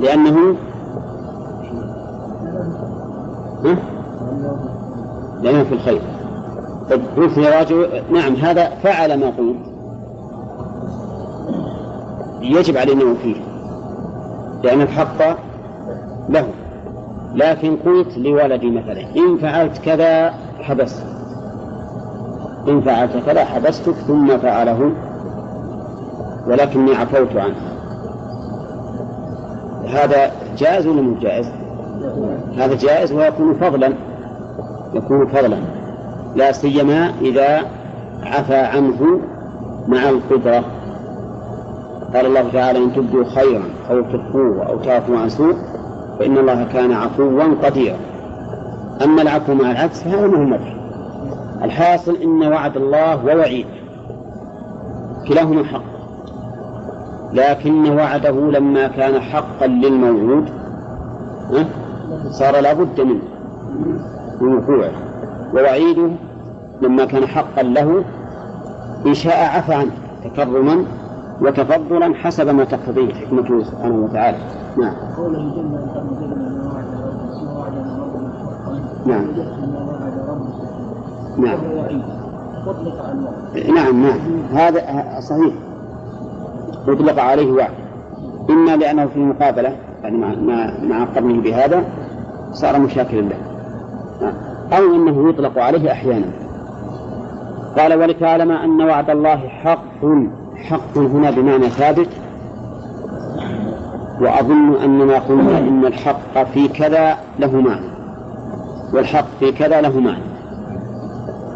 لأنه 0.00 0.56
ها؟ 3.64 3.95
لأنه 5.42 5.64
في 5.64 5.72
الخير. 5.72 6.00
طيب 6.90 7.00
قلت 7.16 7.38
يا 7.38 7.60
رجل 7.60 8.02
نعم 8.12 8.34
هذا 8.34 8.70
فعل 8.82 9.20
ما 9.20 9.26
قلت. 9.26 9.56
يجب 12.40 12.76
علينا 12.76 13.04
وفيه 13.04 13.36
لأن 14.62 14.80
الحق 14.80 15.38
له. 16.28 16.46
لكن 17.34 17.76
قلت 17.76 18.18
لولدي 18.18 18.70
مثلا 18.70 19.00
إن 19.16 19.38
فعلت 19.38 19.78
كذا 19.78 20.34
حبست. 20.60 21.06
إن 22.68 22.80
فعلت 22.80 23.16
كذا 23.26 23.44
حبستك 23.44 23.94
ثم 23.94 24.38
فعله 24.38 24.92
ولكني 26.46 26.94
عفوت 26.94 27.36
عنه. 27.36 27.56
هذا 29.88 30.30
جائز 30.58 30.86
ولا 30.86 31.02
مو 31.02 31.14
جائز؟ 31.14 31.46
هذا 32.56 32.74
جائز 32.74 33.12
ويكون 33.12 33.54
فضلا. 33.54 33.92
يكون 34.94 35.26
فضلا. 35.26 35.58
لا 36.36 36.52
سيما 36.52 37.12
إذا 37.20 37.60
عفى 38.22 38.56
عنه 38.56 39.20
مع 39.88 40.08
القدرة. 40.08 40.64
قال 42.14 42.26
الله 42.26 42.48
تعالى 42.52 42.78
إن 42.78 42.92
تبدوا 42.92 43.24
خيرا 43.24 43.62
أو 43.90 44.02
تخفوه 44.02 44.66
أو 44.66 44.78
تعفوا 44.78 45.18
عن 45.18 45.28
سوء 45.28 45.54
فإن 46.18 46.38
الله 46.38 46.64
كان 46.72 46.92
عفوا 46.92 47.44
قديرا. 47.62 47.96
أما 49.04 49.22
العفو 49.22 49.54
مع 49.54 49.70
العكس 49.70 50.02
فهذا 50.02 50.26
ما 50.26 50.56
هو 50.56 50.58
الحاصل 51.64 52.16
إن 52.16 52.52
وعد 52.52 52.76
الله 52.76 53.24
ووعيد 53.24 53.66
كلاهما 55.28 55.64
حق. 55.64 55.82
لكن 57.32 57.90
وعده 57.90 58.30
لما 58.30 58.86
كان 58.86 59.20
حقا 59.20 59.66
للموعود 59.66 60.48
صار 62.30 62.60
لابد 62.60 63.00
منه. 63.00 63.22
من 64.40 64.54
وقوعه 64.54 64.92
ووعيده 65.54 66.10
لما 66.82 67.04
كان 67.04 67.26
حقا 67.26 67.62
له 67.62 68.04
إن 69.06 69.14
شاء 69.14 69.56
عفى 69.56 69.74
عنه 69.74 69.92
تكرما 70.24 70.84
وتفضلا 71.40 72.14
حسب 72.14 72.48
ما 72.48 72.64
تقتضيه 72.64 73.14
حكمته 73.14 73.64
سبحانه 73.64 73.94
وتعالى. 73.94 74.38
نعم. 74.76 74.94
قوله 75.16 75.38
جل 75.38 75.66
نعم. 79.06 79.26
نعم. 81.38 81.58
نعم 83.74 84.02
نعم. 84.02 84.18
هذا 84.52 84.80
صحيح. 85.20 85.54
يطلق 86.88 87.22
عليه 87.22 87.52
وعد. 87.52 87.70
إما 88.50 88.76
لأنه 88.76 89.06
في 89.06 89.18
مقابلة 89.18 89.76
يعني 90.02 90.18
مع 90.18 90.34
مع, 90.82 91.04
قرنه 91.04 91.40
بهذا 91.40 91.84
صار 92.52 92.78
مشاكلا 92.78 93.20
له. 93.20 93.45
أو 94.72 94.94
أنه 94.94 95.28
يطلق 95.28 95.58
عليه 95.58 95.92
أحيانا. 95.92 96.26
قال 97.78 97.94
ولتعلم 97.94 98.50
أن 98.50 98.80
وعد 98.82 99.10
الله 99.10 99.48
حق 99.48 100.04
حق 100.56 100.98
هنا 100.98 101.30
بمعنى 101.30 101.68
ثابت. 101.68 102.08
وأظن 104.20 104.74
أننا 104.84 105.18
قلنا 105.18 105.58
إن 105.58 105.86
الحق 105.86 106.42
في 106.54 106.68
كذا 106.68 107.16
له 107.38 107.60
معنى. 107.60 107.86
والحق 108.92 109.26
في 109.40 109.52
كذا 109.52 109.80
له 109.80 110.00
معنى. 110.00 110.22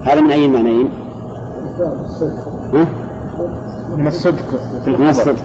هذا 0.02 0.20
من 0.20 0.30
أي 0.30 0.46
المعنيين؟ 0.46 0.88
من 3.96 4.06
الصدق. 4.06 4.60
من 4.86 5.08
الصدق. 5.08 5.42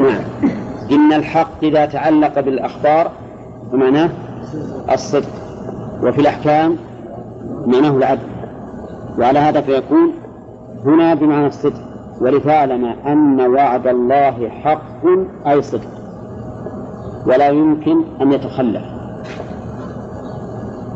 نعم. 0.00 0.50
إن 0.90 1.12
الحق 1.12 1.50
إذا 1.62 1.86
تعلق 1.86 2.40
بالأخبار 2.40 3.10
فمعناه 3.72 4.10
الصدق. 4.92 5.43
وفي 6.02 6.20
الأحكام 6.20 6.76
معناه 7.66 7.96
العدل. 7.96 8.28
وعلى 9.18 9.38
هذا 9.38 9.60
فيكون 9.60 10.12
هنا 10.84 11.14
بمعنى 11.14 11.46
الصدق 11.46 11.80
ولتعلم 12.20 12.84
أن 12.84 13.40
وعد 13.40 13.86
الله 13.86 14.48
حق 14.48 15.06
أي 15.46 15.62
صدق 15.62 15.88
ولا 17.26 17.48
يمكن 17.48 17.96
أن 18.20 18.32
يتخلف 18.32 18.82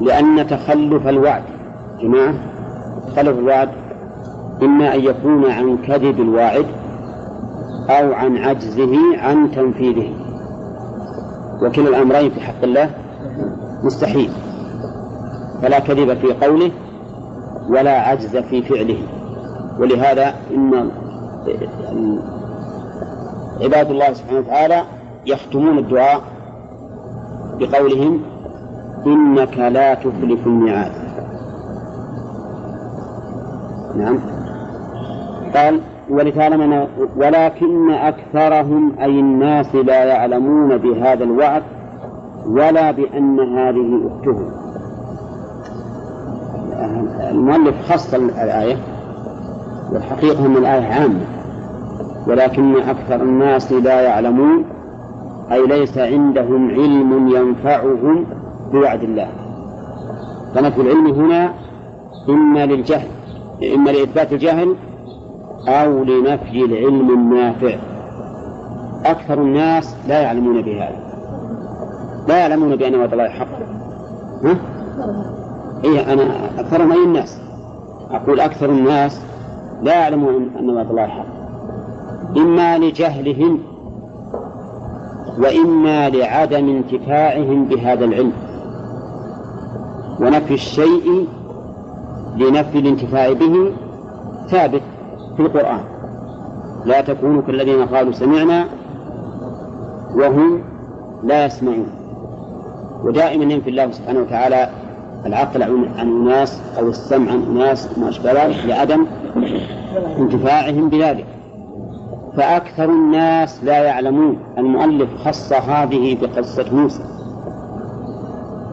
لأن 0.01 0.47
تخلف 0.47 1.09
الوعد 1.09 1.43
جماعة 2.01 2.35
تخلف 3.07 3.39
الوعد 3.39 3.69
إما 4.63 4.95
أن 4.95 5.01
يكون 5.01 5.51
عن 5.51 5.79
كذب 5.79 6.21
الواعد 6.21 6.67
أو 7.91 8.13
عن 8.13 8.37
عجزه 8.37 8.97
عن 9.19 9.51
تنفيذه. 9.51 10.13
وكلا 11.63 11.89
الأمرين 11.89 12.31
في 12.31 12.41
حق 12.41 12.63
الله 12.63 12.91
مستحيل. 13.85 14.31
فلا 15.63 15.79
كذب 15.79 16.15
في 16.15 16.33
قوله 16.47 16.71
ولا 17.69 18.01
عجز 18.01 18.37
في 18.37 18.63
فعله. 18.63 18.99
ولهذا 19.81 20.35
إن 20.55 20.91
عباد 23.63 23.91
الله 23.91 24.13
سبحانه 24.13 24.39
وتعالى 24.41 24.83
يختمون 25.27 25.79
الدعاء 25.79 26.21
بقولهم 27.59 28.21
إنك 29.07 29.59
لا 29.59 29.95
تخلف 29.95 30.47
الميعاد. 30.47 30.93
نعم. 33.97 34.19
قال 35.55 35.81
ولتعلم 36.11 36.89
ولكن 37.17 37.91
أكثرهم 37.91 38.99
أي 39.01 39.21
الناس 39.21 39.75
لا 39.75 40.05
يعلمون 40.05 40.77
بهذا 40.77 41.25
الوعد 41.25 41.63
ولا 42.47 42.91
بأن 42.91 43.41
هذه 43.41 44.01
أختهم. 44.07 44.68
المؤلف 47.31 47.93
خص 47.93 48.15
الآية 48.15 48.77
والحقيقة 49.93 50.47
أن 50.47 50.57
الآية 50.57 50.87
عامة 50.87 51.21
ولكن 52.27 52.77
أكثر 52.77 53.23
الناس 53.23 53.73
لا 53.73 54.01
يعلمون 54.01 54.65
أي 55.53 55.67
ليس 55.67 55.99
عندهم 55.99 56.71
علم 56.71 57.29
ينفعهم 57.29 58.27
بوعد 58.73 59.03
الله. 59.03 59.29
فنفي 60.55 60.81
العلم 60.81 61.07
هنا 61.07 61.53
إما 62.29 62.67
للجهل 62.67 63.09
إما 63.75 63.91
لإثبات 63.91 64.33
الجهل 64.33 64.75
أو 65.69 66.05
لنفي 66.05 66.65
العلم 66.65 67.11
النافع. 67.11 67.77
أكثر 69.05 69.43
الناس 69.43 69.97
لا 70.09 70.21
يعلمون 70.21 70.63
بهذا 70.63 71.09
لا 72.29 72.39
يعلمون 72.39 72.77
بأن 72.77 72.95
وعد 72.95 73.13
الله 73.13 73.29
حق. 73.29 73.49
ها؟ 74.45 74.57
إيه 75.85 76.13
أنا 76.13 76.61
أكثر 76.61 76.93
أي 76.93 77.05
الناس. 77.05 77.41
أقول 78.11 78.41
أكثر 78.41 78.71
الناس 78.71 79.21
لا 79.83 79.95
يعلمون 79.95 80.51
أن 80.59 80.71
وعد 80.71 80.91
الله 80.91 81.07
حق. 81.07 81.27
إما 82.37 82.79
لجهلهم 82.79 83.59
وإما 85.39 86.09
لعدم 86.09 86.69
انتفاعهم 86.69 87.65
بهذا 87.65 88.05
العلم. 88.05 88.33
ونفي 90.21 90.55
الشيء 90.55 91.27
لنفي 92.37 92.79
الانتفاع 92.79 93.33
به 93.33 93.73
ثابت 94.49 94.83
في 95.37 95.43
القرآن. 95.43 95.81
لا 96.85 97.01
تكونوا 97.01 97.43
كالذين 97.43 97.85
قالوا 97.85 98.13
سمعنا 98.13 98.65
وهم 100.17 100.63
لا 101.25 101.47
يسمعون. 101.47 101.87
ودائما 103.05 103.45
ينفي 103.45 103.71
الله 103.71 103.91
سبحانه 103.91 104.21
وتعالى 104.21 104.71
العقل 105.27 105.63
عن 105.63 105.89
أناس 106.01 106.61
أو 106.79 106.89
السمع 106.89 107.33
عن 107.33 107.43
أناس 107.43 107.99
ما 107.99 108.09
أشبه 108.09 108.33
ذلك 108.33 108.57
لعدم 108.67 109.07
انتفاعهم 110.19 110.89
بذلك. 110.89 111.27
فأكثر 112.37 112.85
الناس 112.85 113.65
لا 113.65 113.85
يعلمون. 113.85 114.39
المؤلف 114.59 115.11
خص 115.17 115.53
هذه 115.53 116.19
بقصة 116.23 116.75
موسى. 116.75 117.03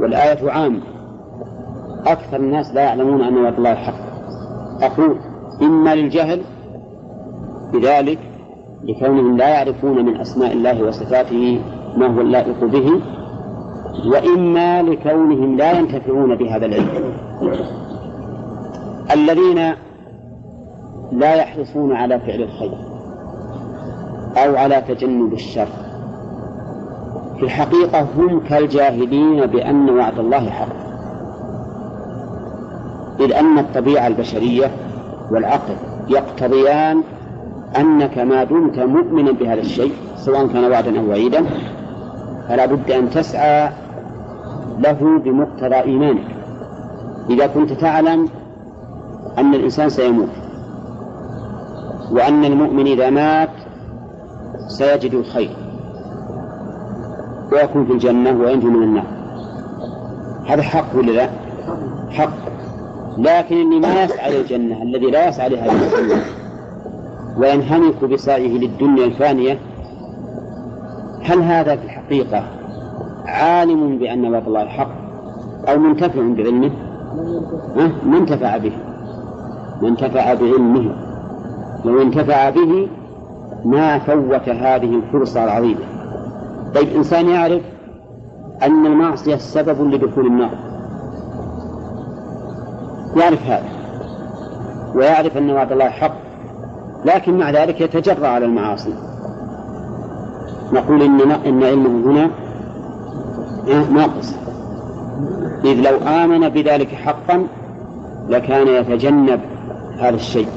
والآية 0.02 0.52
عامة. 0.52 0.82
أكثر 2.08 2.38
الناس 2.38 2.74
لا 2.74 2.82
يعلمون 2.82 3.22
أن 3.22 3.38
وعد 3.38 3.58
الله 3.58 3.76
حق. 3.76 3.93
أقول 4.82 5.18
إما 5.62 5.96
للجهل 5.96 6.41
بذلك 7.74 8.20
لكونهم 8.84 9.38
لا 9.38 9.50
يعرفون 9.50 10.06
من 10.06 10.18
أسماء 10.18 10.54
الله 10.54 10.84
وصفاته 10.84 11.62
ما 11.98 12.08
هو 12.08 12.22
اللائق 12.22 12.64
به 12.64 13.02
وإما 14.06 14.82
لكونهم 14.82 15.58
لا 15.58 15.80
ينتفعون 15.80 16.36
بهذا 16.36 16.66
العلم. 16.66 17.14
الذين 19.14 19.74
لا 21.12 21.36
يحرصون 21.36 21.96
على 21.96 22.20
فعل 22.20 22.41
الخير 22.41 22.78
أو 24.38 24.56
على 24.56 24.82
تجنب 24.88 25.34
الشر 25.34 25.68
في 27.38 27.43
الحقيقة 27.43 28.08
هم 28.18 28.39
كالجاهلين 28.39 29.46
بأن 29.46 29.89
وعد 29.89 30.20
الله 30.20 30.50
حق. 30.50 30.86
إذ 33.20 33.34
أن 33.34 33.60
الطبيعة 33.60 34.08
البشرية 34.08 34.72
والعقل 35.32 35.76
يقتضيان 36.10 37.04
أنك 37.78 38.18
ما 38.18 38.43
دمت 38.43 38.80
مؤمنا 38.80 39.32
بهذا 39.32 39.62
الشيء 39.62 39.91
سواء 40.18 40.48
كان 40.48 40.72
وعدا 40.72 41.00
أو 41.00 41.10
وعيدا 41.10 41.46
فلا 42.48 42.66
بد 42.66 42.91
أن 42.91 43.10
تسعى 43.10 43.70
له 44.80 45.20
بمقتضى 45.20 45.76
إيمانك. 45.76 46.36
إذا 47.30 47.48
كنت 47.48 47.74
تعلم 47.74 48.30
أن 49.38 49.54
الإنسان 49.54 49.90
سيموت 49.90 50.30
وأن 52.12 52.46
المؤمن 52.46 52.88
إذا 52.88 53.10
مات 53.10 53.50
سيجد 54.68 55.14
الخير 55.14 55.56
ويكون 57.52 57.86
في 57.86 57.94
الجنة 57.94 58.42
وينجو 58.42 58.70
من 58.70 58.84
النار. 58.84 59.06
هذا 60.48 60.62
حق 60.62 60.96
ولا 60.96 61.12
لا؟ 61.12 61.30
حق. 62.10 62.46
لكن 63.18 63.56
اللي 63.56 63.80
ما 63.80 64.04
يسعى 64.04 64.38
للجنة 64.38 64.84
الذي 64.84 65.12
لا 65.12 65.28
يسعى 65.28 65.48
الجنة 65.48 66.22
وينهمك 67.38 68.06
بسعيه 68.06 68.58
للدنيا 68.58 69.06
الفانية. 69.06 69.60
هل 71.24 71.42
هذا 71.42 71.76
في 71.76 71.84
الحقيقة 71.84 72.44
عالم 73.26 73.98
بأن 73.98 74.26
وعد 74.26 74.48
الله 74.48 74.66
حق 74.66 74.92
أو 75.70 75.78
منتفع 75.78 76.22
بعلمه؟ 76.22 76.72
أه؟ 77.78 77.92
ما 78.06 78.18
انتفع 78.18 78.58
به. 78.58 78.72
ما 79.82 79.88
انتفع 79.88 80.34
بعلمه. 80.34 80.96
لو 81.86 82.02
انتفع 82.02 82.50
به 82.50 82.88
ما 83.66 84.00
فوت 84.00 84.50
هذه 84.50 84.96
الفرصة 84.96 85.44
العظيمة. 85.44 85.82
طيب 86.76 86.96
إنسان 86.96 87.30
يعرف 87.30 87.62
أن 88.64 88.86
المعصية 88.86 89.36
سبب 89.36 89.94
لدخول 89.94 90.26
النار. 90.26 90.58
يعرف 93.16 93.46
هذا. 93.46 93.70
ويعرف 94.96 95.38
أن 95.38 95.50
وعد 95.50 95.72
الله 95.72 95.90
حق. 95.90 96.16
لكن 97.06 97.38
مع 97.38 97.52
ذلك 97.52 97.82
يتجرأ 97.82 98.28
على 98.28 98.46
المعاصي. 98.46 98.94
نقول 100.74 101.02
إن 101.02 101.32
إن 101.32 101.64
علمه 101.64 102.12
هنا 102.12 102.30
ناقص. 103.68 104.36
إذ 105.66 105.74
لو 105.74 105.97
آمن 106.07 106.49
بذلك 106.49 106.88
حقا 106.88 107.47
لكان 108.30 108.68
يتجنب 108.68 109.39
هذا 109.99 110.16
الشيء. 110.16 110.47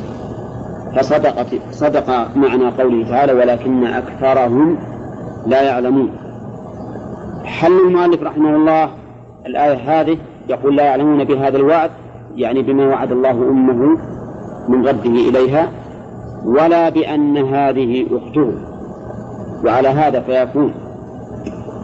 فصدق 0.96 1.46
صدق 1.70 2.36
معنى 2.36 2.68
قوله 2.68 3.08
تعالى 3.08 3.32
ولكن 3.32 3.84
أكثرهم 3.84 4.78
لا 5.46 5.62
يعلمون. 5.62 6.10
حل 7.44 7.78
المؤلف 7.86 8.22
رحمه 8.22 8.56
الله 8.56 8.90
الآية 9.46 10.00
هذه 10.00 10.18
يقول 10.48 10.76
لا 10.76 10.84
يعلمون 10.84 11.24
بهذا 11.24 11.56
الوعد 11.56 11.90
يعني 12.36 12.62
بما 12.62 12.86
وعد 12.86 13.12
الله 13.12 13.30
أمه 13.30 13.98
من 14.68 14.86
رده 14.86 15.10
إليها 15.10 15.68
ولا 16.44 16.88
بأن 16.88 17.36
هذه 17.36 18.06
أخته. 18.12 18.52
وعلى 19.64 19.88
هذا 19.88 20.20
فيكون 20.20 20.74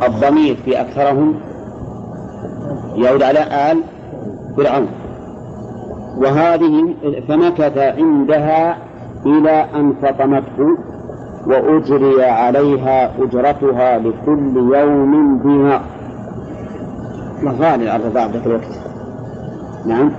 الضمير 0.03 0.57
في 0.65 0.81
أكثرهم 0.81 1.35
يعود 2.97 3.23
على 3.23 3.73
آل 3.73 3.83
فرعون. 4.57 4.89
وهذه 6.17 6.95
فمكث 7.29 7.79
عندها 7.79 8.77
إلى 9.27 9.67
أن 9.75 9.95
فطمته 10.03 10.79
وأجري 11.47 12.25
عليها 12.25 13.23
أجرتها 13.23 13.99
لكل 13.99 14.75
يوم 14.75 15.39
دينار 15.43 15.83
غالي 17.45 17.91
على 17.91 18.03
الرضاعة 18.03 18.27
ذاك 18.27 18.47
الوقت. 18.47 18.81
نعم. 19.87 20.11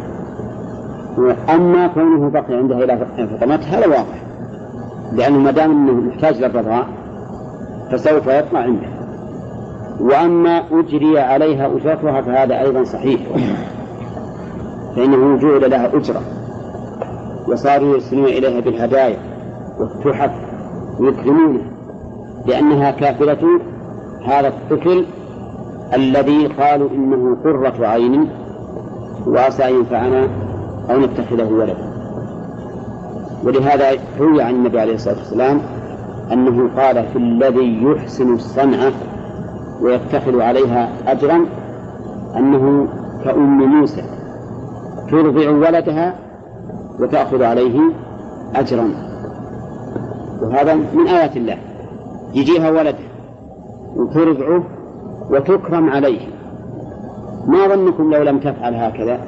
أما 1.49 1.87
كونه 1.87 2.29
بقي 2.29 2.53
عندها 2.53 2.83
إلى 2.83 2.93
أن 2.93 3.27
فطمته 3.27 3.77
هذا 3.77 3.87
واضح 3.87 4.25
لأنه 5.13 5.39
ما 5.39 5.51
دام 5.51 5.71
أنه 5.71 5.93
محتاج 5.93 6.41
للرضاع 6.41 6.83
فسوف 7.91 8.27
يطلع 8.27 8.59
عنده 8.59 8.94
وأما 9.99 10.63
أجري 10.71 11.19
عليها 11.19 11.67
أجرتها 11.67 12.21
فهذا 12.21 12.61
أيضا 12.61 12.83
صحيح. 12.83 13.21
فإنه 14.95 15.37
جعل 15.37 15.71
لها 15.71 15.87
أجرة. 15.97 16.21
وصاروا 17.47 17.93
يرسلون 17.93 18.25
إليها 18.25 18.59
بالهدايا 18.59 19.17
والتحف 19.79 20.31
ويكرمونه. 20.99 21.61
لأنها 22.45 22.91
كافلة 22.91 23.59
هذا 24.25 24.47
الطفل 24.47 25.05
الذي 25.93 26.47
قالوا 26.47 26.89
إنه 26.89 27.37
قرة 27.43 27.87
عين 27.87 28.29
وعسى 29.27 29.69
أن 29.69 29.75
ينفعنا 29.75 30.27
أو 30.89 30.99
نتخذه 30.99 31.53
ولدا. 31.53 31.95
ولهذا 33.43 33.91
روي 34.19 34.41
عن 34.41 34.55
النبي 34.55 34.79
عليه 34.79 34.95
الصلاة 34.95 35.17
والسلام 35.17 35.61
أنه 36.31 36.69
قال 36.77 37.05
في 37.05 37.15
الذي 37.17 37.83
يحسن 37.83 38.33
الصنعة 38.33 38.91
ويتخذ 39.81 40.41
عليها 40.41 40.89
أجرا 41.07 41.45
أنه 42.35 42.87
كأم 43.23 43.79
موسى 43.79 44.03
ترضع 45.11 45.49
ولدها 45.49 46.15
وتأخذ 46.99 47.43
عليه 47.43 47.79
أجرا. 48.55 48.87
وهذا 50.41 50.73
من 50.73 51.07
آيات 51.07 51.37
الله 51.37 51.57
يجيها 52.33 52.69
ولدها 52.69 53.09
وترضعه 53.95 54.63
وتكرم 55.29 55.89
عليه. 55.89 56.19
ما 57.47 57.67
ظنكم 57.67 58.13
لو 58.13 58.23
لم 58.23 58.39
تفعل 58.39 58.75
هكذا؟ 58.75 59.19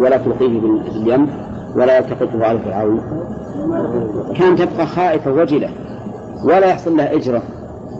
ولا 0.00 0.16
تلقيه 0.16 0.60
باليم 0.60 1.28
ولا 1.76 1.98
يلتقطه 1.98 2.44
على 2.44 2.58
فرعون. 2.58 3.00
كان 4.36 4.56
تبقى 4.56 4.86
خائفة 4.86 5.32
وجلة 5.32 5.68
ولا 6.44 6.66
يحصل 6.66 6.96
لها 6.96 7.14
إجرة. 7.14 7.42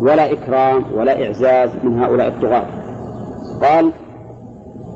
ولا 0.01 0.33
إكرام 0.33 0.85
ولا 0.95 1.27
إعزاز 1.27 1.71
من 1.85 2.03
هؤلاء 2.03 2.29
الطغاة. 2.29 2.67
قال 3.63 3.93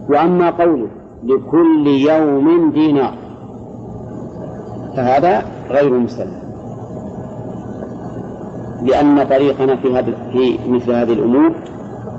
وأما 0.08 0.50
قوله 0.50 0.88
لكل 1.24 1.86
يوم 1.86 2.70
دينار 2.70 3.14
فهذا 4.96 5.42
غير 5.70 5.92
مسلم. 5.92 6.32
لأن 8.82 9.24
طريقنا 9.24 9.76
في 9.76 9.94
هذا 9.94 10.12
في 10.32 10.58
مثل 10.68 10.92
هذه 10.92 11.12
الأمور 11.12 11.52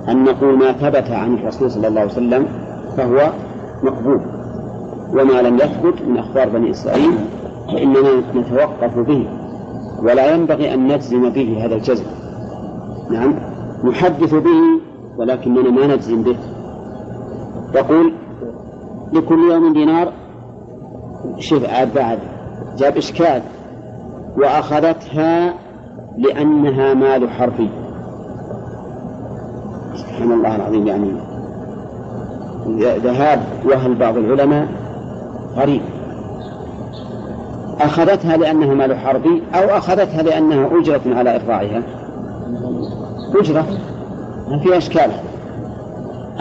أن 0.09 0.23
نقول 0.23 0.57
ما 0.57 0.71
ثبت 0.71 1.11
عن 1.11 1.33
الرسول 1.33 1.71
صلى 1.71 1.87
الله 1.87 2.01
عليه 2.01 2.11
وسلم 2.11 2.47
فهو 2.97 3.31
مقبول. 3.83 4.21
وما 5.13 5.41
لم 5.41 5.55
يثبت 5.55 6.01
من 6.07 6.17
أخبار 6.17 6.49
بني 6.49 6.71
إسرائيل 6.71 7.13
فإننا 7.67 8.23
نتوقف 8.35 8.99
به 8.99 9.27
ولا 10.03 10.35
ينبغي 10.35 10.73
أن 10.73 10.87
نجزم 10.87 11.29
به 11.29 11.65
هذا 11.65 11.75
الجزم. 11.75 12.05
نعم. 13.11 13.33
نحدث 13.83 14.33
به 14.33 14.81
ولكننا 15.17 15.69
ما 15.69 15.95
نجزم 15.95 16.23
به. 16.23 16.35
يقول 17.75 18.13
لكل 19.13 19.51
يوم 19.51 19.73
دينار. 19.73 20.11
شوف 21.39 21.69
عاد 21.69 21.93
بعد. 21.93 22.19
جاب 22.77 22.97
إشكال. 22.97 23.41
وأخذتها 24.37 25.53
لأنها 26.17 26.93
مال 26.93 27.29
حرفي. 27.29 27.69
سبحان 29.95 30.31
الله 30.31 30.55
العظيم 30.55 30.87
يعني. 30.87 31.11
ذهاب 32.99 33.41
وهل 33.65 33.95
بعض 33.95 34.17
العلماء 34.17 34.67
غريب. 35.55 35.81
أخذتها 37.81 38.37
لأنها 38.37 38.73
مال 38.73 38.97
حربي 38.97 39.43
أو 39.53 39.77
أخذتها 39.77 40.21
لأنها 40.21 40.79
أجرة 40.79 41.01
على 41.05 41.35
إرضاعها. 41.35 42.00
أجرة 43.35 43.65
ما 44.49 44.59
في 44.59 44.77
أشكال. 44.77 45.11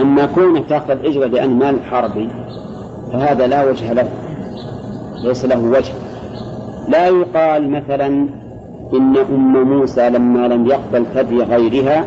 أما 0.01 0.26
كونك 0.26 0.68
تأخذ 0.68 1.05
أجرة 1.05 1.26
لأن 1.26 1.51
مال 1.51 1.84
حربي 1.91 2.28
فهذا 3.12 3.47
لا 3.47 3.64
وجه 3.64 3.93
له 3.93 4.09
ليس 5.24 5.45
له 5.45 5.59
وجه. 5.59 5.93
لا 6.88 7.07
يقال 7.07 7.70
مثلا 7.70 8.07
إن 8.93 9.16
أم 9.16 9.62
موسى 9.62 10.11
لما 10.11 10.49
لم 10.49 10.66
يقبل 10.66 11.07
ثدي 11.14 11.43
غيرها 11.43 12.05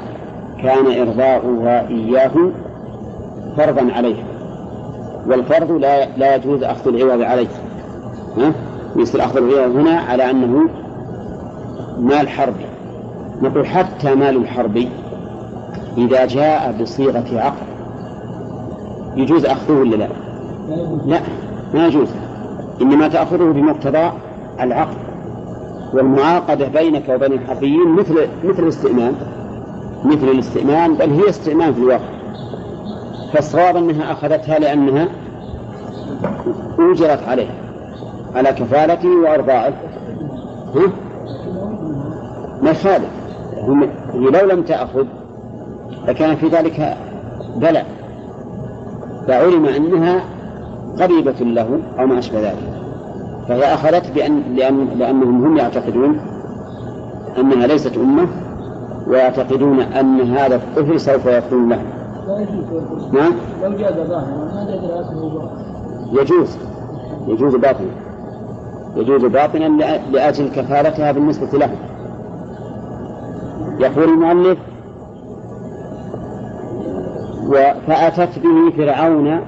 كان 0.63 1.07
إرضاؤها 1.07 1.87
إياه 1.87 2.31
فرضا 3.57 3.91
عليها 3.91 4.23
والفرض 5.27 5.71
لا 5.71 6.05
لا 6.17 6.35
يجوز 6.35 6.63
أخذ 6.63 6.87
العوض 6.87 7.21
عليه. 7.21 7.47
ها؟ 8.37 8.51
مثل 8.95 9.19
أخذ 9.19 9.37
العوض 9.37 9.75
هنا 9.75 9.99
على 9.99 10.29
أنه 10.29 10.69
مال 11.99 12.29
حربي. 12.29 12.65
نقول 13.41 13.67
حتى 13.67 14.15
مال 14.15 14.37
الحربي 14.37 14.89
إذا 15.97 16.25
جاء 16.25 16.75
بصيغة 16.81 17.25
عقد 17.33 17.67
يجوز 19.15 19.45
أخذه 19.45 19.71
ولا 19.73 19.95
لا؟ 19.95 20.07
لا 21.05 21.19
ما 21.73 21.87
يجوز 21.87 22.07
إنما 22.81 23.07
تأخذه 23.07 23.51
بمقتضى 23.51 24.11
العقد 24.61 24.97
والمعاقدة 25.93 26.67
بينك 26.67 27.09
وبين 27.09 27.33
الحربيين 27.33 27.87
مثل 27.89 28.27
مثل 28.43 28.63
الاستئمان 28.63 29.13
مثل 30.05 30.27
الاستئمان 30.27 30.93
بل 30.93 31.09
هي 31.09 31.29
استئمان 31.29 31.73
في 31.73 31.79
الواقع 31.79 32.13
فالصواب 33.33 33.77
أنها 33.77 34.11
أخذتها 34.11 34.59
لأنها 34.59 35.07
أوجرت 36.79 37.23
عليه 37.27 37.49
على 38.35 38.49
كفالته 38.51 39.09
وأرضاعه 39.09 39.73
ها؟ 40.75 40.91
ما 42.61 42.71
يخالف 42.71 43.22
هي 43.69 43.89
لو 44.13 44.49
لم 44.49 44.61
تأخذ 44.61 45.05
لكان 46.07 46.35
في 46.35 46.47
ذلك 46.47 46.97
بلاء 47.55 47.85
فعلم 49.27 49.65
أنها 49.65 50.23
قريبة 50.99 51.31
له 51.41 51.79
أو 51.99 52.07
ما 52.07 52.19
أشبه 52.19 52.39
ذلك. 52.39 52.83
فهي 53.47 53.73
أخذت 53.73 54.11
بأن 54.11 54.43
لأن 54.55 54.87
لأنهم 54.87 55.45
هم 55.45 55.57
يعتقدون 55.57 56.19
أنها 57.39 57.67
ليست 57.67 57.97
أمة 57.97 58.27
ويعتقدون 59.07 59.79
أن 59.79 60.21
هذا 60.21 60.55
الطفل 60.55 60.99
سوف 60.99 61.25
يكون 61.25 61.69
له 61.69 61.81
نعم؟ 63.11 63.33
لو 63.63 63.71
جاز 63.71 63.93
ظاهرا 64.07 64.43
يجوز. 66.11 66.57
يجوز 67.27 67.55
باطنا 67.55 67.87
يجوز 68.95 69.25
باطنا 69.25 69.65
لأجل 70.11 70.49
كفالتها 70.49 71.11
بالنسبة 71.11 71.57
له 71.59 71.69
يقول 73.79 74.03
المؤلف 74.03 74.57
فأتت 77.87 78.39
به 78.39 78.77
فرعون 78.77 79.39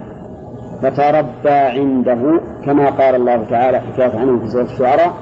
فتربى 0.82 1.50
عنده 1.50 2.42
كما 2.66 2.90
قال 2.90 3.16
الله 3.16 3.44
تعالى 3.50 3.80
حكاية 3.80 4.20
عنه 4.20 4.40
في 4.40 4.48
سورة 4.48 4.64
الشعراء 4.64 5.14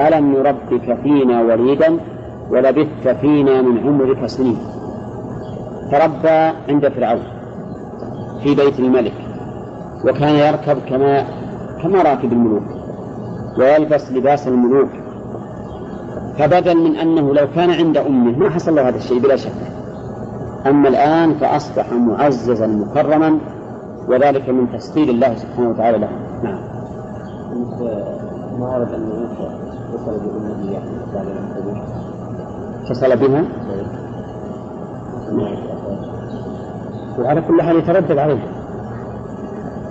ألم 0.00 0.32
نربك 0.32 0.98
فينا 1.02 1.42
وليدا 1.42 1.98
ولبثت 2.50 3.08
فينا 3.20 3.62
من 3.62 3.78
عمرك 3.78 4.26
سنين. 4.26 4.58
تربى 5.90 6.52
عند 6.68 6.88
فرعون 6.88 7.22
في 8.42 8.54
بيت 8.54 8.78
الملك 8.80 9.14
وكان 10.04 10.34
يركب 10.34 10.78
كما 10.88 11.24
كما 11.82 12.02
راكب 12.02 12.32
الملوك 12.32 12.64
ويلبس 13.58 14.12
لباس 14.12 14.48
الملوك. 14.48 14.88
فبدل 16.38 16.76
من 16.76 16.96
أنه 16.96 17.34
لو 17.34 17.46
كان 17.54 17.70
عند 17.70 17.96
أمه 17.96 18.38
ما 18.38 18.50
حصل 18.50 18.74
له 18.74 18.88
هذا 18.88 18.96
الشيء 18.96 19.18
بلا 19.18 19.36
شك. 19.36 19.52
أما 20.66 20.88
الآن 20.88 21.34
فأصبح 21.34 21.92
معززا 21.92 22.66
مكرما 22.66 23.38
وذلك 24.08 24.48
من 24.48 24.72
تسخير 24.72 25.08
الله 25.08 25.34
سبحانه 25.34 25.70
وتعالى 25.70 25.98
له. 25.98 26.08
نعم. 26.42 26.58
ما 28.60 28.76
ورد 28.76 28.92
أن 28.92 29.00
موسى 29.00 29.48
وصل 29.94 30.18
بأمه 30.20 30.80
بعد 31.14 31.26
اتصل 32.84 33.16
بها؟ 33.16 33.44
وعلى 37.18 37.42
كل 37.42 37.62
حال 37.62 37.76
يتردد 37.76 38.18
عليه 38.18 38.38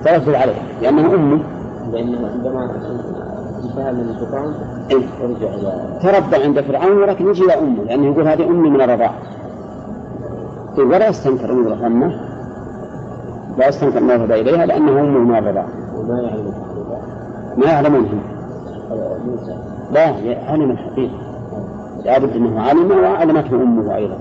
تردد 0.05 0.33
عليه 0.33 0.55
لأنها 0.81 1.15
أمه 1.15 1.39
لأنه 1.91 2.27
عندما 2.27 2.71
إيه؟ 4.91 5.05
تربى 6.01 6.43
عند 6.43 6.61
فرعون 6.61 6.97
ولكن 6.97 7.27
يجي 7.27 7.43
إلى 7.43 7.53
أمه 7.53 7.83
لأنه 7.83 8.05
يقول 8.05 8.27
هذه 8.27 8.47
أمي 8.47 8.69
من 8.69 8.81
الرضاعة 8.81 9.15
ولا 10.77 11.09
يستنكر 11.09 11.51
أمه 11.51 11.87
أمه 11.87 12.15
لا 13.57 13.67
يستنكر 13.67 13.99
ما 13.99 14.17
ذهب 14.17 14.31
إليها 14.31 14.65
لأنه 14.65 14.99
أمه 14.99 15.19
من 15.19 15.35
الرضاعة 15.35 15.67
وما 15.97 16.21
يعلم 16.21 16.45
الحقيقة 16.47 17.01
ما 17.57 17.65
يعلمون 17.65 18.05
هم. 18.05 18.21
لا 19.91 20.15
علم 20.51 20.71
الحقيقة. 20.71 21.13
لابد 22.05 22.35
أنه 22.35 22.61
علم 22.61 22.91
وعلمته 22.91 23.55
أمه 23.55 23.95
أيضا؟ 23.95 24.17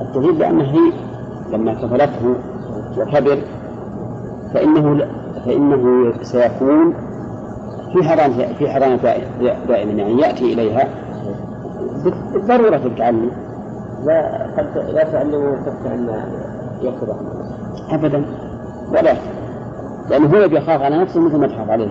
الدليل 0.00 0.38
لأنه 0.38 0.62
هي 0.64 0.92
لما 1.52 1.74
كفلته 1.74 2.34
وكبر 2.98 3.38
فإنه 4.54 5.06
فإنه 5.46 6.12
سيكون 6.22 6.94
في 7.92 8.08
حضانة 8.08 8.52
في 8.58 8.68
حضانة 8.68 8.96
دائما 9.68 9.92
يعني 9.92 10.20
يأتي 10.20 10.52
إليها 10.52 10.88
بالضرورة 12.34 12.76
التعلم 12.76 13.30
لا 14.04 14.46
قد 14.58 14.78
لا 14.94 15.04
تعلموا 15.04 15.56
تخشى 15.56 15.94
أن 15.94 16.08
يأخذ 16.82 17.08
أبدا. 17.90 18.24
ولا. 18.90 19.14
لأنه 20.10 20.26
هو 20.26 20.36
يخاف 20.36 20.82
على 20.82 20.98
نفسه 20.98 21.20
مثل 21.20 21.36
ما 21.36 21.46
تخاف 21.46 21.70
عليه. 21.70 21.88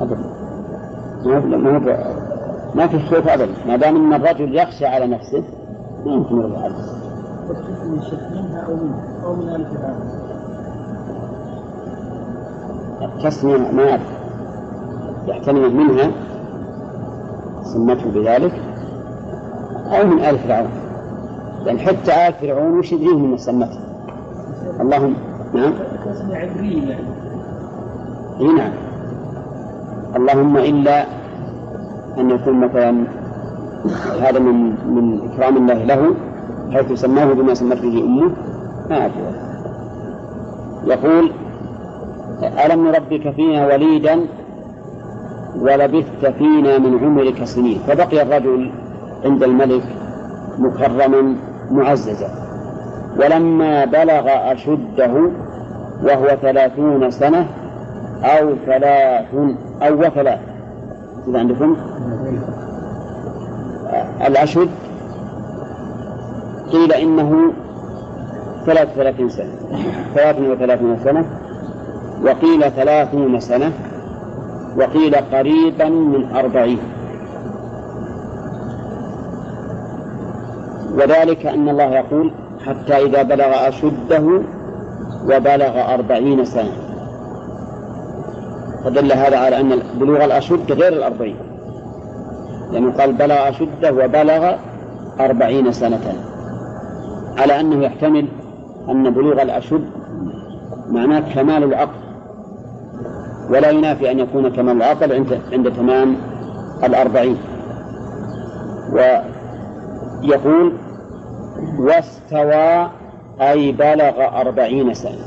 أبدا. 0.00 0.24
ما 1.24 1.76
هو 1.76 1.96
ما 2.74 2.86
في 2.86 2.98
خوف 2.98 3.28
أبدا. 3.28 3.52
ما 3.66 3.76
دام 3.76 3.96
أن 3.96 4.12
الرجل 4.12 4.56
يخشى 4.56 4.86
على 4.86 5.06
نفسه 5.06 5.44
ما 6.06 6.12
يمكن 6.12 6.40
يرضى 6.40 6.56
عليه 6.56 6.74
منها 7.90 8.66
أو 8.66 8.74
منها 8.74 9.24
أو 9.24 9.34
من 9.34 9.48
التسمية 13.04 13.56
ما 13.56 13.90
أعرف 13.90 14.00
يحتمل 15.26 15.74
منها 15.74 16.10
سمته 17.62 18.10
بذلك 18.10 18.52
أو 19.86 20.06
من 20.06 20.18
آل 20.18 20.38
فرعون. 20.38 20.70
لأن 21.64 21.78
حتى 21.78 22.28
آل 22.28 22.32
فرعون 22.32 22.78
وش 22.78 22.92
يدريهم 22.92 23.30
من 23.30 23.36
سمته؟ 23.36 23.78
اللهم 24.80 25.14
نعم. 25.54 25.72
تسمية 26.06 26.36
عبرية 26.36 26.88
يعني 28.40 28.52
نعم. 28.52 28.72
اللهم 30.16 30.56
إلا 30.56 31.04
أن 32.18 32.30
يكون 32.30 32.60
مثلا 32.60 33.04
هذا 34.20 34.38
من 34.38 34.74
من 34.94 35.30
إكرام 35.30 35.56
الله 35.56 35.84
له 35.84 36.14
حيث 36.72 36.92
سماه 36.92 37.32
بما 37.32 37.54
سمت 37.54 37.82
به 37.82 38.04
أمه. 38.04 38.30
ما 38.90 39.00
اعرف 39.00 39.12
يقول 40.86 41.30
ألم 42.42 42.88
نربك 42.88 43.30
فينا 43.30 43.66
وليدا 43.66 44.20
ولبثت 45.60 46.26
فينا 46.38 46.78
من 46.78 46.98
عمرك 47.04 47.44
سنين؟ 47.44 47.78
فبقي 47.86 48.22
الرجل 48.22 48.72
عند 49.24 49.42
الملك 49.42 49.82
مكرما 50.58 51.36
معززا. 51.70 52.28
ولما 53.16 53.84
بلغ 53.84 54.24
أشده 54.26 55.30
وهو 56.02 56.36
ثلاثون 56.42 57.10
سنة 57.10 57.46
أو 58.24 58.54
ثلاث 58.66 59.34
أو 59.82 59.98
وثلاث. 59.98 60.38
إذا 61.28 61.38
عندكم؟ 61.38 61.76
الأشد 64.26 64.68
قيل 66.72 66.92
إنه 66.92 67.52
ثلاث 68.66 68.88
ثلاثين 68.94 69.28
سنة. 69.28 69.52
ثلاث 70.14 70.38
وثلاثين 70.40 70.96
سنة. 71.04 71.24
وقيل 72.22 72.70
ثلاثون 72.70 73.40
سنة 73.40 73.72
وقيل 74.76 75.16
قريبا 75.16 75.88
من 75.88 76.36
أربعين. 76.36 76.78
وذلك 80.94 81.46
أن 81.46 81.68
الله 81.68 81.84
يقول 81.84 82.32
حتى 82.66 82.96
إذا 82.96 83.22
بلغ 83.22 83.68
أشده 83.68 84.42
وبلغ 85.24 85.94
أربعين 85.94 86.44
سنة. 86.44 86.72
فدل 88.84 89.12
هذا 89.12 89.38
على 89.38 89.60
أن 89.60 89.82
بلوغ 89.94 90.24
الأشد 90.24 90.72
غير 90.72 90.92
الأربعين. 90.92 91.36
لأنه 92.72 92.92
قال 92.92 93.12
بلغ 93.12 93.48
أشده 93.48 93.92
وبلغ 93.92 94.54
أربعين 95.20 95.72
سنة. 95.72 96.14
على 97.38 97.60
أنه 97.60 97.84
يحتمل 97.84 98.28
أن 98.88 99.10
بلوغ 99.10 99.42
الأشد 99.42 99.84
معناه 100.88 101.20
كمال 101.34 101.64
العقل 101.64 102.01
ولا 103.50 103.70
ينافي 103.70 104.10
أن 104.10 104.18
يكون 104.18 104.48
كمال 104.48 104.76
العقل 104.76 105.12
عند 105.12 105.40
عند 105.52 105.72
تمام 105.72 106.16
الأربعين. 106.84 107.36
ويقول 108.92 110.72
واستوى 111.78 112.90
أي 113.40 113.72
بلغ 113.72 114.40
أربعين 114.40 114.94
سنة. 114.94 115.26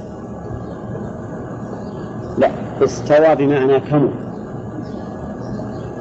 لا 2.38 2.50
استوى 2.84 3.36
بمعنى 3.36 3.80
كمل. 3.80 4.12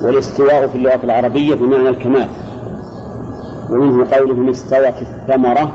والاستواء 0.03 0.67
في 0.67 0.79
اللغة 0.79 1.01
العربية 1.05 1.55
بمعنى 1.55 1.89
الكمال. 1.89 2.29
ومنه 3.71 4.07
قوله 4.17 4.51
استوت 4.51 4.95
الثمرة 5.03 5.73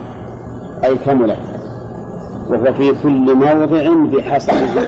أي 0.83 0.95
كملت. 0.95 1.39
وهو 2.49 2.73
في 2.73 2.93
كل 3.03 3.35
موضع 3.35 3.93
بحسبه. 4.17 4.87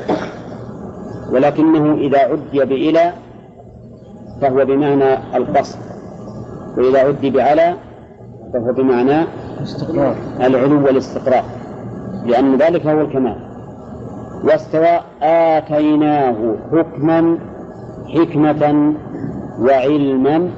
ولكنه 1.31 1.93
إذا 1.93 2.19
عدي 2.19 2.65
بإلى 2.65 3.13
فهو 4.41 4.65
بمعنى 4.65 5.37
القصد 5.37 5.79
وإذا 6.77 6.99
عدي 6.99 7.29
بعلى 7.29 7.73
فهو 8.53 8.73
بمعنى 8.73 9.25
استقرار 9.63 10.15
العلو 10.41 10.85
والاستقرار 10.85 11.43
لأن 12.25 12.57
ذلك 12.57 12.87
هو 12.87 13.01
الكمال. 13.01 13.35
واستوى 14.43 14.99
آتيناه 15.21 16.55
حكما 16.71 17.37
حكمة 18.15 18.93
وعلما 19.59 20.49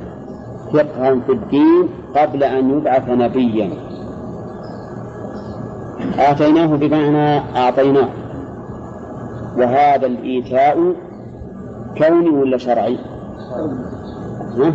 فقها 0.74 1.16
في 1.16 1.32
الدين 1.32 1.90
قبل 2.16 2.44
أن 2.44 2.78
يبعث 2.78 3.10
نبيا. 3.10 3.70
آتيناه 6.20 6.66
بمعنى 6.66 7.40
أعطيناه. 7.58 8.10
وهذا 9.58 10.06
الإيتاء 10.06 10.96
كوني 11.98 12.30
ولا 12.30 12.58
شرعي؟ 12.58 12.98
ها؟ 14.58 14.74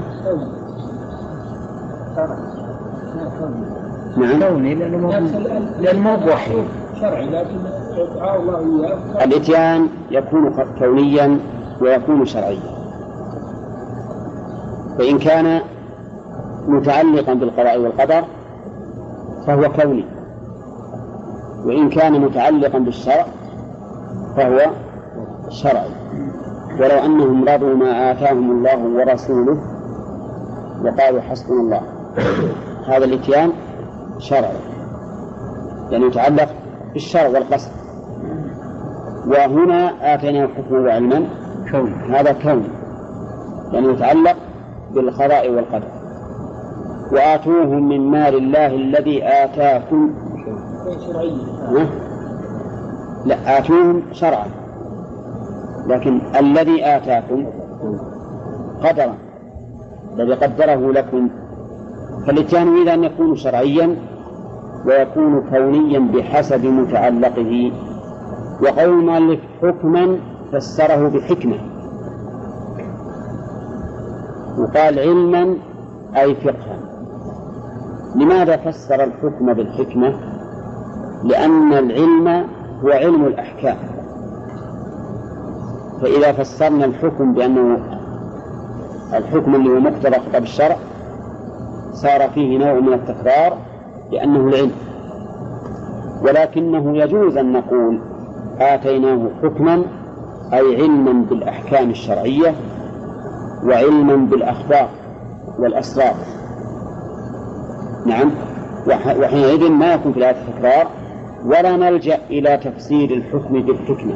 نعم. 4.17 4.41
كوني 4.41 4.75
لأنه 4.75 6.01
مو 6.01 6.17
بوحي. 6.17 6.63
شرعي 7.01 7.27
لكن 7.27 7.57
دعاء 8.17 8.41
الله 8.41 8.59
إياه. 8.59 9.25
الإتيان 9.25 9.89
يكون 10.11 10.55
كونيا 10.79 11.39
ويكون 11.81 12.25
شرعيا. 12.25 12.79
فإن 14.99 15.19
كان 15.19 15.61
متعلقا 16.69 17.35
بالقضاء 17.35 17.81
والقدر 17.81 18.25
فهو 19.47 19.73
كوني. 19.73 20.05
وإن 21.65 21.89
كان 21.91 22.21
متعلقا 22.21 22.79
بالشرع 22.79 23.27
فهو 24.39 24.71
شرعي. 25.49 25.91
ولو 26.81 27.05
أنهم 27.05 27.49
رضوا 27.49 27.75
ما 27.75 28.11
آتاهم 28.11 28.51
الله 28.51 28.79
ورسوله 28.79 29.59
وقالوا 30.85 31.21
حسبنا 31.21 31.61
الله. 31.61 31.83
هذا 32.87 33.05
الإتيان 33.05 33.53
شرعي. 34.19 34.57
يعني 35.91 36.07
يتعلق 36.07 36.49
بالشرع 36.93 37.29
والقصد. 37.29 37.71
وهنا 39.27 40.15
آتيناه 40.15 40.47
حكما 40.47 40.81
وعلما. 40.81 41.25
كوني 41.71 42.19
هذا 42.19 42.33
كون. 42.33 42.69
يعني 43.73 43.89
يتعلق 43.89 44.37
بالقضاء 44.95 45.51
والقدر. 45.51 45.89
وآتوهم 47.13 47.89
من 47.89 48.11
مال 48.11 48.35
الله 48.35 48.67
الذي 48.67 49.25
آتاكم. 49.25 50.15
شرعية؟ 51.07 52.08
لا 53.25 53.59
آتوهم 53.59 54.03
شرعا. 54.13 54.47
لكن 55.87 56.21
الذي 56.37 56.87
آتاكم 56.87 57.47
قدرا. 58.85 59.15
الذي 60.15 60.35
قدره 60.35 60.93
لكم. 60.93 61.29
فالإتيان 62.27 62.83
إذا 62.83 62.95
أن 62.95 63.05
يكون 63.05 63.37
شرعيا 63.37 63.97
ويكون 64.87 65.51
كونيا 65.51 65.99
بحسب 65.99 66.65
متعلقه. 66.65 67.73
وقول 68.63 68.99
المؤلف 68.99 69.41
حكما 69.63 70.19
فسره 70.53 71.09
بحكمة. 71.09 71.57
وقال 74.59 74.99
علما 74.99 75.57
أي 76.17 76.35
فقها. 76.35 76.79
لماذا 78.17 78.57
فسر 78.57 79.05
الحكم 79.05 79.53
بالحكمة؟ 79.53 80.15
لأن 81.25 81.73
العلم 81.73 82.47
هو 82.85 82.91
علم 82.91 83.25
الأحكام. 83.25 83.77
فإذا 86.03 86.33
فسرنا 86.33 86.85
الحكم 86.85 87.35
بأنه 87.35 87.79
الحكم 89.15 89.55
اللي 89.55 89.71
هو 89.71 89.81
مقتضى 89.81 90.19
خطاب 90.19 90.43
الشرع 90.43 90.77
صار 91.93 92.31
فيه 92.31 92.59
نوع 92.59 92.81
من 92.81 92.93
التكرار 92.93 93.59
لأنه 94.13 94.49
العلم. 94.49 94.73
ولكنه 96.23 96.99
يجوز 96.99 97.37
أن 97.37 97.53
نقول 97.53 98.01
آتيناه 98.61 99.29
حكما 99.43 99.83
أي 100.53 100.83
علما 100.83 101.25
بالأحكام 101.31 101.91
الشرعية 101.91 102.55
وعلما 103.65 104.17
بالأخبار 104.17 104.89
والأسرار. 105.59 106.15
نعم. 108.07 108.31
وحينئذ 109.19 109.71
ما 109.71 109.93
يكون 109.95 110.13
في 110.13 110.19
الآية 110.19 110.37
تكرار 110.59 110.87
ولا 111.45 111.77
نلجأ 111.77 112.19
إلى 112.31 112.57
تفسير 112.57 113.11
الحكم 113.11 113.63
بالحكمة 113.63 114.15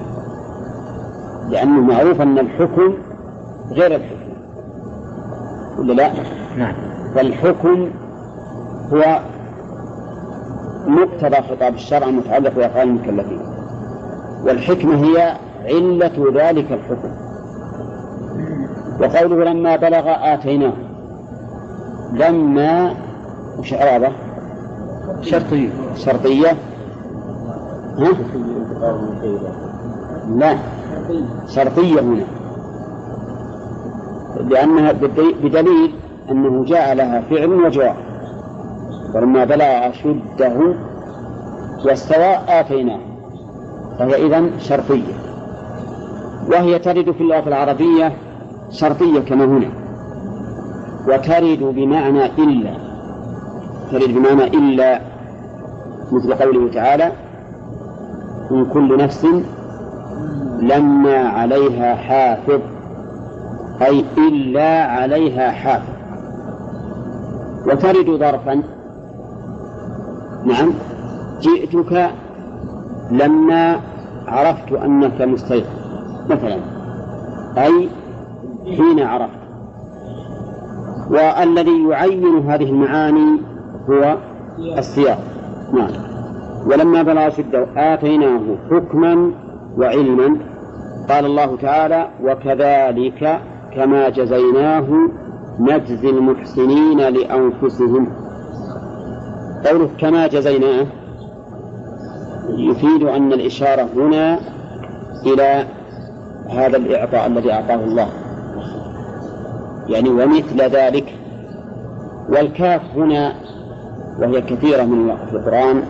لأنه 1.49 1.81
معروف 1.81 2.21
أن 2.21 2.39
الحكم 2.39 2.95
غير 3.71 3.95
الحكم. 3.95 4.33
ولا 5.79 5.93
لا؟ 5.93 6.13
نعم. 6.57 6.75
فالحكم 7.15 7.91
هو 8.93 9.21
مقتضى 10.87 11.37
خطاب 11.37 11.75
الشرع 11.75 12.09
المتعلق 12.09 12.55
بأفعال 12.55 12.89
المكلفين. 12.89 13.41
والحكمة 14.45 15.05
هي 15.05 15.37
علة 15.65 16.33
ذلك 16.35 16.73
الحكم. 16.73 17.11
وقوله 19.01 19.45
لما 19.53 19.77
بلغ 19.77 20.03
آتيناه 20.07 20.73
لما 22.13 22.95
وش؟ 23.59 23.75
شرطية. 25.21 25.71
شرطية. 25.97 26.57
ها؟ 27.99 28.13
لا. 30.37 30.57
شرطية 31.49 32.01
هنا 32.01 32.25
لأنها 34.41 34.93
بدليل 35.43 35.95
أنه 36.31 36.65
جاء 36.65 36.95
لها 36.95 37.21
فعل 37.21 37.53
وجواب. 37.53 37.97
ولما 39.15 39.45
بلغ 39.45 39.65
أشده 39.65 40.75
واستوى 41.85 42.39
آتيناه. 42.49 43.01
فهي 43.99 44.27
إذن 44.27 44.51
شرطية. 44.59 45.15
وهي 46.51 46.79
ترد 46.79 47.11
في 47.11 47.21
اللغة 47.21 47.49
العربية 47.49 48.13
شرطية 48.71 49.21
كما 49.21 49.45
هنا. 49.45 49.69
وترد 51.09 51.59
بمعنى 51.75 52.27
إلا. 52.27 52.75
ترد 53.91 54.15
بمعنى 54.15 54.45
إلا 54.45 55.01
مثل 56.13 56.35
قوله 56.35 56.71
تعالى 56.73 57.13
من 58.53 58.65
كل 58.65 58.97
نفس 58.97 59.27
لما 60.61 61.19
عليها 61.19 61.95
حافظ 61.95 62.61
أي 63.83 64.05
إلا 64.19 64.85
عليها 64.85 65.51
حافظ. 65.51 65.93
وترد 67.67 68.19
ظرفا. 68.19 68.63
نعم. 70.45 70.71
جئتك 71.41 72.11
لما 73.11 73.81
عرفت 74.27 74.73
أنك 74.73 75.23
مستيقظ 75.23 75.67
مثلا. 76.31 76.59
أي 77.59 77.89
حين 78.67 79.01
عرفت. 79.01 79.43
والذي 81.11 81.89
يعين 81.89 82.51
هذه 82.51 82.65
المعاني 82.65 83.41
هو 83.91 84.17
السياق. 84.79 85.19
نعم. 85.73 86.12
ولما 86.67 87.03
بلغ 87.03 87.29
شده 87.29 87.67
آتيناه 87.77 88.41
حكما 88.71 89.33
وعلما. 89.79 90.37
قال 91.09 91.27
الله 91.27 91.57
تعالى 91.57 92.09
وكذلك 92.25 93.41
كما 93.77 94.09
جزيناه 94.09 94.87
نجزي 95.61 96.11
المحسنين 96.11 96.99
لأنفسهم. 96.99 98.07
قوله 99.67 99.89
كما 99.99 100.27
جزيناه 100.27 100.87
يفيد 102.49 103.03
أن 103.03 103.33
الإشارة 103.33 103.89
هنا 103.97 104.39
إلى 105.27 105.67
هذا 106.51 106.77
الإعطاء 106.77 107.27
الذي 107.27 107.53
أعطاه 107.53 107.85
الله. 107.85 108.09
يعني 109.89 110.09
ومثل 110.09 110.63
ذلك. 110.63 111.15
والكاف 112.29 112.83
هنا 112.97 113.33
وهي 114.19 114.41
كثيرة 114.41 114.83
من 114.83 115.11
القرآن 115.33 115.83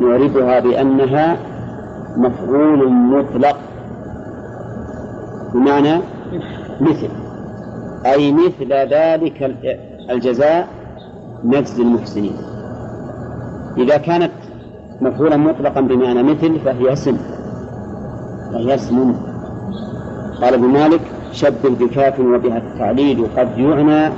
نعرفها 0.00 0.60
بأنها 0.60 1.36
مفعول 2.16 2.92
مطلق. 2.92 3.56
بمعنى 5.54 6.00
مثل. 6.80 7.08
أي 8.06 8.32
مثل 8.32 8.72
ذلك 8.72 9.56
الجزاء 10.10 10.68
نجزي 11.44 11.82
المحسنين. 11.82 12.36
إذا 13.76 13.96
كانت 13.96 14.32
مفعولا 15.00 15.36
مطلقا 15.36 15.80
بمعنى 15.80 16.22
مثل 16.22 16.60
فهي 16.60 16.92
اسم. 16.92 17.16
فهي 18.52 18.74
اسم. 18.74 19.14
قال 20.42 20.54
ابن 20.54 20.66
مالك 20.68 21.00
شبه 21.32 21.68
بكاف 21.80 22.20
وبها 22.20 22.58
التعليل 22.58 23.26
قد 23.36 23.58
يعنى 23.58 24.12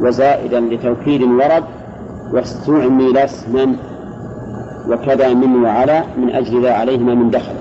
وزائدا 0.00 0.60
لتوكيد 0.60 1.22
ورد 1.22 1.64
واستعمل 2.32 3.16
اسما 3.18 3.76
وكذا 4.88 5.34
من 5.34 5.64
وعلى 5.64 6.02
من 6.16 6.30
أجل 6.30 6.62
ذا 6.62 6.72
عليهما 6.72 7.14
من 7.14 7.30
دخل. 7.30 7.54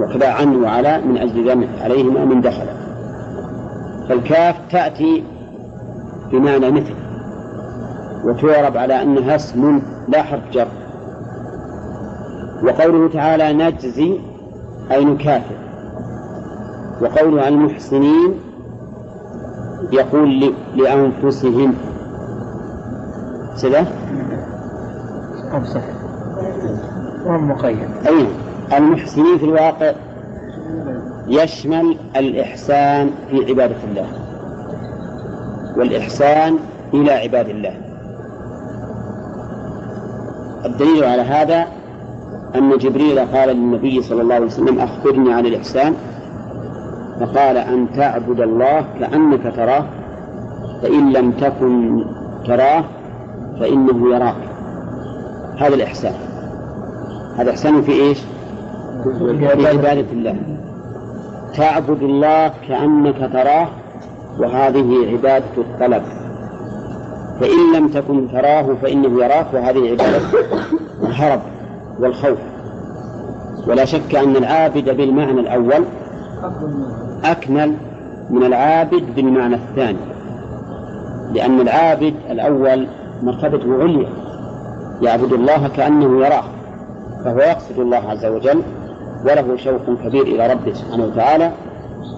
وكذا 0.00 0.28
عن 0.28 0.56
وعلى 0.56 1.00
من 1.00 1.18
أجل 1.18 1.46
ذا 1.46 1.82
عليهما 1.82 2.24
من 2.24 2.40
دخل. 2.40 2.66
فالكاف 4.08 4.56
تأتي 4.70 5.24
بمعنى 6.32 6.70
مثل. 6.70 6.94
وتعرب 8.24 8.76
على 8.76 9.02
أنها 9.02 9.36
اسم 9.36 9.82
لا 10.08 10.22
حرف 10.22 10.50
جر. 10.52 10.68
وقوله 12.64 13.08
تعالى 13.08 13.52
نجزي 13.52 14.20
أي 14.92 15.04
نكافئ 15.04 15.54
وقوله 17.02 17.42
عن 17.42 17.52
المحسنين 17.52 18.34
يقول 19.92 20.54
لأنفسهم. 20.76 21.74
سده 23.56 23.84
أو 25.52 25.64
مقيد. 27.26 27.88
أي 28.06 28.26
المحسنين 28.78 29.38
في 29.38 29.44
الواقع 29.44 29.92
يشمل 31.28 31.96
الإحسان 32.16 33.10
في 33.30 33.44
عبادة 33.48 33.76
الله 33.90 34.06
والإحسان 35.76 36.58
إلى 36.94 37.12
عباد 37.12 37.48
الله. 37.48 37.74
الدليل 40.64 41.04
على 41.04 41.22
هذا 41.22 41.66
أن 42.56 42.78
جبريل 42.78 43.18
قال 43.18 43.48
للنبي 43.48 44.02
صلى 44.02 44.22
الله 44.22 44.34
عليه 44.34 44.46
وسلم 44.46 44.78
أخبرني 44.78 45.32
عن 45.32 45.46
الإحسان 45.46 45.94
فقال 47.20 47.56
أن 47.56 47.86
تعبد 47.96 48.40
الله 48.40 48.84
كأنك 49.00 49.54
تراه 49.56 49.84
فإن 50.82 51.12
لم 51.12 51.32
تكن 51.32 52.04
تراه 52.46 52.84
فإنه 53.60 54.14
يراك. 54.14 54.48
هذا 55.58 55.74
الإحسان. 55.74 56.27
هذا 57.38 57.50
إحسان 57.50 57.82
في 57.82 57.92
إيش؟ 57.92 58.18
في 59.38 59.66
عبادة. 59.66 60.06
الله. 60.12 60.36
تعبد 61.56 62.02
الله 62.02 62.52
كأنك 62.68 63.30
تراه 63.32 63.68
وهذه 64.38 65.10
عبادة 65.12 65.44
الطلب. 65.58 66.02
فإن 67.40 67.76
لم 67.76 67.88
تكن 67.88 68.28
تراه 68.32 68.74
فإنه 68.82 69.24
يراك 69.24 69.46
وهذه 69.54 69.90
عبادة 69.90 70.20
الهرب 71.02 71.40
والخوف. 71.98 72.38
ولا 73.66 73.84
شك 73.84 74.14
أن 74.14 74.36
العابد 74.36 74.96
بالمعنى 74.96 75.40
الأول 75.40 75.84
أكمل 77.24 77.74
من 78.30 78.44
العابد 78.44 79.14
بالمعنى 79.16 79.54
الثاني. 79.54 79.98
لأن 81.32 81.60
العابد 81.60 82.14
الأول 82.30 82.86
مرتبته 83.22 83.82
عليا 83.82 84.08
يعبد 85.02 85.32
الله 85.32 85.68
كأنه 85.68 86.26
يراه. 86.26 86.44
فهو 87.28 87.38
يقصد 87.38 87.78
الله 87.78 88.10
عز 88.10 88.24
وجل 88.26 88.62
وله 89.24 89.56
شوق 89.56 89.82
كبير 90.04 90.22
إلى 90.22 90.46
ربه 90.46 90.72
سبحانه 90.72 91.04
وتعالى. 91.04 91.52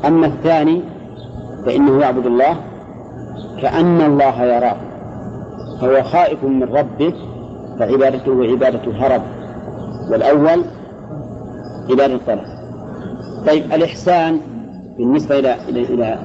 أما 0.05 0.27
الثاني 0.27 0.83
فإنه 1.67 2.01
يعبد 2.01 2.27
الله 2.27 2.57
كأن 3.63 4.01
الله 4.01 4.43
يراه 4.43 4.77
فهو 5.81 6.03
خائف 6.03 6.45
من 6.45 6.63
ربه 6.63 7.15
فعبادته 7.79 8.45
عبادة 8.45 8.93
هرب. 8.93 9.23
والأول 10.11 10.65
عبادة 11.91 12.19
طلب 12.27 12.45
طيب 13.47 13.73
الإحسان 13.73 14.41
بالنسبة 14.99 15.39
إلى 15.39 15.57
إلى 15.69 15.83
إلى 15.83 16.19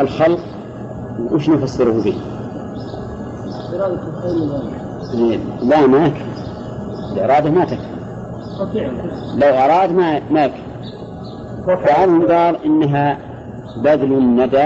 الخلق 0.00 0.40
وش 1.32 1.48
نفسره 1.48 2.02
به؟ 2.02 2.16
لا 5.62 5.86
ما 5.86 6.06
يكفي. 6.06 6.24
الإرادة 7.12 7.50
ما 7.50 7.64
تكفي. 7.64 7.93
لو 9.36 9.48
أراد 9.48 9.92
ما 9.92 10.20
ما 10.30 10.44
يكفي. 10.44 10.60
وعنهم 11.66 12.22
قال 12.32 12.64
إنها 12.64 13.18
بذل 13.76 14.12
الندى 14.12 14.64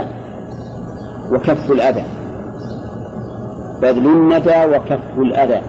وكف 1.32 1.72
الأذى. 1.72 2.04
بذل 3.82 4.06
الندى 4.06 4.76
وكف 4.76 5.18
الأذى. 5.18 5.62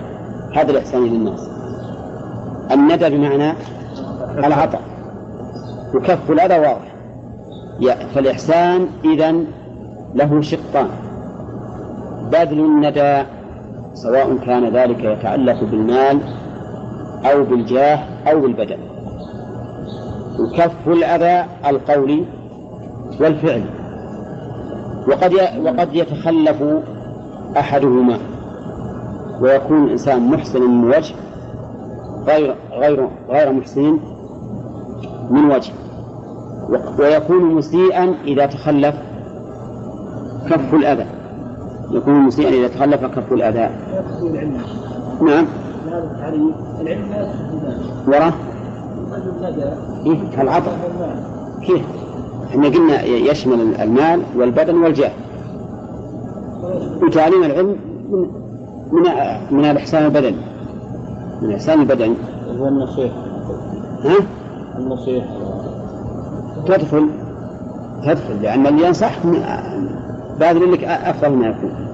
هذا 0.56 0.72
الإحسان 0.72 1.04
للناس. 1.04 1.50
الندى 2.72 3.10
بمعنى 3.10 3.54
العطاء. 4.38 4.82
وكف 5.96 6.32
الأذى 6.32 6.60
واضح. 6.60 6.90
فالإحسان 8.16 8.88
إذا 9.06 9.36
له 10.16 10.41
شقان. 10.41 10.88
بذل 12.32 12.60
الندى 12.60 13.24
سواء 13.94 14.38
كان 14.38 14.76
ذلك 14.76 15.04
يتعلق 15.04 15.64
بالمال 15.64 16.20
أو 17.26 17.44
بالجاه 17.44 18.00
أو 18.28 18.41
بالبدن 18.41 18.78
وكف 20.40 20.88
الأذى 20.88 21.50
القولي 21.70 22.26
والفعل. 23.22 23.64
وقد 25.08 25.34
وقد 25.66 25.96
يتخلف 25.96 26.64
أحدهما. 27.58 28.18
ويكون 29.41 29.84
الإنسان 29.84 30.32
محسنا 30.32 30.66
من 30.66 30.88
وجه 30.88 31.16
غير 32.28 32.56
غير 32.72 33.10
غير 33.30 33.52
محسن 33.52 34.00
من 35.30 35.52
وجه. 35.52 35.74
ويكون 37.00 37.44
مسيئا 37.44 38.16
إذا 38.26 38.46
تخلف 38.46 38.96
كف 40.50 40.74
الأذى. 40.74 41.06
يكون 41.91 42.14
مسيئا 42.14 42.50
إذا 42.50 42.68
تخلف 42.68 43.06
كف 43.06 43.34
الأذى. 43.34 43.70
نعم. 45.22 45.46
هذا 45.90 46.03
التعريف 46.03 46.56
العلم 46.82 47.10
لا 47.11 47.22
المال 47.22 47.80
وراه 48.07 48.34
ندى 49.41 49.64
إيه 50.06 50.18
كالعطاء 50.36 50.74
المال. 50.74 51.24
كيف 51.68 51.86
إحنا 52.49 52.68
قلنا 52.68 53.03
يشمل 53.03 53.76
المال 53.82 54.22
والبدن 54.36 54.76
والجاه. 54.76 55.11
وتعليم 57.02 57.44
العلم 57.44 57.76
من 58.11 58.28
من 58.91 59.03
من 59.52 59.66
الإحسان 59.66 60.06
البدني 60.06 60.38
من 61.41 61.52
إحسان 61.52 61.82
البدني 61.82 62.16
هو 62.60 62.68
النصيحة. 62.68 63.16
ها؟ 64.03 64.16
النصيحة. 64.78 65.28
تدخل 66.66 67.10
تدخل 68.03 68.41
لأن 68.41 68.68
اللي 68.68 68.88
ينصح 68.88 69.11
باذل 70.40 70.72
لك 70.72 70.84
أفضل 70.84 71.30
ما 71.30 71.48
يكون. 71.48 71.89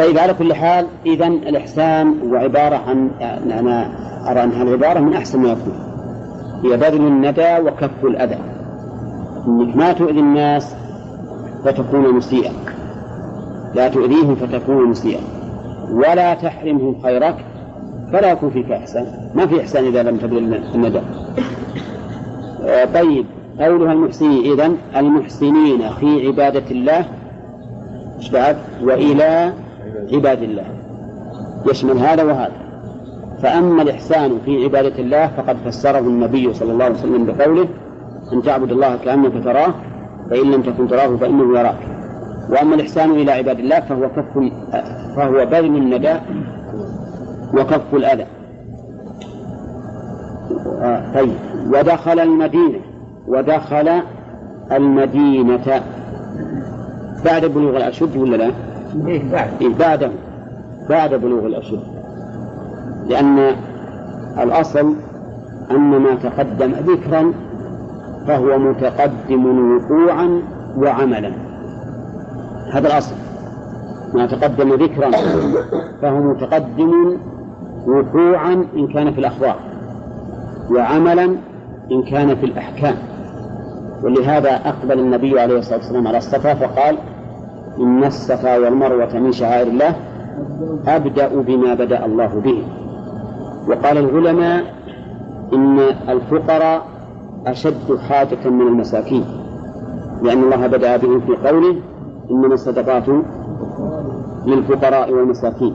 طيب 0.00 0.18
على 0.18 0.34
كل 0.34 0.54
حال 0.54 0.86
إذا 1.06 1.26
الإحسان 1.26 2.14
هو 2.20 2.36
عبارة 2.36 2.76
عن 2.76 3.10
أنا 3.20 3.90
أرى 4.30 4.44
أنها 4.44 4.62
العبارة 4.62 5.00
من 5.00 5.14
أحسن 5.14 5.40
ما 5.40 5.48
يكون. 5.48 5.72
هي 6.64 6.76
بذل 6.76 7.06
الندى 7.06 7.58
وكف 7.58 8.04
الأذى. 8.04 8.38
إنك 9.46 9.76
ما 9.76 9.92
تؤذي 9.92 10.20
الناس 10.20 10.74
فتكون 11.64 12.14
مسيئا. 12.14 12.52
لا 13.74 13.88
تؤذيهم 13.88 14.34
فتكون 14.34 14.84
مسيئا. 14.84 15.20
ولا 15.92 16.34
تحرمهم 16.34 17.02
خيرك 17.02 17.36
فلا 18.12 18.30
يكون 18.32 18.50
فيك 18.50 18.70
إحسان. 18.70 19.06
ما 19.34 19.46
في 19.46 19.60
إحسان 19.60 19.84
إذا 19.84 20.02
لم 20.02 20.16
تبذل 20.16 20.54
الندى. 20.74 21.00
آه، 22.64 22.84
طيب 22.84 23.26
قولها 23.60 23.92
المحسنين. 23.92 24.52
إذن 24.52 24.76
المحسنين 24.96 25.90
في 26.00 26.26
عبادة 26.26 26.70
الله. 26.70 27.04
إيش 28.18 28.30
بعد؟ 28.30 28.56
وإلى 28.82 29.52
عباد 30.12 30.42
الله. 30.42 30.64
يشمل 31.70 31.98
هذا 31.98 32.22
وهذا. 32.22 32.52
فأما 33.42 33.82
الإحسان 33.82 34.38
في 34.44 34.64
عبادة 34.64 34.98
الله 34.98 35.26
فقد 35.26 35.56
فسره 35.56 35.98
النبي 35.98 36.54
صلى 36.54 36.72
الله 36.72 36.84
عليه 36.84 36.94
وسلم 36.94 37.26
بقوله 37.26 37.68
أن 38.32 38.42
تعبد 38.42 38.72
الله 38.72 38.96
كأنك 38.96 39.44
تراه 39.44 39.74
فإن 40.30 40.50
لم 40.50 40.62
تكن 40.62 40.88
تراه 40.88 41.16
فإنه 41.16 41.58
يراك. 41.58 41.78
وأما 42.50 42.74
الإحسان 42.74 43.10
إلى 43.10 43.32
عباد 43.32 43.58
الله 43.58 43.80
فهو 43.80 44.08
كف 44.08 44.38
فهو 45.16 45.46
بذل 45.46 45.76
الندى 45.76 46.14
وكف 47.54 47.94
الأذى. 47.94 48.26
طيب. 51.14 51.34
ودخل 51.74 52.20
المدينة. 52.20 52.80
ودخل 53.28 54.02
المدينة. 54.72 55.82
بعد 57.24 57.44
بلوغ 57.44 57.76
الأشد 57.76 58.16
ولا 58.16 58.36
لا؟ 58.36 58.50
إيه 59.06 59.32
بعد. 59.32 59.50
إيه 59.60 59.74
بعد 59.74 60.12
بعد 60.88 61.14
بلوغ 61.14 61.46
الأشد 61.46 61.80
لأن 63.08 63.56
الأصل 64.38 64.94
أن 65.70 65.90
ما 65.98 66.14
تقدم 66.14 66.72
ذكرا 66.72 67.32
فهو 68.26 68.58
متقدم 68.58 69.72
وقوعا 69.76 70.42
وعملا. 70.76 71.32
هذا 72.72 72.88
الأصل. 72.88 73.14
ما 74.14 74.26
تقدم 74.26 74.74
ذكرا 74.74 75.10
فهو 76.02 76.20
متقدم 76.20 77.16
وقوعا 77.86 78.64
إن 78.76 78.88
كان 78.94 79.12
في 79.12 79.18
الأخبار 79.18 79.56
وعملا 80.70 81.24
إن 81.92 82.02
كان 82.10 82.36
في 82.36 82.46
الأحكام. 82.46 82.94
ولهذا 84.02 84.50
أقبل 84.50 84.98
النبي 84.98 85.40
عليه 85.40 85.58
الصلاة 85.58 85.76
والسلام 85.76 86.08
على 86.08 86.18
الصفا 86.18 86.54
فقال 86.54 86.98
إن 87.78 88.04
الصفا 88.04 88.58
والمروة 88.58 89.14
من 89.14 89.32
شعائر 89.32 89.66
الله 89.66 89.96
أبدأ 90.88 91.28
بما 91.28 91.74
بدأ 91.74 92.06
الله 92.06 92.40
به. 92.40 92.62
وقال 93.68 93.98
العلماء 93.98 94.74
إن 95.52 95.78
الفقراء 96.08 96.82
أشد 97.46 97.96
حاجة 98.08 98.50
من 98.50 98.66
المساكين 98.66 99.24
لأن 100.22 100.42
الله 100.42 100.66
بدأ 100.66 100.96
بهم 100.96 101.20
في 101.20 101.48
قوله 101.48 101.76
إنما 102.30 102.54
الصدقات 102.54 103.04
للفقراء 104.46 105.12
والمساكين. 105.12 105.74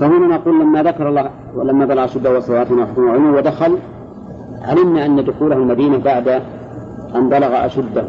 فهنا 0.00 0.26
نقول 0.26 0.60
لما 0.60 0.82
ذكر 0.82 1.08
الله 1.08 1.30
ولما 1.56 1.86
بلغ 1.86 2.04
أشده 2.04 2.36
وصلاته 2.36 2.74
وحكمه 2.74 3.06
وعلمه 3.06 3.36
ودخل 3.36 3.78
علمنا 4.62 5.06
أن 5.06 5.24
دخوله 5.24 5.56
المدينة 5.56 5.98
بعد 5.98 6.28
أن 7.14 7.28
بلغ 7.28 7.66
أشده. 7.66 8.04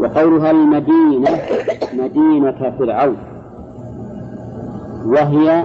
وقولها 0.00 0.50
المدينة 0.50 1.30
مدينة 1.94 2.74
فرعون. 2.78 3.16
وهي 5.06 5.64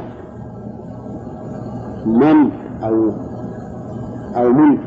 من 2.05 2.51
أو 2.83 3.11
أو 4.35 4.53
من؟ 4.53 4.77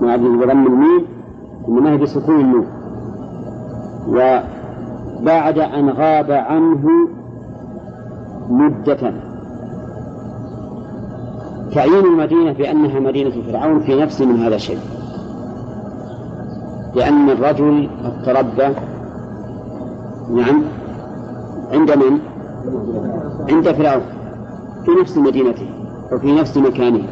مع 0.00 0.16
بضم 0.16 0.66
الميم 0.66 1.06
هي 1.86 1.96
بسكون 1.96 2.40
النون. 2.40 2.66
وبعد 4.08 5.58
أن 5.58 5.90
غاب 5.90 6.30
عنه 6.30 6.88
مدة. 8.48 9.12
تعيين 11.74 12.04
المدينة 12.04 12.52
بأنها 12.52 13.00
مدينة 13.00 13.42
فرعون 13.52 13.80
في 13.80 14.02
نفس 14.02 14.22
من 14.22 14.42
هذا 14.42 14.54
الشيء. 14.56 14.97
لأن 16.98 17.30
الرجل 17.30 17.88
قد 18.04 18.22
تربى 18.24 18.74
نعم. 20.34 20.62
عند 21.72 21.90
من؟ 21.90 22.18
عند 23.50 23.72
فرعون. 23.72 24.02
في 24.84 24.90
نفس 25.00 25.16
مدينته 25.16 25.70
وفي 26.12 26.32
نفس 26.32 26.56
مكانه. 26.56 27.02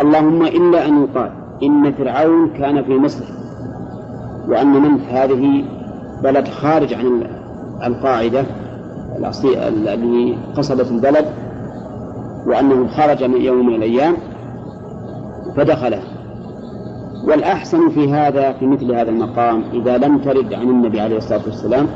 اللهم 0.00 0.42
إلا 0.42 0.86
أن 0.86 1.02
يقال 1.02 1.30
إن 1.62 1.92
فرعون 1.92 2.50
كان 2.50 2.84
في 2.84 2.98
مصر 2.98 3.24
وأن 4.48 4.66
منف 4.66 5.08
هذه 5.08 5.64
بلد 6.22 6.48
خارج 6.48 6.94
عن 6.94 7.22
القاعدة 7.84 8.44
الذي 9.68 10.38
قصبت 10.56 10.90
البلد 10.90 11.26
وأنه 12.46 12.88
خرج 12.88 13.24
من 13.24 13.40
يوم 13.40 13.66
من 13.66 13.74
الأيام 13.74 14.16
فدخله. 15.56 16.02
والأحسن 17.28 17.88
في 17.88 18.12
هذا 18.12 18.52
في 18.52 18.66
مثل 18.66 18.94
هذا 18.94 19.10
المقام 19.10 19.62
إذا 19.72 19.98
لم 19.98 20.18
ترد 20.18 20.54
عن 20.54 20.68
النبي 20.68 21.00
عليه 21.00 21.16
الصلاة 21.16 21.40
والسلام 21.46 21.86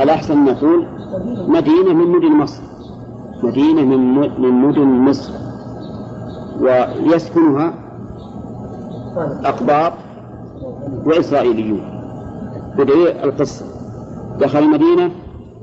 الأحسن 0.00 0.44
نقول 0.44 0.86
مدينة 1.48 1.92
من 1.92 2.06
مدن 2.06 2.32
مصر 2.32 2.62
مدينة 3.42 3.82
من 3.82 4.14
من 4.38 4.50
مدن 4.50 4.86
مصر. 4.86 5.32
ويسكنها 6.60 7.74
أقباط 9.44 9.92
وإسرائيليون. 11.06 11.80
بدليل 12.78 13.08
القصة. 13.08 13.66
دخل 14.40 14.58
المدينة 14.58 15.10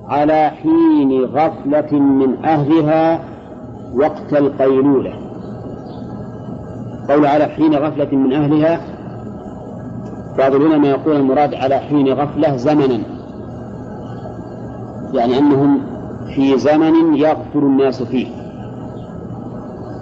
على 0.08 0.50
حين 0.50 1.26
غفلة 1.26 2.00
من 2.00 2.46
أهلها 2.46 3.24
وقت 3.96 4.34
القيلولة. 4.34 5.14
قول 7.10 7.26
على 7.26 7.46
حين 7.46 7.76
غفلة 7.76 8.18
من 8.18 8.34
أهلها. 8.34 8.82
بعض 10.38 10.56
العلماء 10.56 10.92
يقول 10.92 11.16
المراد 11.16 11.54
على 11.54 11.76
حين 11.76 12.14
غفلة 12.14 12.56
زمنا. 12.56 13.00
يعني 15.14 15.40
أنهم 15.40 15.82
في 16.36 16.58
زمن 16.58 17.16
يغفل 17.16 17.60
الناس 17.60 18.04
فيه. 18.04 18.28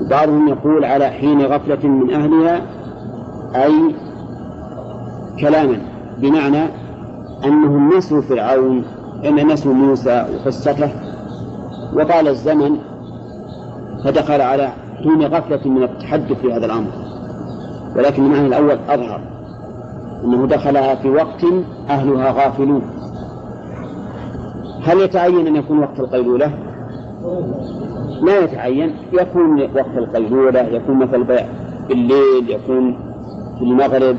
بعضهم 0.09 0.47
يقول 0.47 0.85
على 0.85 1.09
حين 1.09 1.41
غفلة 1.41 1.87
من 1.87 2.13
أهلها 2.13 2.61
أي 3.55 3.95
كلاما. 5.39 5.77
بمعنى 6.17 6.63
أنهم 7.45 7.97
نسوا 7.97 8.21
فرعون 8.21 8.83
أن 9.25 9.47
نسوا 9.47 9.73
موسى 9.73 10.25
وقصته. 10.33 10.89
وطال 11.93 12.27
الزمن 12.27 12.77
فدخل 14.03 14.41
على 14.41 14.69
حين 15.03 15.25
غفلة 15.25 15.71
من 15.71 15.83
التحدث 15.83 16.33
في 16.33 16.53
هذا 16.53 16.65
الأمر. 16.65 16.91
ولكن 17.95 18.25
المعنى 18.25 18.47
الأول 18.47 18.77
أظهر. 18.89 19.21
أنه 20.23 20.47
دخلها 20.47 20.95
في 20.95 21.09
وقت 21.09 21.45
أهلها 21.89 22.31
غافلون. 22.31 22.81
هل 24.83 24.99
يتعين 24.99 25.47
أن 25.47 25.55
يكون 25.55 25.79
وقت 25.79 25.99
القيلولة؟ 25.99 26.51
لا 28.21 28.39
يتعين. 28.39 28.95
يكون 29.13 29.61
وقت 29.61 29.97
القيلولة 29.97 30.59
يكون 30.59 30.95
مثل 30.97 31.23
بالليل 31.89 32.49
يكون 32.49 32.93
في 33.57 33.63
المغرب. 33.63 34.17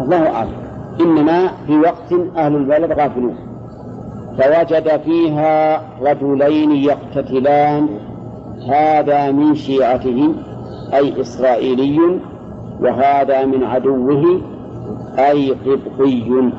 الله 0.00 0.30
أعلم. 0.30 0.52
إنما 1.00 1.48
في 1.66 1.78
وقت 1.78 2.12
أهل 2.36 2.56
البلد 2.56 2.92
غافلون. 2.92 3.34
فوجد 4.38 5.00
فيها 5.04 5.82
رجلين 6.02 6.72
يقتتلان. 6.72 7.88
هذا 8.66 9.30
من 9.30 9.54
شيعته 9.54 10.34
أي 10.94 11.20
إسرائيلي 11.20 12.20
وهذا 12.80 13.44
من 13.44 13.64
عدوه 13.64 14.40
أي 15.18 15.50
قبطي. 15.50 16.50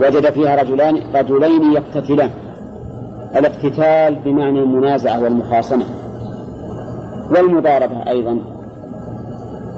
وجد 0.00 0.30
فيها 0.30 0.62
رجلان 0.62 1.00
رجلين 1.14 1.72
يقتتلان. 1.72 2.30
الاقتتال 3.36 4.14
بمعنى 4.24 4.62
المنازعة 4.62 5.22
والمخاصمة. 5.22 5.84
والمضاربة 7.30 8.08
أيضا. 8.08 8.38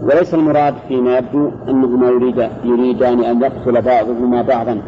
وليس 0.03 0.35
المراد 0.35 0.75
فيما 0.89 1.19
يبدو 1.19 1.51
أنهما 1.69 2.09
يريد 2.09 2.49
يريدان 2.65 3.25
أن 3.25 3.43
يقتل 3.43 3.83
بعضهما 3.83 4.43
بعضا. 4.43 4.83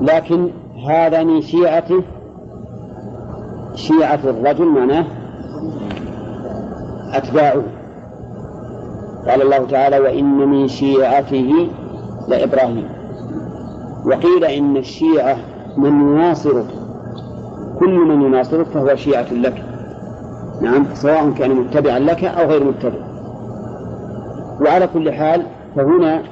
لكن 0.00 0.50
هذا 0.88 1.22
من 1.22 1.40
شيعته 1.40 2.02
شيعة 3.74 4.20
الرجل 4.24 4.66
معناه 4.66 5.04
أتباعه. 7.12 7.62
قال 9.28 9.42
الله 9.42 9.66
تعالى 9.66 9.98
وإن 9.98 10.38
من 10.38 10.68
شيعته 10.68 11.68
لإبراهيم. 12.28 12.88
وقيل 14.06 14.44
إن 14.44 14.76
الشيعة 14.76 15.36
من 15.76 16.00
يناصرك. 16.00 16.66
كل 17.78 17.98
من 17.98 18.22
يناصرك 18.22 18.66
فهو 18.66 18.96
شيعة 18.96 19.32
لك. 19.32 19.64
نعم 20.62 20.86
سواء 20.94 21.30
كان 21.30 21.54
متبعا 21.54 21.98
لك 21.98 22.24
أو 22.24 22.48
غير 22.48 22.64
متبع. 22.64 22.98
وعلى 24.60 24.86
كل 24.94 25.12
حال 25.12 25.42
فهنا 25.76 26.22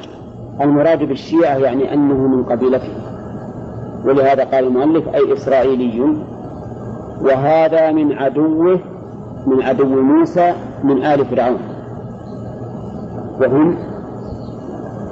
المراد 0.60 0.98
بالشيعة 0.98 1.56
يعني 1.56 1.94
أنه 1.94 2.14
من 2.14 2.44
قبيلته. 2.44 3.05
ولهذا 4.06 4.44
قال 4.44 4.64
المؤلف 4.66 5.08
أي 5.08 5.32
إسرائيلي 5.32 6.16
وهذا 7.20 7.92
من 7.92 8.12
عدوه 8.12 8.80
من 9.46 9.62
عدو 9.62 10.02
موسى 10.02 10.54
من 10.84 11.04
آل 11.04 11.24
فرعون. 11.24 11.58
وهم 13.40 13.78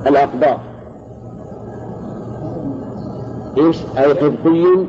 الأقباط. 0.06 0.58
إيش؟ 3.58 3.82
أي 3.98 4.12
قبطي 4.12 4.86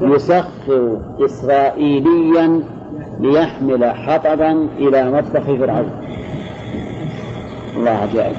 يسخر 0.00 0.98
إسرائيليا 1.20 2.60
ليحمل 3.20 3.84
حطبا 3.84 4.68
إلى 4.78 5.10
مطبخ 5.10 5.42
فرعون. 5.42 5.90
الله 7.76 7.90
عجائب. 7.90 8.36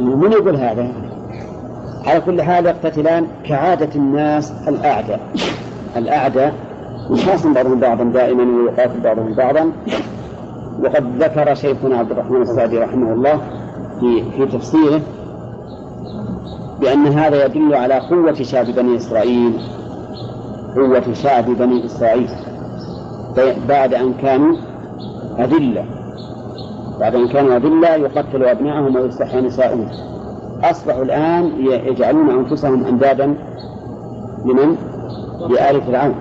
من 0.00 0.32
يقول 0.32 0.56
هذا؟ 0.56 1.03
على 2.06 2.20
كل 2.20 2.42
حال 2.42 2.66
يقتتلان 2.66 3.26
كعادة 3.44 3.88
الناس 3.94 4.52
الأعداء. 4.68 5.20
الأعداء 5.96 6.54
يخاصم 7.10 7.54
بعضهم 7.54 7.80
بعضا 7.80 8.04
دائما 8.04 8.42
ويقاتل 8.42 9.00
بعضهم 9.00 9.34
بعضا. 9.34 9.72
وقد 10.82 11.22
ذكر 11.22 11.54
شيخنا 11.54 11.98
عبد 11.98 12.10
الرحمن 12.10 12.42
السعدي 12.42 12.78
رحمه 12.78 13.12
الله 13.12 13.40
في 14.00 14.24
في 14.36 14.46
تفسيره 14.46 15.00
بأن 16.80 17.06
هذا 17.06 17.44
يدل 17.44 17.74
على 17.74 17.94
قوة 17.94 18.34
شعب 18.34 18.66
بني 18.66 18.96
إسرائيل. 18.96 19.60
قوة 20.76 21.12
شعب 21.12 21.44
بني 21.44 21.84
إسرائيل. 21.84 22.28
بعد 23.68 23.94
أن 23.94 24.14
كانوا 24.14 24.56
أذلة. 25.38 25.84
بعد 27.00 27.14
أن 27.14 27.28
كانوا 27.28 27.56
أذلة 27.56 27.88
يقتل 27.88 28.44
أبنائهم 28.44 28.96
ويستحيى 28.96 29.40
نساؤهم 29.40 29.88
أصبحوا 30.70 31.02
الآن 31.02 31.52
يجعلون 31.66 32.30
أنفسهم 32.30 32.84
أندادا 32.84 33.34
لمن؟ 34.44 34.76
لآل 35.48 35.82
فرعون 35.82 36.14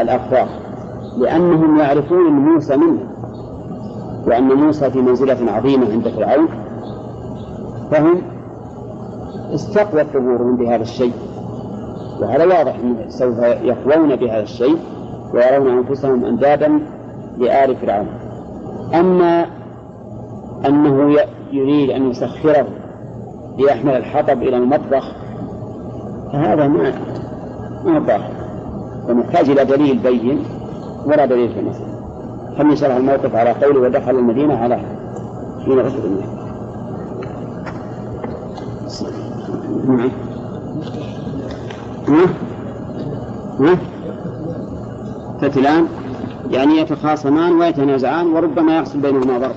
الأخبار 0.00 0.48
لأنهم 1.18 1.78
يعرفون 1.78 2.32
موسى 2.32 2.76
منه 2.76 2.98
وأن 4.26 4.44
موسى 4.44 4.90
في 4.90 4.98
منزلة 4.98 5.52
عظيمة 5.52 5.92
عند 5.92 6.08
فرعون. 6.08 6.48
فهم 7.90 8.22
استقوت 9.54 10.06
ظهورهم 10.12 10.56
بهذا 10.56 10.82
الشيء. 10.82 11.12
وهذا 12.20 12.44
واضح 12.44 12.74
أنه 12.74 13.08
سوف 13.08 13.38
يقوون 13.38 14.16
بهذا 14.16 14.42
الشيء 14.42 14.78
ويرون 15.34 15.78
أنفسهم 15.78 16.24
أندادا 16.24 16.80
لآل 17.38 17.76
فرعون. 17.76 18.08
أما 18.94 19.46
أنه 20.66 21.16
يريد 21.52 21.90
أن 21.90 22.10
يسخره 22.10 22.66
ليحمل 23.58 23.96
الحطب 23.96 24.42
إلى 24.42 24.56
المطبخ 24.56 25.12
فهذا 26.32 26.68
ما 26.68 26.92
ما 27.84 27.98
ظاهر 27.98 28.30
ومحتاج 29.08 29.50
إلى 29.50 29.64
دليل 29.64 29.98
بين 29.98 30.44
ولا 31.06 31.26
دليل 31.26 31.48
في 31.52 31.60
المسألة 31.60 31.88
خلني 32.58 32.76
شرح 32.76 32.96
الموقف 32.96 33.34
على 33.34 33.50
قوله 33.50 33.80
ودخل 33.80 34.10
المدينة 34.10 34.58
على 34.58 34.76
حين 35.64 35.80
غسل 35.80 35.98
الماء 35.98 36.28
نعم 43.58 43.78
فتلان 45.40 45.86
يعني 46.50 46.78
يتخاصمان 46.78 47.52
ويتنازعان 47.52 48.26
وربما 48.26 48.76
يحصل 48.76 48.98
بينهما 48.98 49.38
ضرب 49.38 49.54